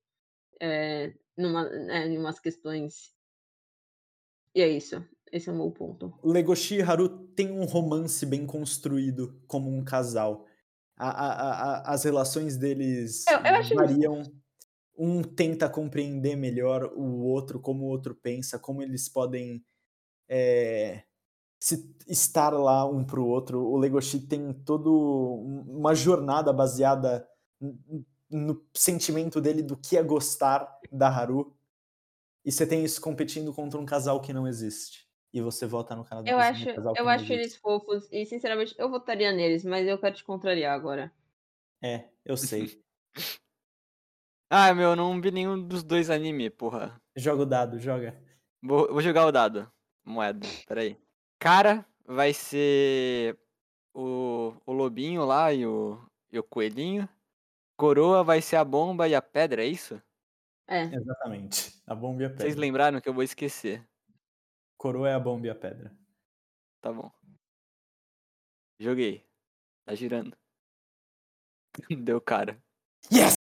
É, 0.61 1.13
numa, 1.37 1.67
é, 1.91 2.07
em 2.07 2.17
umas 2.17 2.39
questões. 2.39 3.13
E 4.55 4.61
é 4.61 4.67
isso. 4.67 5.03
Esse 5.31 5.49
é 5.49 5.51
o 5.51 5.55
meu 5.55 5.71
ponto. 5.71 6.17
Legoshi 6.23 6.75
e 6.77 6.81
Haru 6.81 7.09
têm 7.29 7.51
um 7.51 7.65
romance 7.65 8.25
bem 8.25 8.45
construído 8.45 9.39
como 9.45 9.69
um 9.69 9.83
casal. 9.83 10.45
A- 10.97 11.09
a- 11.09 11.51
a- 11.73 11.93
as 11.93 12.03
relações 12.03 12.57
deles 12.57 13.25
Eu- 13.27 13.39
eu 13.39 13.75
variam. 13.75 14.23
Um 14.97 15.21
tenta 15.21 15.69
compreender 15.69 16.35
melhor 16.35 16.91
o 16.95 17.21
outro, 17.23 17.59
como 17.59 17.85
o 17.85 17.87
outro 17.87 18.15
pensa, 18.15 18.57
como 18.57 18.81
eles 18.81 19.07
podem 19.07 19.63
é, 20.29 21.03
se 21.59 21.93
estar 22.07 22.51
lá 22.51 22.85
um 22.85 23.03
pro 23.03 23.25
outro. 23.25 23.61
O 23.65 23.77
Legoshi 23.77 24.19
tem 24.27 24.53
todo 24.53 24.91
um- 24.93 25.77
uma 25.79 25.93
jornada 25.95 26.53
baseada 26.53 27.27
no 28.29 28.65
sentimento 28.73 29.39
dele 29.41 29.61
do 29.61 29.77
que 29.77 29.97
é 29.97 30.03
gostar 30.03 30.79
da 30.91 31.07
Haru. 31.07 31.55
E 32.45 32.51
você 32.51 32.65
tem 32.65 32.83
isso 32.83 33.01
competindo 33.01 33.53
contra 33.53 33.79
um 33.79 33.85
casal 33.85 34.21
que 34.21 34.31
não 34.33 34.47
existe. 34.47 35.07
E 35.33 35.41
você 35.41 35.65
vota 35.65 35.95
no 35.95 36.05
canal 36.05 36.25
Eu 36.25 36.39
acho, 36.39 36.73
casal 36.73 36.93
eu 36.95 37.09
acho 37.09 37.25
existe. 37.25 37.33
eles 37.33 37.55
fofos 37.57 38.07
e, 38.11 38.25
sinceramente, 38.25 38.73
eu 38.77 38.89
votaria 38.89 39.31
neles, 39.31 39.65
mas 39.65 39.85
eu 39.87 39.97
quero 39.99 40.15
te 40.15 40.23
contrariar 40.23 40.73
agora. 40.73 41.11
É, 41.83 42.09
eu 42.25 42.37
sei. 42.37 42.81
ah, 44.49 44.73
meu, 44.73 44.89
eu 44.91 44.95
não 44.95 45.19
vi 45.21 45.31
nenhum 45.31 45.61
dos 45.61 45.83
dois 45.83 46.09
anime, 46.09 46.49
porra. 46.49 46.99
Joga 47.15 47.43
o 47.43 47.45
dado, 47.45 47.79
joga. 47.79 48.17
Vou, 48.63 48.87
vou 48.87 49.01
jogar 49.01 49.25
o 49.25 49.31
dado. 49.31 49.71
Moeda, 50.05 50.47
peraí. 50.65 50.97
Cara 51.39 51.85
vai 52.05 52.33
ser 52.33 53.37
o, 53.93 54.53
o 54.65 54.71
lobinho 54.71 55.25
lá 55.25 55.53
e 55.53 55.65
o, 55.65 55.99
e 56.31 56.39
o 56.39 56.43
coelhinho. 56.43 57.07
Coroa 57.75 58.23
vai 58.23 58.41
ser 58.41 58.55
a 58.55 58.65
bomba 58.65 59.07
e 59.07 59.13
a 59.13 59.21
pedra, 59.21 59.63
é 59.63 59.67
isso? 59.67 60.01
É. 60.67 60.83
Exatamente. 60.83 61.81
A 61.85 61.93
bomba 61.93 62.23
e 62.23 62.25
a 62.25 62.29
pedra. 62.29 62.45
Vocês 62.45 62.55
lembraram 62.55 62.99
que 62.99 63.07
eu 63.07 63.13
vou 63.13 63.23
esquecer. 63.23 63.87
Coroa 64.77 65.09
é 65.09 65.13
a 65.13 65.19
bomba 65.19 65.47
e 65.47 65.49
a 65.49 65.55
pedra. 65.55 65.95
Tá 66.81 66.91
bom. 66.91 67.11
Joguei. 68.79 69.23
Tá 69.85 69.93
girando. 69.93 70.35
Deu 72.03 72.19
cara. 72.19 72.61
Yes! 73.11 73.35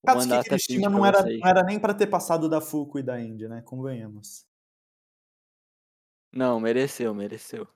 Essa 0.05 0.41
print 0.41 0.43
Kirishima 0.49 0.89
pra 0.89 0.97
não 0.99 1.05
era, 1.05 1.23
não 1.23 1.47
era 1.47 1.63
nem 1.63 1.79
pra 1.79 1.93
ter 1.93 2.07
passado 2.07 2.49
da 2.49 2.59
Fuku 2.59 2.99
e 2.99 3.03
da 3.03 3.19
Indy, 3.21 3.47
né? 3.47 3.61
Convenhamos. 3.61 4.43
Não, 6.31 6.59
mereceu, 6.59 7.13
mereceu. 7.13 7.67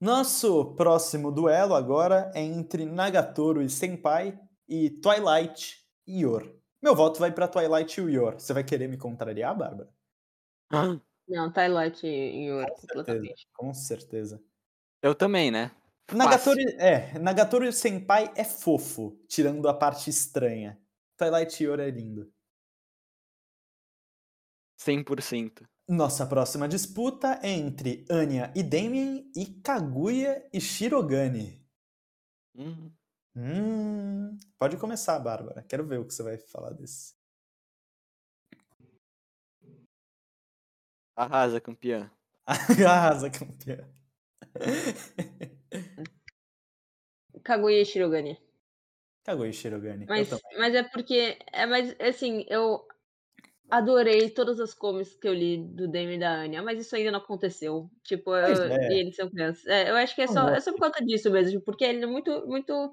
Nosso 0.00 0.74
próximo 0.74 1.30
duelo 1.30 1.74
agora 1.74 2.30
é 2.34 2.40
entre 2.42 2.84
Nagatoro 2.84 3.62
e 3.62 3.70
Senpai 3.70 4.38
e 4.68 4.90
Twilight 4.90 5.84
e 6.06 6.22
Yor. 6.22 6.52
Meu 6.82 6.94
voto 6.96 7.20
vai 7.20 7.30
pra 7.30 7.46
Twilight 7.46 8.00
e 8.00 8.04
o 8.04 8.08
Yor. 8.10 8.34
Você 8.40 8.52
vai 8.52 8.64
querer 8.64 8.88
me 8.88 8.96
contrariar, 8.96 9.56
Bárbara? 9.56 9.88
Não, 11.28 11.52
Twilight 11.52 12.04
e 12.06 12.46
Yor, 12.46 12.66
Com 12.66 12.76
certeza. 12.80 12.88
completamente. 12.88 13.48
Com 13.54 13.74
certeza. 13.74 14.42
Eu 15.02 15.14
também, 15.14 15.50
né? 15.50 15.70
Nagatoro, 16.12 16.60
é, 16.78 17.18
Nagatoro 17.18 17.64
e 17.64 17.72
Senpai 17.72 18.32
é 18.36 18.44
fofo, 18.44 19.18
tirando 19.28 19.68
a 19.68 19.74
parte 19.74 20.10
estranha. 20.10 20.78
Twilight 21.16 21.62
Yor 21.62 21.80
é 21.80 21.90
lindo. 21.90 22.32
100%. 24.78 25.66
Nossa 25.88 26.26
próxima 26.26 26.68
disputa 26.68 27.38
é 27.42 27.50
entre 27.50 28.04
Anya 28.10 28.52
e 28.56 28.62
Damien 28.62 29.30
e 29.36 29.46
Kaguya 29.62 30.48
e 30.52 30.60
Shirogane. 30.60 31.64
Hum. 32.54 32.92
Hum, 33.34 34.38
pode 34.58 34.76
começar, 34.76 35.18
Bárbara. 35.18 35.62
Quero 35.62 35.86
ver 35.86 35.98
o 35.98 36.06
que 36.06 36.12
você 36.12 36.22
vai 36.22 36.36
falar 36.36 36.72
desse. 36.72 37.14
Arrasa, 41.16 41.60
campeã. 41.60 42.10
Arrasa, 42.46 43.30
campeã. 43.30 43.88
Kaguya 47.42 47.80
e 47.80 47.84
Shirogane. 47.84 48.38
Kaguya 49.24 49.50
e 49.50 49.52
Shirogane. 49.52 50.06
Mas, 50.08 50.30
mas 50.58 50.74
é 50.74 50.82
porque. 50.82 51.38
É, 51.52 51.66
mas, 51.66 51.94
assim, 52.00 52.44
eu. 52.48 52.80
adorei 53.70 54.30
todas 54.30 54.60
as 54.60 54.74
comics 54.74 55.14
que 55.14 55.28
eu 55.28 55.34
li 55.34 55.58
do 55.58 55.88
Demi 55.88 56.16
e 56.16 56.18
da 56.18 56.32
Anya, 56.34 56.62
mas 56.62 56.80
isso 56.80 56.94
ainda 56.96 57.12
não 57.12 57.20
aconteceu. 57.20 57.90
Tipo, 58.02 58.34
eu, 58.34 58.62
é. 58.64 58.98
eles 58.98 59.16
são 59.16 59.30
crianças. 59.30 59.64
É, 59.66 59.90
eu 59.90 59.96
acho 59.96 60.14
que 60.14 60.22
é 60.22 60.26
só, 60.26 60.48
é 60.48 60.60
só 60.60 60.72
por 60.72 60.80
conta 60.80 61.04
disso 61.04 61.30
mesmo, 61.30 61.60
porque 61.60 61.84
ele 61.84 62.02
é 62.02 62.06
muito, 62.06 62.46
muito, 62.46 62.90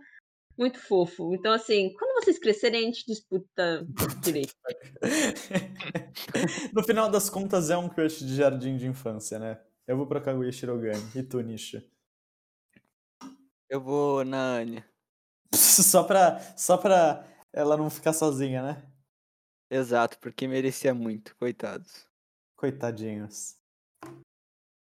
muito 0.57 0.80
fofo. 0.80 1.34
Então, 1.34 1.51
assim, 1.51 1.93
quando 1.93 2.23
vocês 2.23 2.38
crescerem, 2.38 2.82
a 2.82 2.84
gente 2.84 3.05
disputa 3.07 3.86
direito. 4.23 4.53
no 6.73 6.84
final 6.84 7.09
das 7.09 7.30
contas, 7.30 7.69
é 7.69 7.77
um 7.77 7.89
crush 7.89 8.19
de 8.19 8.36
jardim 8.36 8.77
de 8.77 8.86
infância, 8.86 9.39
né? 9.39 9.59
Eu 9.88 9.97
vou 9.97 10.05
pra 10.05 10.21
Kaguya 10.21 10.51
Shirogane. 10.51 11.01
E 11.15 11.23
tu, 11.23 11.41
Nisha? 11.41 11.84
Eu 13.67 13.82
vou 13.82 14.23
na 14.23 14.57
Anya. 14.57 14.88
só, 15.56 16.04
pra, 16.04 16.39
só 16.56 16.78
pra 16.78 17.26
ela 17.52 17.78
não 17.78 17.89
ficar 17.89 18.14
sozinha, 18.14 18.62
né? 18.62 18.89
Exato, 19.70 20.18
porque 20.20 20.47
merecia 20.47 20.93
muito, 20.93 21.36
coitados. 21.36 22.08
Coitadinhos. 22.56 23.58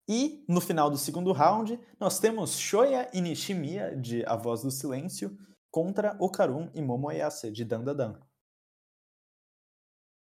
E 0.08 0.44
no 0.48 0.60
final 0.60 0.90
do 0.90 0.98
segundo 0.98 1.32
round, 1.32 1.80
nós 2.00 2.20
temos 2.20 2.58
Shoya 2.58 3.10
e 3.14 3.22
Nishimiya, 3.22 3.96
de 3.96 4.26
A 4.26 4.36
Voz 4.36 4.62
do 4.62 4.72
Silêncio, 4.72 5.38
contra 5.70 6.18
Okarun 6.20 6.70
e 6.74 6.82
Momoyase, 6.82 7.52
de 7.52 7.64
Dandadan. 7.64 8.20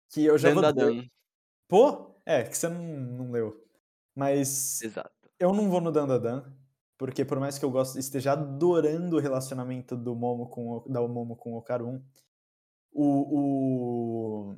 Que 0.10 0.26
eu 0.26 0.38
já 0.38 0.54
Dandadan. 0.54 0.94
vou... 0.94 1.06
Pô, 1.68 2.22
é, 2.26 2.44
que 2.44 2.58
você 2.58 2.68
não, 2.68 2.84
não 2.84 3.32
leu. 3.32 3.66
Mas 4.16 4.82
Exato. 4.82 5.30
eu 5.40 5.54
não 5.54 5.70
vou 5.70 5.80
no 5.80 5.92
Dandadan, 5.92 6.44
porque 6.98 7.24
por 7.24 7.40
mais 7.40 7.60
que 7.60 7.66
eu 7.66 7.72
goste, 7.72 8.00
esteja 8.00 8.34
adorando 8.34 9.18
o 9.18 9.20
relacionamento 9.20 9.96
do 9.96 10.16
Momo 10.16 10.50
com 10.50 10.78
o, 10.78 10.90
da 10.90 11.00
Momo 11.08 11.36
com 11.36 11.54
o 11.54 11.58
Okarun, 11.58 12.02
o, 12.92 13.38
o, 13.40 14.56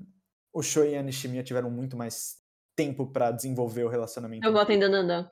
o 0.54 0.62
Shoei 0.62 0.94
e 0.94 0.98
a 0.98 1.04
Nishimiya 1.04 1.44
tiveram 1.44 1.70
muito 1.70 1.98
mais 1.98 2.38
tempo 2.76 3.08
pra 3.08 3.32
desenvolver 3.32 3.84
o 3.84 3.90
relacionamento. 3.90 4.48
Eu 4.48 4.54
voto 4.54 4.72
em 4.72 4.80
Dandandan. 4.80 5.30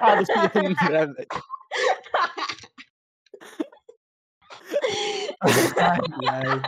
Ah, 0.00 0.16
deixa 0.16 0.32
eu 0.32 0.62
lembrar, 0.62 1.12
velho. 1.12 1.28
Ai, 5.42 6.62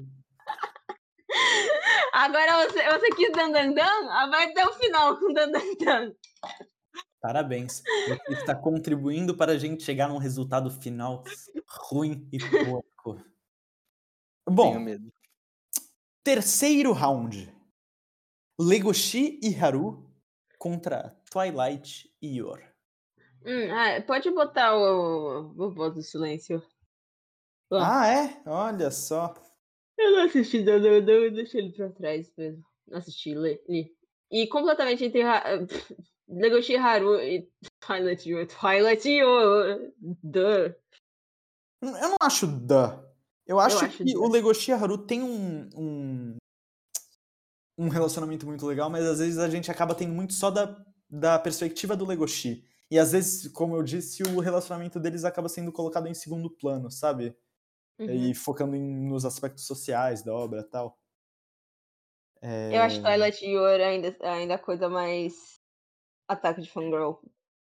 Agora 2.14 2.64
você, 2.68 2.80
você 2.90 3.10
quis 3.16 3.32
Dandandan? 3.32 4.08
Ah, 4.08 4.28
Vai 4.30 4.44
até 4.48 4.64
o 4.64 4.72
final 4.74 5.18
com 5.18 5.32
Dandandan. 5.32 6.14
Parabéns. 7.20 7.82
Você 8.06 8.32
está 8.34 8.54
contribuindo 8.54 9.36
para 9.36 9.50
a 9.52 9.58
gente 9.58 9.82
chegar 9.82 10.08
num 10.08 10.18
resultado 10.18 10.70
final 10.70 11.24
ruim 11.90 12.28
e 12.32 12.38
porco. 12.38 13.14
Tenho 13.16 13.24
Bom, 14.48 14.78
medo. 14.78 15.12
terceiro 16.22 16.92
round. 16.92 17.52
Legoshi 18.60 19.40
e 19.42 19.52
Haru 19.52 20.08
contra 20.56 21.20
Twilight 21.32 22.08
e 22.22 22.36
Yor. 22.38 22.62
Hum, 23.44 23.72
ah, 23.72 24.00
pode 24.06 24.30
botar 24.30 24.76
o, 24.76 25.52
o 25.58 25.70
voz 25.74 25.94
do 25.94 26.02
silêncio. 26.02 26.62
Ah, 27.72 28.06
é? 28.06 28.40
Olha 28.46 28.90
só. 28.92 29.34
Eu 29.98 30.12
não 30.12 30.24
assisti 30.24 30.62
Dandandan, 30.62 31.12
eu 31.12 31.32
deixei 31.32 31.60
ele 31.60 31.72
pra 31.72 31.90
trás 31.90 32.32
mesmo. 32.36 32.64
Não 32.86 32.98
assisti, 32.98 33.34
li. 33.34 33.60
li. 33.68 33.96
E 34.30 34.46
completamente 34.48 35.04
entre 35.04 35.22
pff, 35.66 35.96
Legoshi 36.28 36.76
Haru 36.76 37.20
e 37.20 37.48
Twilight 37.80 38.28
Yo. 38.28 38.46
Twilight 38.46 39.08
Yo. 39.08 39.92
Duh. 40.22 40.74
Eu 41.80 42.08
não 42.08 42.16
acho 42.20 42.46
da. 42.46 43.02
Eu 43.46 43.60
acho, 43.60 43.84
acho 43.84 43.98
que 43.98 44.04
duh. 44.04 44.22
o 44.22 44.28
Legoshi 44.28 44.72
Haru 44.72 44.96
tem 44.98 45.22
um, 45.22 45.68
um, 45.76 46.36
um 47.76 47.88
relacionamento 47.88 48.46
muito 48.46 48.66
legal, 48.66 48.88
mas 48.88 49.04
às 49.04 49.18
vezes 49.18 49.38
a 49.38 49.48
gente 49.48 49.70
acaba 49.70 49.94
tendo 49.94 50.14
muito 50.14 50.32
só 50.32 50.50
da, 50.50 50.82
da 51.10 51.38
perspectiva 51.38 51.94
do 51.94 52.06
Legoshi. 52.06 52.64
E 52.90 52.98
às 52.98 53.12
vezes, 53.12 53.48
como 53.48 53.76
eu 53.76 53.82
disse, 53.82 54.22
o 54.22 54.40
relacionamento 54.40 54.98
deles 54.98 55.24
acaba 55.24 55.48
sendo 55.48 55.72
colocado 55.72 56.06
em 56.06 56.14
segundo 56.14 56.50
plano, 56.50 56.90
sabe? 56.90 57.36
Uhum. 57.98 58.06
E 58.10 58.34
focando 58.34 58.74
em- 58.74 59.08
nos 59.08 59.24
aspectos 59.24 59.66
sociais 59.66 60.22
da 60.22 60.34
obra 60.34 60.60
e 60.60 60.64
tal. 60.64 60.98
É, 62.42 62.76
Eu 62.76 62.82
acho 62.82 63.00
Twilight 63.00 63.44
Yo 63.46 63.64
ainda, 63.64 64.16
ainda 64.20 64.54
a 64.54 64.58
coisa 64.58 64.88
mais 64.88 65.60
ataque 66.28 66.60
de 66.60 66.70
fangirl 66.70 67.14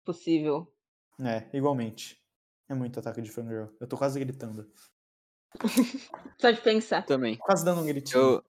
possível. 0.03 0.73
É, 1.19 1.47
igualmente. 1.55 2.21
É 2.69 2.73
muito 2.73 2.99
ataque 2.99 3.21
de 3.21 3.29
fangirl. 3.29 3.67
Eu 3.79 3.87
tô 3.87 3.97
quase 3.97 4.19
gritando. 4.19 4.71
Só 6.41 6.49
de 6.51 6.61
pensar. 6.61 7.05
Também. 7.05 7.37
Quase 7.37 7.63
dando 7.63 7.81
um 7.81 7.85
gritinho. 7.85 8.19
Eu, 8.19 8.43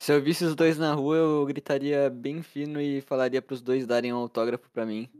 se 0.00 0.12
eu 0.12 0.22
visse 0.22 0.44
os 0.44 0.54
dois 0.54 0.78
na 0.78 0.94
rua, 0.94 1.16
eu 1.16 1.44
gritaria 1.46 2.08
bem 2.08 2.42
fino 2.42 2.80
e 2.80 3.00
falaria 3.02 3.42
pros 3.42 3.60
dois 3.60 3.86
darem 3.86 4.12
um 4.12 4.16
autógrafo 4.16 4.70
pra 4.70 4.86
mim. 4.86 5.10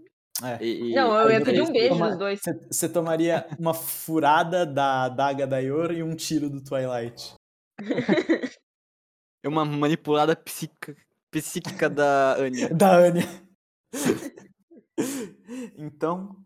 É. 0.43 0.65
E, 0.65 0.95
Não, 0.95 1.19
eu 1.21 1.31
ia 1.33 1.45
pedir 1.45 1.63
um 1.63 1.73
beijo 1.73 1.89
toma- 1.95 2.09
dos 2.11 2.19
dois. 2.19 2.41
Você 2.71 2.89
tomaria 2.89 3.47
uma 3.59 3.75
furada 3.75 4.65
da 4.65 5.09
daga 5.09 5.47
da 5.47 5.59
Yor 5.59 5.91
e 5.93 6.03
um 6.03 6.15
tiro 6.15 6.49
do 6.49 6.63
Twilight. 6.63 7.35
É 9.43 9.49
uma 9.49 9.65
manipulada 9.65 10.37
psica- 10.37 10.97
psíquica 11.31 11.91
da 11.91 12.37
Anya. 12.37 12.69
Da 12.75 12.97
Anya. 12.97 13.25
então, 15.77 16.37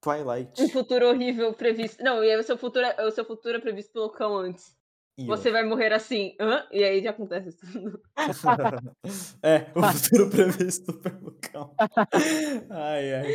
Twilight. 0.00 0.62
Um 0.62 0.68
futuro 0.68 1.08
horrível 1.08 1.52
previsto. 1.54 2.02
Não, 2.02 2.22
e 2.22 2.36
o 2.36 2.42
seu 2.42 2.56
futuro, 2.58 2.84
é- 2.86 3.04
o 3.06 3.10
seu 3.10 3.24
futuro 3.24 3.56
é 3.56 3.60
previsto 3.60 3.92
pelo 3.92 4.10
cão 4.10 4.36
antes. 4.36 4.74
E 5.18 5.26
Você 5.26 5.50
vai 5.50 5.64
morrer 5.64 5.92
assim. 5.92 6.34
Hã? 6.40 6.66
E 6.72 6.82
aí 6.84 7.02
já 7.02 7.10
acontece 7.10 7.56
tudo. 7.56 8.00
É, 9.42 9.70
o 9.74 9.82
futuro 9.92 10.30
previsto 10.30 10.92
pelo 11.00 11.32
cão. 11.40 11.74
Ai, 12.70 13.14
ai. 13.14 13.32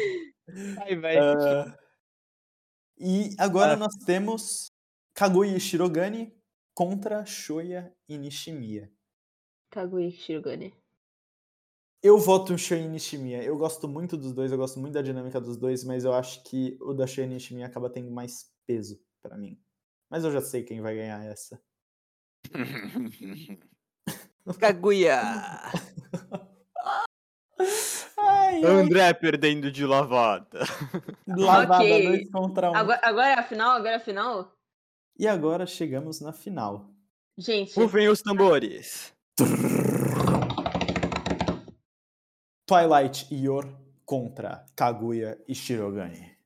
Ai, 0.79 0.95
velho. 0.95 1.21
Ah, 1.21 1.77
e 2.99 3.29
agora 3.37 3.73
Ah. 3.73 3.75
nós 3.75 3.93
temos 4.05 4.71
Kaguya 5.13 5.55
e 5.57 5.59
Shirogane 5.59 6.33
contra 6.73 7.25
Shoya 7.25 7.93
e 8.07 8.17
Nishimiya. 8.17 8.91
Kaguya 9.69 10.09
Shirogane. 10.11 10.73
Eu 12.01 12.17
voto 12.17 12.53
em 12.53 12.57
Shoya 12.57 12.81
e 12.81 12.87
Nishimiya. 12.87 13.43
Eu 13.43 13.57
gosto 13.57 13.87
muito 13.87 14.15
dos 14.17 14.31
dois, 14.33 14.51
eu 14.51 14.57
gosto 14.57 14.79
muito 14.79 14.93
da 14.93 15.01
dinâmica 15.01 15.41
dos 15.41 15.57
dois, 15.57 15.83
mas 15.83 16.05
eu 16.05 16.13
acho 16.13 16.43
que 16.43 16.77
o 16.81 16.93
da 16.93 17.05
Shoya 17.07 17.25
e 17.25 17.29
Nishimiya 17.29 17.67
acaba 17.67 17.89
tendo 17.89 18.11
mais 18.11 18.51
peso 18.65 18.99
pra 19.21 19.37
mim. 19.37 19.59
Mas 20.09 20.23
eu 20.23 20.31
já 20.31 20.41
sei 20.41 20.63
quem 20.63 20.79
vai 20.81 20.95
ganhar 20.95 21.23
essa. 21.25 21.61
Kaguya! 24.59 25.21
Ai, 28.19 28.63
ai. 28.63 28.63
André 28.65 29.13
perdendo 29.13 29.71
de 29.71 29.85
lavada. 29.85 30.59
Lavada 31.27 31.83
Ok. 31.83 32.03
dois 32.07 32.29
contra 32.31 32.71
um. 32.71 32.75
Agora, 32.75 32.99
agora 33.03 33.27
é 33.29 33.33
a 33.33 33.43
final? 33.43 33.71
Agora 33.71 33.91
é 33.91 33.95
a 33.95 33.99
final? 33.99 34.53
E 35.19 35.27
agora 35.27 35.65
chegamos 35.65 36.21
na 36.21 36.31
final. 36.31 36.89
Gente, 37.37 37.75
Rufem 37.79 38.07
os 38.07 38.21
tambores. 38.21 39.13
Twilight 42.65 43.27
e 43.33 43.45
Yor 43.45 43.65
contra 44.05 44.65
Kaguya 44.75 45.41
e 45.47 45.55
Shirogane. 45.55 46.37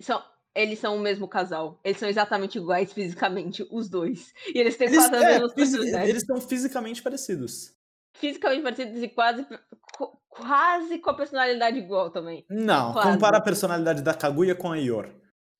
são, 0.00 0.22
eles 0.56 0.78
são 0.78 0.96
o 0.96 1.00
mesmo 1.00 1.28
casal. 1.28 1.78
Eles 1.84 1.98
são 1.98 2.08
exatamente 2.08 2.58
iguais 2.58 2.92
fisicamente, 2.92 3.66
os 3.70 3.88
dois. 3.88 4.32
E 4.54 4.58
eles 4.58 4.76
têm 4.76 4.88
Eles, 4.88 4.98
quase 5.08 5.14
as 5.14 5.22
é, 5.22 5.54
personalidades. 5.54 6.08
eles 6.08 6.22
são 6.26 6.40
fisicamente 6.40 7.02
parecidos. 7.02 7.74
Fisicamente 8.14 8.62
parecidos 8.62 9.02
e 9.02 9.08
quase, 9.08 9.44
qu- 9.96 10.18
quase 10.28 10.98
com 10.98 11.10
a 11.10 11.14
personalidade 11.14 11.78
igual 11.78 12.10
também. 12.10 12.44
Não, 12.48 12.92
Quase. 12.92 13.10
compara 13.12 13.36
a 13.36 13.42
personalidade 13.42 14.02
da 14.02 14.14
Kaguya 14.14 14.54
com 14.54 14.72
a 14.72 14.76
Yor. 14.76 15.10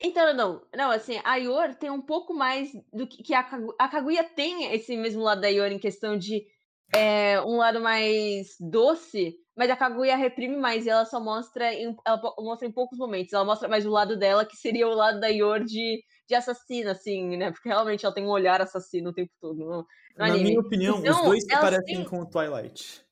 Então, 0.00 0.34
não, 0.34 0.62
não, 0.74 0.90
assim, 0.90 1.20
a 1.24 1.36
Yor 1.36 1.74
tem 1.74 1.90
um 1.90 2.00
pouco 2.02 2.34
mais 2.34 2.70
do 2.92 3.06
que, 3.06 3.22
que 3.22 3.34
a 3.34 3.42
Kaguya. 3.42 3.74
A 3.78 3.88
Kaguya 3.88 4.24
tem 4.24 4.72
esse 4.74 4.96
mesmo 4.96 5.22
lado 5.22 5.40
da 5.40 5.48
Yor 5.48 5.70
em 5.72 5.78
questão 5.78 6.16
de 6.18 6.44
é, 6.94 7.40
um 7.42 7.56
lado 7.56 7.80
mais 7.80 8.56
doce, 8.60 9.36
mas 9.56 9.70
a 9.70 9.76
Kaguya 9.76 10.16
reprime 10.16 10.56
mais 10.56 10.84
e 10.84 10.90
ela 10.90 11.04
só 11.06 11.18
mostra 11.18 11.72
em, 11.72 11.96
ela 12.04 12.20
mostra 12.38 12.68
em 12.68 12.72
poucos 12.72 12.98
momentos. 12.98 13.32
Ela 13.32 13.44
mostra 13.44 13.68
mais 13.68 13.86
o 13.86 13.90
lado 13.90 14.16
dela, 14.16 14.44
que 14.44 14.56
seria 14.56 14.86
o 14.86 14.94
lado 14.94 15.18
da 15.18 15.28
Yor 15.28 15.64
de, 15.64 16.02
de 16.28 16.34
assassina, 16.34 16.92
assim, 16.92 17.36
né? 17.36 17.50
Porque 17.50 17.68
realmente 17.68 18.04
ela 18.04 18.14
tem 18.14 18.24
um 18.24 18.28
olhar 18.30 18.60
assassino 18.60 19.10
o 19.10 19.14
tempo 19.14 19.32
todo. 19.40 19.56
No, 19.58 19.66
no 19.66 19.84
Na 20.16 20.26
anime. 20.26 20.50
minha 20.50 20.60
opinião, 20.60 20.96
os 20.96 21.00
Então, 21.00 21.24
dois 21.24 21.42
se 21.42 21.48
parecem 21.48 21.84
têm- 21.96 22.04
com 22.04 22.20
o 22.20 22.26
Twilight. 22.28 23.02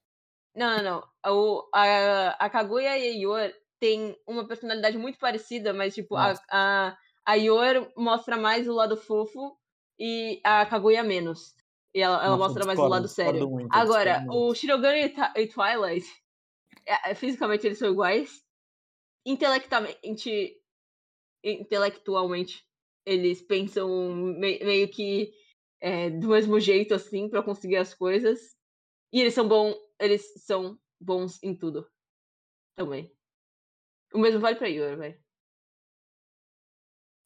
Não, 0.55 0.77
não, 0.77 0.83
não. 1.25 1.35
O, 1.35 1.69
a, 1.75 2.29
a 2.45 2.51
Kaguya 2.51 2.97
e 2.99 3.09
a 3.09 3.19
Yor 3.21 3.53
têm 3.81 4.17
uma 4.27 4.47
personalidade 4.47 4.97
muito 4.99 5.19
parecida, 5.19 5.73
mas, 5.73 5.95
tipo, 5.95 6.15
a, 6.15 6.29
Nossa. 6.29 6.43
a, 6.51 6.97
a 7.27 7.35
Yor 7.35 7.91
mostra 7.97 8.37
mais 8.37 8.69
o 8.69 8.73
lado 8.73 8.97
fofo 8.97 9.57
e 9.99 10.41
a 10.45 10.65
Kaguya 10.67 11.03
menos. 11.03 11.55
E 11.95 12.01
ela, 12.01 12.17
ela 12.25 12.37
Nossa, 12.37 12.49
mostra 12.49 12.67
mais 12.67 12.79
o 12.79 12.87
lado 12.89 13.09
sério. 13.09 13.49
muito, 13.49 13.69
Agora, 13.73 14.25
o 14.31 14.55
Shirogane 14.55 15.15
e, 15.37 15.47
Twilight, 15.47 16.07
fisicamente 17.17 17.67
eles 17.67 17.79
são 17.79 17.91
iguais. 17.91 18.43
Intelectualmente, 19.27 20.61
intelectualmente 21.43 22.65
eles 23.07 23.43
pensam 23.43 24.15
me- 24.15 24.59
meio 24.65 24.91
que 24.91 25.33
é, 25.81 26.09
do 26.11 26.29
mesmo 26.29 26.59
jeito, 26.59 26.95
assim, 26.95 27.29
pra 27.29 27.43
conseguir 27.43 27.77
as 27.77 27.93
coisas. 27.95 28.57
E 29.13 29.21
eles 29.21 29.35
são 29.35 29.47
bons, 29.47 29.77
eles 30.01 30.33
são 30.45 30.79
bons 31.01 31.43
em 31.43 31.55
tudo. 31.57 31.87
Também. 32.77 33.15
O 34.13 34.19
mesmo 34.19 34.41
vale 34.41 34.57
pra 34.57 34.67
Yor, 34.69 34.97
velho. 34.97 35.23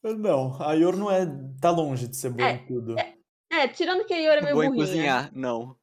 Não, 0.02 0.60
a 0.62 0.72
Yor 0.74 0.96
não 0.96 1.10
é. 1.10 1.24
tá 1.60 1.70
longe 1.70 2.08
de 2.08 2.16
ser 2.16 2.30
boa 2.30 2.48
É, 2.48 2.52
em 2.54 2.66
tudo. 2.66 2.94
É, 3.50 3.68
tirando 3.68 4.04
que 4.06 4.14
a 4.14 4.18
Yor 4.18 4.38
é 4.38 4.40
meio 4.42 4.54
Boa 4.54 4.66
em 4.66 4.68
burrinha. 4.68 4.86
cozinhar, 4.86 5.36
não. 5.36 5.77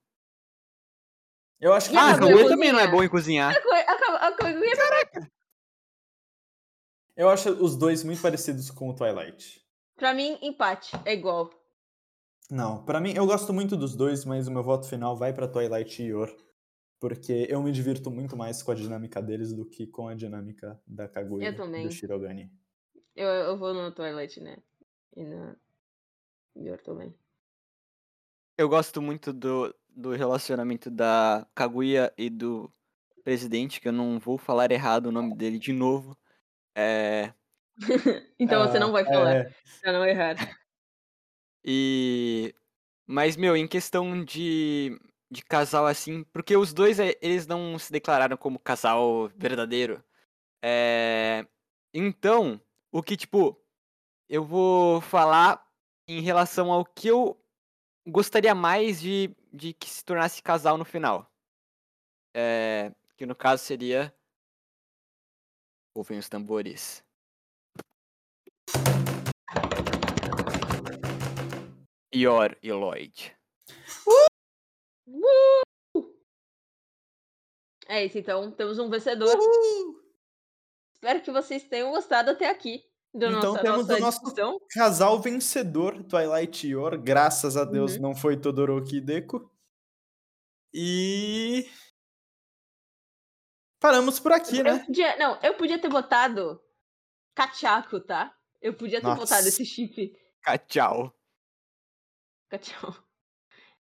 Eu 1.60 1.74
acho 1.74 1.90
que 1.90 1.96
a 1.98 2.02
Ah, 2.02 2.10
a 2.12 2.14
Kaguya 2.16 2.30
Kaguya 2.36 2.50
também 2.50 2.72
não 2.72 2.80
é 2.80 2.88
boa 2.88 3.06
em 3.06 3.10
cozinhar. 3.10 3.56
A 3.56 3.62
Ko- 3.62 3.70
a 3.72 3.96
Ka- 3.98 4.28
a 4.28 4.32
Kaguya, 4.34 4.74
eu 7.16 7.30
acho 7.30 7.50
os 7.64 7.76
dois 7.78 8.04
muito 8.04 8.22
parecidos 8.22 8.70
com 8.70 8.90
o 8.90 8.96
Twilight. 8.96 9.64
pra 9.96 10.14
mim, 10.14 10.38
empate. 10.42 10.92
É 11.06 11.14
igual. 11.14 11.50
Não, 12.52 12.84
pra 12.84 13.00
mim, 13.00 13.14
eu 13.16 13.26
gosto 13.26 13.54
muito 13.54 13.76
dos 13.78 13.96
dois, 13.96 14.26
mas 14.26 14.48
o 14.48 14.52
meu 14.52 14.62
voto 14.62 14.88
final 14.88 15.16
vai 15.16 15.34
pra 15.34 15.48
Twilight 15.48 16.02
e 16.04 16.08
Yor. 16.08 16.30
Porque 17.00 17.48
eu 17.50 17.62
me 17.62 17.72
divirto 17.72 18.10
muito 18.12 18.36
mais 18.38 18.62
com 18.64 18.72
a 18.72 18.76
dinâmica 18.76 19.22
deles 19.22 19.54
do 19.54 19.66
que 19.66 19.86
com 19.88 20.08
a 20.08 20.16
dinâmica 20.16 20.80
da 20.86 21.08
Kaguya 21.08 21.48
Eu 21.48 21.54
e 21.54 21.56
também. 21.56 21.88
do 21.88 21.92
Shirogane. 21.92 22.52
Eu, 23.16 23.28
eu 23.28 23.58
vou 23.58 23.74
no 23.74 23.92
Twilight, 23.92 24.40
né? 24.42 24.58
E 25.16 25.24
na 25.24 25.56
Yor 26.58 26.82
também. 26.82 27.14
Eu 28.58 28.70
gosto 28.70 29.02
muito 29.02 29.34
do, 29.34 29.74
do 29.96 30.12
relacionamento 30.12 30.92
da 30.92 31.48
Kaguya 31.56 32.14
e 32.18 32.30
do 32.30 32.72
presidente, 33.24 33.82
que 33.82 33.88
eu 33.88 33.94
não 33.94 34.20
vou 34.20 34.38
falar 34.38 34.72
errado 34.72 35.08
o 35.08 35.12
nome 35.12 35.36
dele 35.36 35.58
de 35.58 35.74
novo. 35.74 36.18
É, 36.78 37.34
então 38.40 38.68
você 38.68 38.80
não 38.80 38.92
vai 38.92 39.04
falar, 39.06 39.36
É, 39.36 39.56
pra 39.82 39.92
não 39.94 40.06
errar. 40.06 40.36
e 41.64 42.54
mas 43.08 43.36
meu, 43.38 43.56
em 43.56 43.68
questão 43.68 44.24
de 44.24 45.00
de 45.32 45.44
casal 45.44 45.88
assim, 45.88 46.24
porque 46.26 46.56
os 46.56 46.74
dois 46.74 47.00
eh, 47.00 47.18
eles 47.22 47.48
não 47.48 47.78
se 47.80 47.92
declararam 47.92 48.38
como 48.38 48.60
casal 48.60 49.30
verdadeiro. 49.36 50.04
É, 50.64 51.46
então, 51.94 52.62
o 52.92 53.04
que 53.04 53.18
tipo 53.18 53.60
eu 54.30 54.44
vou 54.46 55.02
falar 55.02 55.64
em 56.08 56.22
relação 56.22 56.72
ao 56.72 56.86
que 56.86 57.08
eu 57.08 57.40
gostaria 58.08 58.56
mais 58.56 59.02
de, 59.02 59.36
de 59.56 59.74
que 59.74 59.90
se 59.90 60.04
tornasse 60.04 60.44
casal 60.44 60.78
no 60.78 60.86
final. 60.86 61.32
É, 62.34 62.94
que 63.16 63.26
no 63.26 63.36
caso 63.36 63.64
seria. 63.64 64.14
Ouvem 65.94 66.20
os 66.20 66.28
tambores. 66.28 67.04
Ior 72.14 72.58
e 72.62 72.72
Lloyd. 72.72 73.36
É 77.88 78.04
isso, 78.04 78.18
então 78.18 78.52
temos 78.52 78.78
um 78.80 78.90
vencedor. 78.90 79.38
Espero 80.94 81.22
que 81.22 81.32
vocês 81.32 81.64
tenham 81.64 81.92
gostado 81.92 82.32
até 82.32 82.50
aqui 82.50 82.84
da 83.18 83.28
Então 83.30 83.54
nossa, 83.54 83.62
temos 83.64 83.88
nossa 83.88 83.98
o 83.98 84.00
nosso- 84.02 84.20
discussão. 84.22 84.60
Casal 84.72 85.20
vencedor, 85.22 86.04
Twilight 86.04 86.68
Yor. 86.68 86.98
Graças 86.98 87.56
a 87.58 87.64
Deus 87.64 87.96
Uhum. 87.96 88.02
não 88.02 88.16
foi 88.16 88.38
Todoroki 88.38 88.98
e 88.98 89.02
Deku. 89.02 89.50
E. 90.74 91.70
Paramos 93.80 94.20
por 94.20 94.32
aqui, 94.32 94.58
Eu 94.60 94.64
né? 94.64 94.84
podia, 94.86 95.18
não, 95.18 95.40
eu 95.42 95.54
podia 95.56 95.80
ter 95.80 95.90
botado 95.90 96.60
Cachaco, 97.36 98.00
tá? 98.00 98.36
Eu 98.62 98.74
podia 98.74 99.00
ter 99.00 99.08
Nossa. 99.08 99.22
botado 99.22 99.48
esse 99.48 99.64
chip 99.66 100.14
Tchau. 100.68 101.14
Cachaco. 102.50 103.04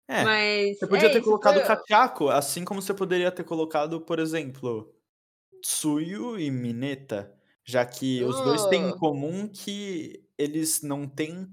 É. 0.09 0.25
Mas. 0.25 0.79
Você 0.79 0.87
podia 0.87 1.09
é 1.09 1.12
ter 1.12 1.18
isso, 1.18 1.25
colocado 1.25 1.55
foi- 1.55 1.64
Kachako, 1.64 2.29
assim 2.29 2.64
como 2.64 2.83
você 2.83 2.93
poderia 2.93 3.31
ter 3.33 3.45
colocado, 3.45 4.01
por 4.01 4.18
exemplo, 4.18 4.95
Tsuyu 5.62 6.39
e 6.39 6.51
Mineta. 6.51 7.35
Já 7.67 7.85
que 7.87 8.23
os 8.25 8.37
dois 8.43 8.67
têm 8.67 8.83
em 8.83 8.91
Oh. 8.93 8.99
comum 8.99 9.49
que 9.49 10.23
eles 10.39 10.83
não 10.83 11.09
têm 11.09 11.47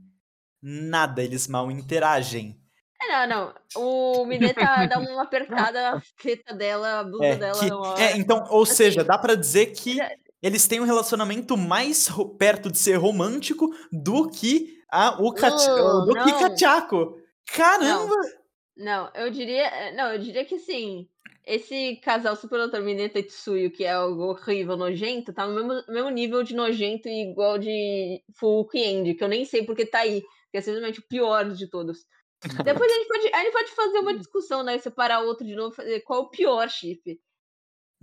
nada, 0.61 1.23
eles 1.23 1.47
mal 1.47 1.71
interagem. 1.71 2.59
É, 3.01 3.27
não, 3.27 3.53
não. 3.75 4.21
O 4.21 4.25
Mineta 4.25 4.85
dá 4.87 4.99
uma 4.99 5.23
apertada 5.71 5.91
na 5.91 6.01
teta 6.21 6.53
dela, 6.53 6.99
a 6.99 7.03
blusa 7.03 7.25
É, 7.25 7.35
dela. 7.35 7.95
que- 7.95 8.01
é, 8.01 8.17
então, 8.17 8.45
ou 8.49 8.63
Assim, 8.63 8.75
seja, 8.75 9.03
dá 9.03 9.17
pra 9.17 9.35
dizer 9.35 9.67
que 9.67 9.95
já- 9.95 10.11
eles 10.41 10.67
têm 10.67 10.79
um 10.81 10.85
relacionamento 10.85 11.55
mais 11.57 12.07
perto 12.37 12.69
de 12.71 12.77
ser 12.77 12.95
romântico 12.97 13.69
do 13.91 14.29
que 14.29 14.77
a, 14.91 15.21
o 15.21 15.33
Kach- 15.33 15.67
Oh, 15.69 16.01
do 16.05 16.13
que 16.13 16.31
não. 16.31 16.39
Kachako. 16.39 17.17
Caramba! 17.55 18.15
Não, 18.77 19.09
eu 19.15 19.29
diria. 19.31 19.93
Não, 19.95 20.11
eu 20.13 20.19
diria 20.19 20.43
que 20.45 20.55
assim. 20.55 21.07
Esse 21.45 21.95
casal 21.97 22.35
Super 22.35 22.57
Doutor 22.59 22.81
Mineta 22.81 23.17
e 23.19 23.23
Tsuyu, 23.23 23.71
que 23.71 23.83
é 23.83 23.91
algo 23.91 24.23
horrível, 24.25 24.77
nojento, 24.77 25.33
tá 25.33 25.47
no 25.47 25.53
mesmo, 25.55 25.83
mesmo 25.91 26.09
nível 26.09 26.43
de 26.43 26.53
nojento 26.55 27.07
e 27.09 27.29
igual 27.31 27.57
de 27.57 28.23
Fuuki 28.39 28.77
End, 28.79 29.15
que 29.15 29.23
eu 29.23 29.27
nem 29.27 29.43
sei 29.45 29.63
porque 29.65 29.85
tá 29.85 29.99
aí. 29.99 30.21
Que 30.51 30.57
é 30.57 30.61
simplesmente 30.61 30.99
o 30.99 31.07
pior 31.07 31.49
de 31.51 31.67
todos. 31.69 32.05
Depois 32.65 32.91
a 32.91 32.95
gente 32.95 33.07
pode, 33.07 33.33
a 33.33 33.39
gente 33.43 33.53
pode 33.53 33.71
fazer 33.71 33.99
uma 33.99 34.13
discussão, 34.17 34.63
né? 34.63 34.77
Separar 34.77 35.21
outro 35.21 35.45
de 35.45 35.55
novo, 35.55 35.75
fazer 35.75 36.01
qual 36.01 36.19
é 36.19 36.23
o 36.23 36.29
pior 36.29 36.69
chip. 36.69 37.19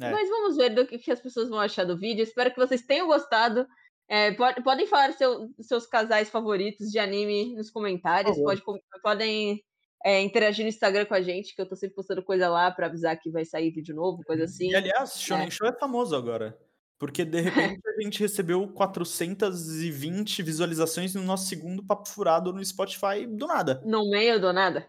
É. 0.00 0.10
Mas 0.10 0.28
vamos 0.28 0.56
ver 0.56 0.70
do 0.70 0.86
que, 0.86 0.98
que 0.98 1.10
as 1.10 1.20
pessoas 1.20 1.48
vão 1.48 1.58
achar 1.60 1.84
do 1.84 1.98
vídeo. 1.98 2.22
Espero 2.22 2.50
que 2.52 2.56
vocês 2.58 2.82
tenham 2.82 3.06
gostado. 3.06 3.66
É, 4.08 4.32
pode- 4.32 4.62
podem 4.62 4.86
falar 4.86 5.12
seu- 5.12 5.48
seus 5.60 5.86
casais 5.86 6.30
favoritos 6.30 6.88
de 6.90 6.98
anime 6.98 7.54
nos 7.54 7.70
comentários. 7.70 8.36
Pode, 8.44 8.62
podem 9.02 9.62
é, 10.04 10.20
interagir 10.20 10.64
no 10.64 10.68
Instagram 10.68 11.06
com 11.06 11.14
a 11.14 11.22
gente, 11.22 11.54
que 11.54 11.60
eu 11.60 11.68
tô 11.68 11.74
sempre 11.74 11.96
postando 11.96 12.22
coisa 12.22 12.48
lá 12.48 12.70
pra 12.70 12.86
avisar 12.86 13.18
que 13.18 13.30
vai 13.30 13.44
sair 13.44 13.70
vídeo 13.70 13.94
novo, 13.94 14.22
coisa 14.24 14.44
assim. 14.44 14.70
E 14.70 14.74
aliás, 14.76 15.20
Shonen 15.20 15.50
Show 15.50 15.66
é 15.66 15.72
famoso 15.72 16.14
agora. 16.14 16.58
Porque 16.98 17.24
de 17.24 17.40
repente 17.40 17.80
a 17.86 18.02
gente 18.02 18.18
recebeu 18.20 18.66
420 18.72 20.42
visualizações 20.42 21.14
no 21.14 21.22
nosso 21.22 21.46
segundo 21.46 21.84
papo 21.84 22.08
furado 22.08 22.52
no 22.52 22.64
Spotify 22.64 23.24
do 23.26 23.46
nada. 23.46 23.80
No 23.84 24.10
meio 24.10 24.40
do 24.40 24.52
nada. 24.52 24.88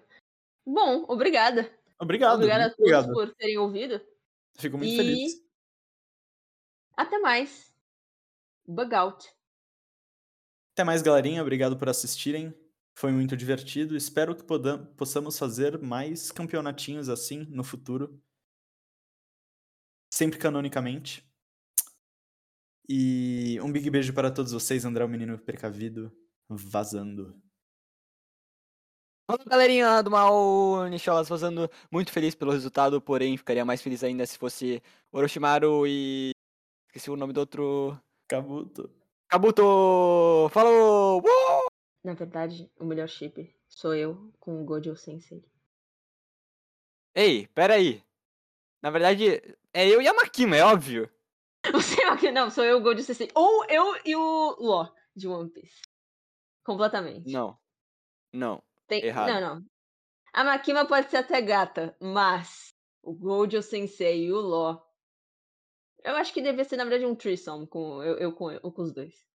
Bom, 0.66 1.06
obrigada. 1.08 1.72
Obrigado. 2.00 2.36
obrigada 2.36 2.66
a 2.66 2.70
todos 2.70 2.80
obrigado. 2.80 3.14
por 3.14 3.36
terem 3.36 3.58
ouvido. 3.58 4.02
Fico 4.58 4.78
muito 4.78 4.92
E- 4.92 4.98
feliz. 4.98 5.32
Até 6.96 7.18
mais. 7.20 7.74
Bug 8.68 8.94
out. 8.94 9.28
Até 10.74 10.84
mais, 10.84 11.02
galerinha. 11.02 11.42
Obrigado 11.42 11.78
por 11.78 11.90
assistirem. 11.90 12.54
Foi 13.00 13.14
muito 13.14 13.38
divertido. 13.38 13.96
Espero 13.96 14.36
que 14.36 14.44
possamos 14.98 15.40
fazer 15.40 15.82
mais 15.82 16.34
campeonatinhos 16.34 17.08
assim 17.08 17.46
no 17.46 17.64
futuro. 17.64 18.22
Sempre 20.14 20.38
canonicamente. 20.38 21.26
E 22.90 23.58
um 23.62 23.72
big 23.72 23.90
beijo 23.90 24.12
para 24.12 24.30
todos 24.30 24.52
vocês, 24.52 24.84
André, 24.84 25.06
o 25.06 25.08
menino 25.08 25.40
precavido, 25.40 26.12
vazando. 26.50 27.42
Fala 29.32 29.46
galerinha 29.46 30.04
do 30.04 30.12
mal, 30.12 30.86
Nicholas 30.90 31.30
fazendo 31.30 31.70
muito 31.90 32.12
feliz 32.12 32.36
pelo 32.36 32.52
resultado, 32.52 33.00
porém 33.00 33.38
ficaria 33.38 33.64
mais 33.64 33.82
feliz 33.82 34.04
ainda 34.04 34.26
se 34.26 34.38
fosse 34.38 34.84
Orochimaru 35.10 35.88
e. 35.88 36.32
Esqueci 36.88 37.10
o 37.10 37.16
nome 37.16 37.32
do 37.32 37.40
outro. 37.40 37.98
Kabuto. 38.28 38.94
Kabuto! 39.30 40.50
Falou! 40.52 41.20
Uh! 41.20 41.49
Na 42.04 42.14
verdade, 42.14 42.72
o 42.80 42.86
melhor 42.86 43.08
chip 43.08 43.54
sou 43.68 43.94
eu 43.94 44.32
com 44.40 44.62
o 44.62 44.66
Gojo 44.66 44.96
Sensei. 44.96 45.44
Ei, 47.14 47.48
pera 47.48 47.76
aí. 47.76 48.04
Na 48.82 48.90
verdade, 48.90 49.42
é 49.74 49.88
eu 49.88 50.02
e 50.02 50.08
a 50.08 50.14
Makima, 50.14 50.56
é 50.56 50.64
óbvio. 50.64 51.12
Você 51.74 52.02
é 52.02 52.32
não, 52.32 52.50
sou 52.50 52.64
eu 52.64 52.78
o 52.78 52.82
Gojo 52.82 53.04
Sensei. 53.04 53.30
Ou 53.36 53.66
eu 53.66 54.00
e 54.06 54.16
o 54.16 54.56
Law 54.60 54.94
de 55.16 55.28
One 55.28 55.50
Piece. 55.50 55.82
Completamente. 56.64 57.32
Não. 57.32 57.58
Não. 58.32 58.64
Tem... 58.88 59.04
errado. 59.04 59.28
Não, 59.28 59.42
não. 59.42 59.66
A 60.32 60.44
Makima 60.44 60.88
pode 60.88 61.10
ser 61.10 61.18
até 61.18 61.42
gata, 61.42 61.98
mas 62.00 62.74
o 63.02 63.14
Gojo 63.14 63.62
Sensei 63.62 64.26
e 64.26 64.32
o 64.32 64.40
Law. 64.40 64.82
Eu 66.04 66.16
acho 66.16 66.34
que 66.34 66.42
devia 66.42 66.64
ser, 66.64 66.78
na 66.78 66.86
verdade, 66.86 67.06
um 67.06 67.16
threesome 67.16 67.68
com 67.68 68.02
eu, 68.02 68.18
eu 68.18 68.32
com, 68.32 68.50
eu 68.50 68.72
com 68.72 68.82
os 68.84 68.94
dois. 68.94 69.29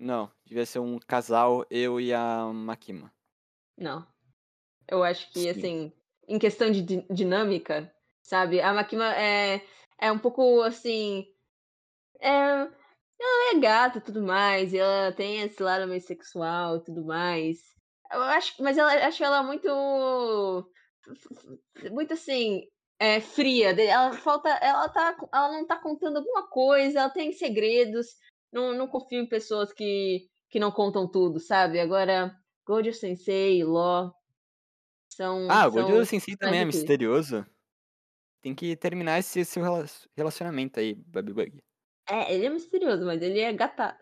Não. 0.00 0.32
Devia 0.46 0.64
ser 0.64 0.78
um 0.78 0.98
casal, 0.98 1.66
eu 1.70 2.00
e 2.00 2.10
a 2.14 2.46
Makima. 2.46 3.12
Não. 3.76 4.06
Eu 4.88 5.04
acho 5.04 5.30
que, 5.30 5.40
Sim. 5.40 5.50
assim, 5.50 5.92
em 6.26 6.38
questão 6.38 6.70
de 6.70 6.80
di- 6.80 7.06
dinâmica, 7.10 7.94
sabe? 8.22 8.62
A 8.62 8.72
Makima 8.72 9.14
é, 9.14 9.62
é 9.98 10.10
um 10.10 10.18
pouco, 10.18 10.62
assim... 10.62 11.26
É, 12.18 12.30
ela 12.30 13.54
é 13.54 13.58
gata 13.60 13.98
e 13.98 14.00
tudo 14.00 14.22
mais, 14.22 14.72
e 14.72 14.78
ela 14.78 15.12
tem 15.12 15.42
esse 15.42 15.62
lado 15.62 15.86
meio 15.86 16.00
sexual 16.00 16.78
e 16.78 16.84
tudo 16.84 17.04
mais. 17.04 17.58
Eu 18.10 18.22
acho, 18.22 18.62
mas 18.62 18.78
ela 18.78 18.92
acho 19.06 19.22
ela 19.22 19.42
muito... 19.42 20.72
Muito, 21.92 22.14
assim, 22.14 22.66
é, 22.98 23.20
fria. 23.20 23.70
Ela 23.78 24.14
falta... 24.14 24.48
Ela, 24.48 24.88
tá, 24.88 25.14
ela 25.30 25.52
não 25.52 25.66
tá 25.66 25.76
contando 25.76 26.16
alguma 26.16 26.48
coisa, 26.48 27.00
ela 27.00 27.10
tem 27.10 27.32
segredos. 27.32 28.18
Não, 28.52 28.72
não 28.72 28.88
confio 28.88 29.20
em 29.20 29.26
pessoas 29.26 29.72
que 29.72 30.28
que 30.50 30.58
não 30.58 30.72
contam 30.72 31.08
tudo, 31.08 31.38
sabe? 31.38 31.78
Agora, 31.78 32.36
Gojo 32.66 32.92
Sensei 32.92 33.60
e 33.60 33.64
Law 33.64 34.12
são. 35.08 35.46
Ah, 35.48 35.68
o 35.68 35.70
Gojo 35.70 36.04
Sensei 36.04 36.36
também 36.36 36.60
é 36.60 36.64
misterioso. 36.64 37.46
Tem 38.42 38.54
que 38.54 38.74
terminar 38.74 39.18
esse 39.18 39.44
seu 39.44 39.62
rela- 39.62 39.86
relacionamento 40.16 40.80
aí, 40.80 40.94
Baby 40.94 41.32
Bug. 41.32 41.62
É, 42.08 42.34
ele 42.34 42.46
é 42.46 42.50
misterioso, 42.50 43.04
mas 43.04 43.22
ele 43.22 43.38
é 43.38 43.52
gata... 43.52 43.96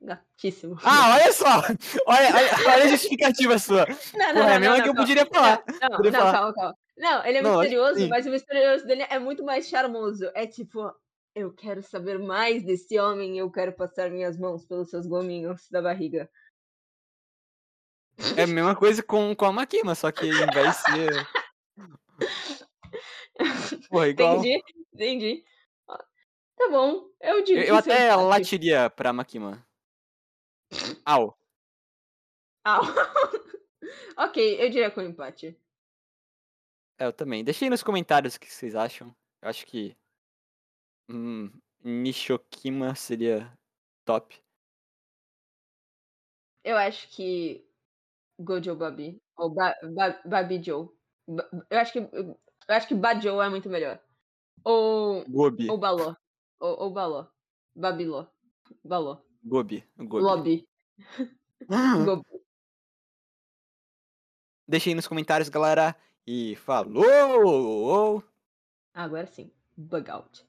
gatíssimo. 0.00 0.76
Ah, 0.82 1.14
olha 1.14 1.32
só! 1.32 1.60
Olha, 2.06 2.34
olha, 2.34 2.50
olha 2.74 2.84
a 2.84 2.88
justificativa 2.88 3.58
sua. 3.58 3.86
Não, 4.14 4.32
Porra, 4.34 4.52
é 4.52 4.56
a 4.56 4.60
mesma 4.60 4.82
que 4.82 4.88
eu 4.88 4.94
poderia 4.94 5.26
falar. 5.26 5.62
Não, 5.68 5.88
não, 5.88 5.96
Poderia 5.98 6.18
não, 6.18 6.26
falar. 6.26 6.32
calma, 6.32 6.54
calma. 6.54 6.76
Não, 6.96 7.26
ele 7.26 7.38
é 7.38 7.42
Não, 7.42 7.60
misterioso, 7.60 8.08
mas 8.08 8.26
o 8.26 8.30
misterioso 8.30 8.86
dele 8.86 9.06
é 9.08 9.18
muito 9.18 9.44
mais 9.44 9.68
charmoso. 9.68 10.30
É 10.34 10.46
tipo, 10.46 10.92
eu 11.34 11.52
quero 11.52 11.82
saber 11.82 12.18
mais 12.18 12.62
desse 12.64 12.98
homem, 12.98 13.38
eu 13.38 13.50
quero 13.50 13.72
passar 13.72 14.10
minhas 14.10 14.38
mãos 14.38 14.64
pelos 14.66 14.90
seus 14.90 15.06
gominhos 15.06 15.68
da 15.70 15.80
barriga. 15.80 16.30
É 18.36 18.42
a 18.42 18.46
mesma 18.46 18.76
coisa 18.76 19.02
com, 19.02 19.34
com 19.34 19.44
a 19.46 19.52
Makima, 19.52 19.94
só 19.94 20.12
que 20.12 20.28
de 20.30 20.72
ser. 20.74 21.28
Porra, 23.88 24.08
igual. 24.08 24.36
Entendi, 24.38 24.62
entendi. 24.92 25.44
Ah, 25.88 26.04
Tá 26.56 26.68
bom, 26.70 27.08
eu 27.20 27.42
digo 27.42 27.60
Eu, 27.60 27.66
eu 27.66 27.74
é 27.76 27.78
até 27.78 28.06
empate. 28.12 28.22
latiria 28.24 28.90
pra 28.90 29.12
Makima. 29.12 29.66
Au. 31.04 31.36
Au. 32.64 32.82
ok, 34.16 34.62
eu 34.62 34.70
diria 34.70 34.90
com 34.90 35.00
empate. 35.00 35.58
É, 36.98 37.06
eu 37.06 37.12
também. 37.12 37.42
Deixa 37.42 37.64
aí 37.64 37.70
nos 37.70 37.82
comentários 37.82 38.34
o 38.36 38.40
que 38.40 38.52
vocês 38.52 38.74
acham. 38.76 39.14
Eu 39.40 39.48
acho 39.48 39.66
que. 39.66 39.96
Hum, 41.12 41.50
Nishokima 41.84 42.94
seria 42.94 43.52
top. 44.04 44.42
Eu 46.64 46.76
acho 46.76 47.08
que 47.10 47.66
Gojo 48.38 48.74
Babi, 48.74 49.20
ou 49.36 49.50
ba, 49.50 49.74
ba, 49.94 50.20
Babi 50.24 50.62
Joe. 50.62 50.88
Ba- 51.28 51.48
Eu 51.68 51.78
acho 51.78 51.92
que 51.92 51.98
eu 51.98 52.38
acho 52.68 52.88
que 52.88 52.94
Bajo 52.94 53.40
é 53.42 53.48
muito 53.50 53.68
melhor. 53.68 54.00
Ou 54.64 55.24
Gobi. 55.28 55.68
ou 55.68 55.76
Baló. 55.76 56.14
Ou, 56.60 56.80
ou 56.84 56.90
Baló. 56.92 57.26
Babiló. 57.74 58.26
Baló. 58.84 59.22
Gobi. 59.44 59.84
Gobi. 59.96 60.22
Lobby. 60.24 60.68
Gobi. 62.06 62.42
Deixa 64.66 64.88
aí 64.88 64.94
nos 64.94 65.08
comentários, 65.08 65.48
galera. 65.48 65.94
E 66.26 66.54
falou! 66.56 68.22
Agora 68.94 69.26
sim. 69.26 69.50
Bug 69.76 70.08
out. 70.10 70.46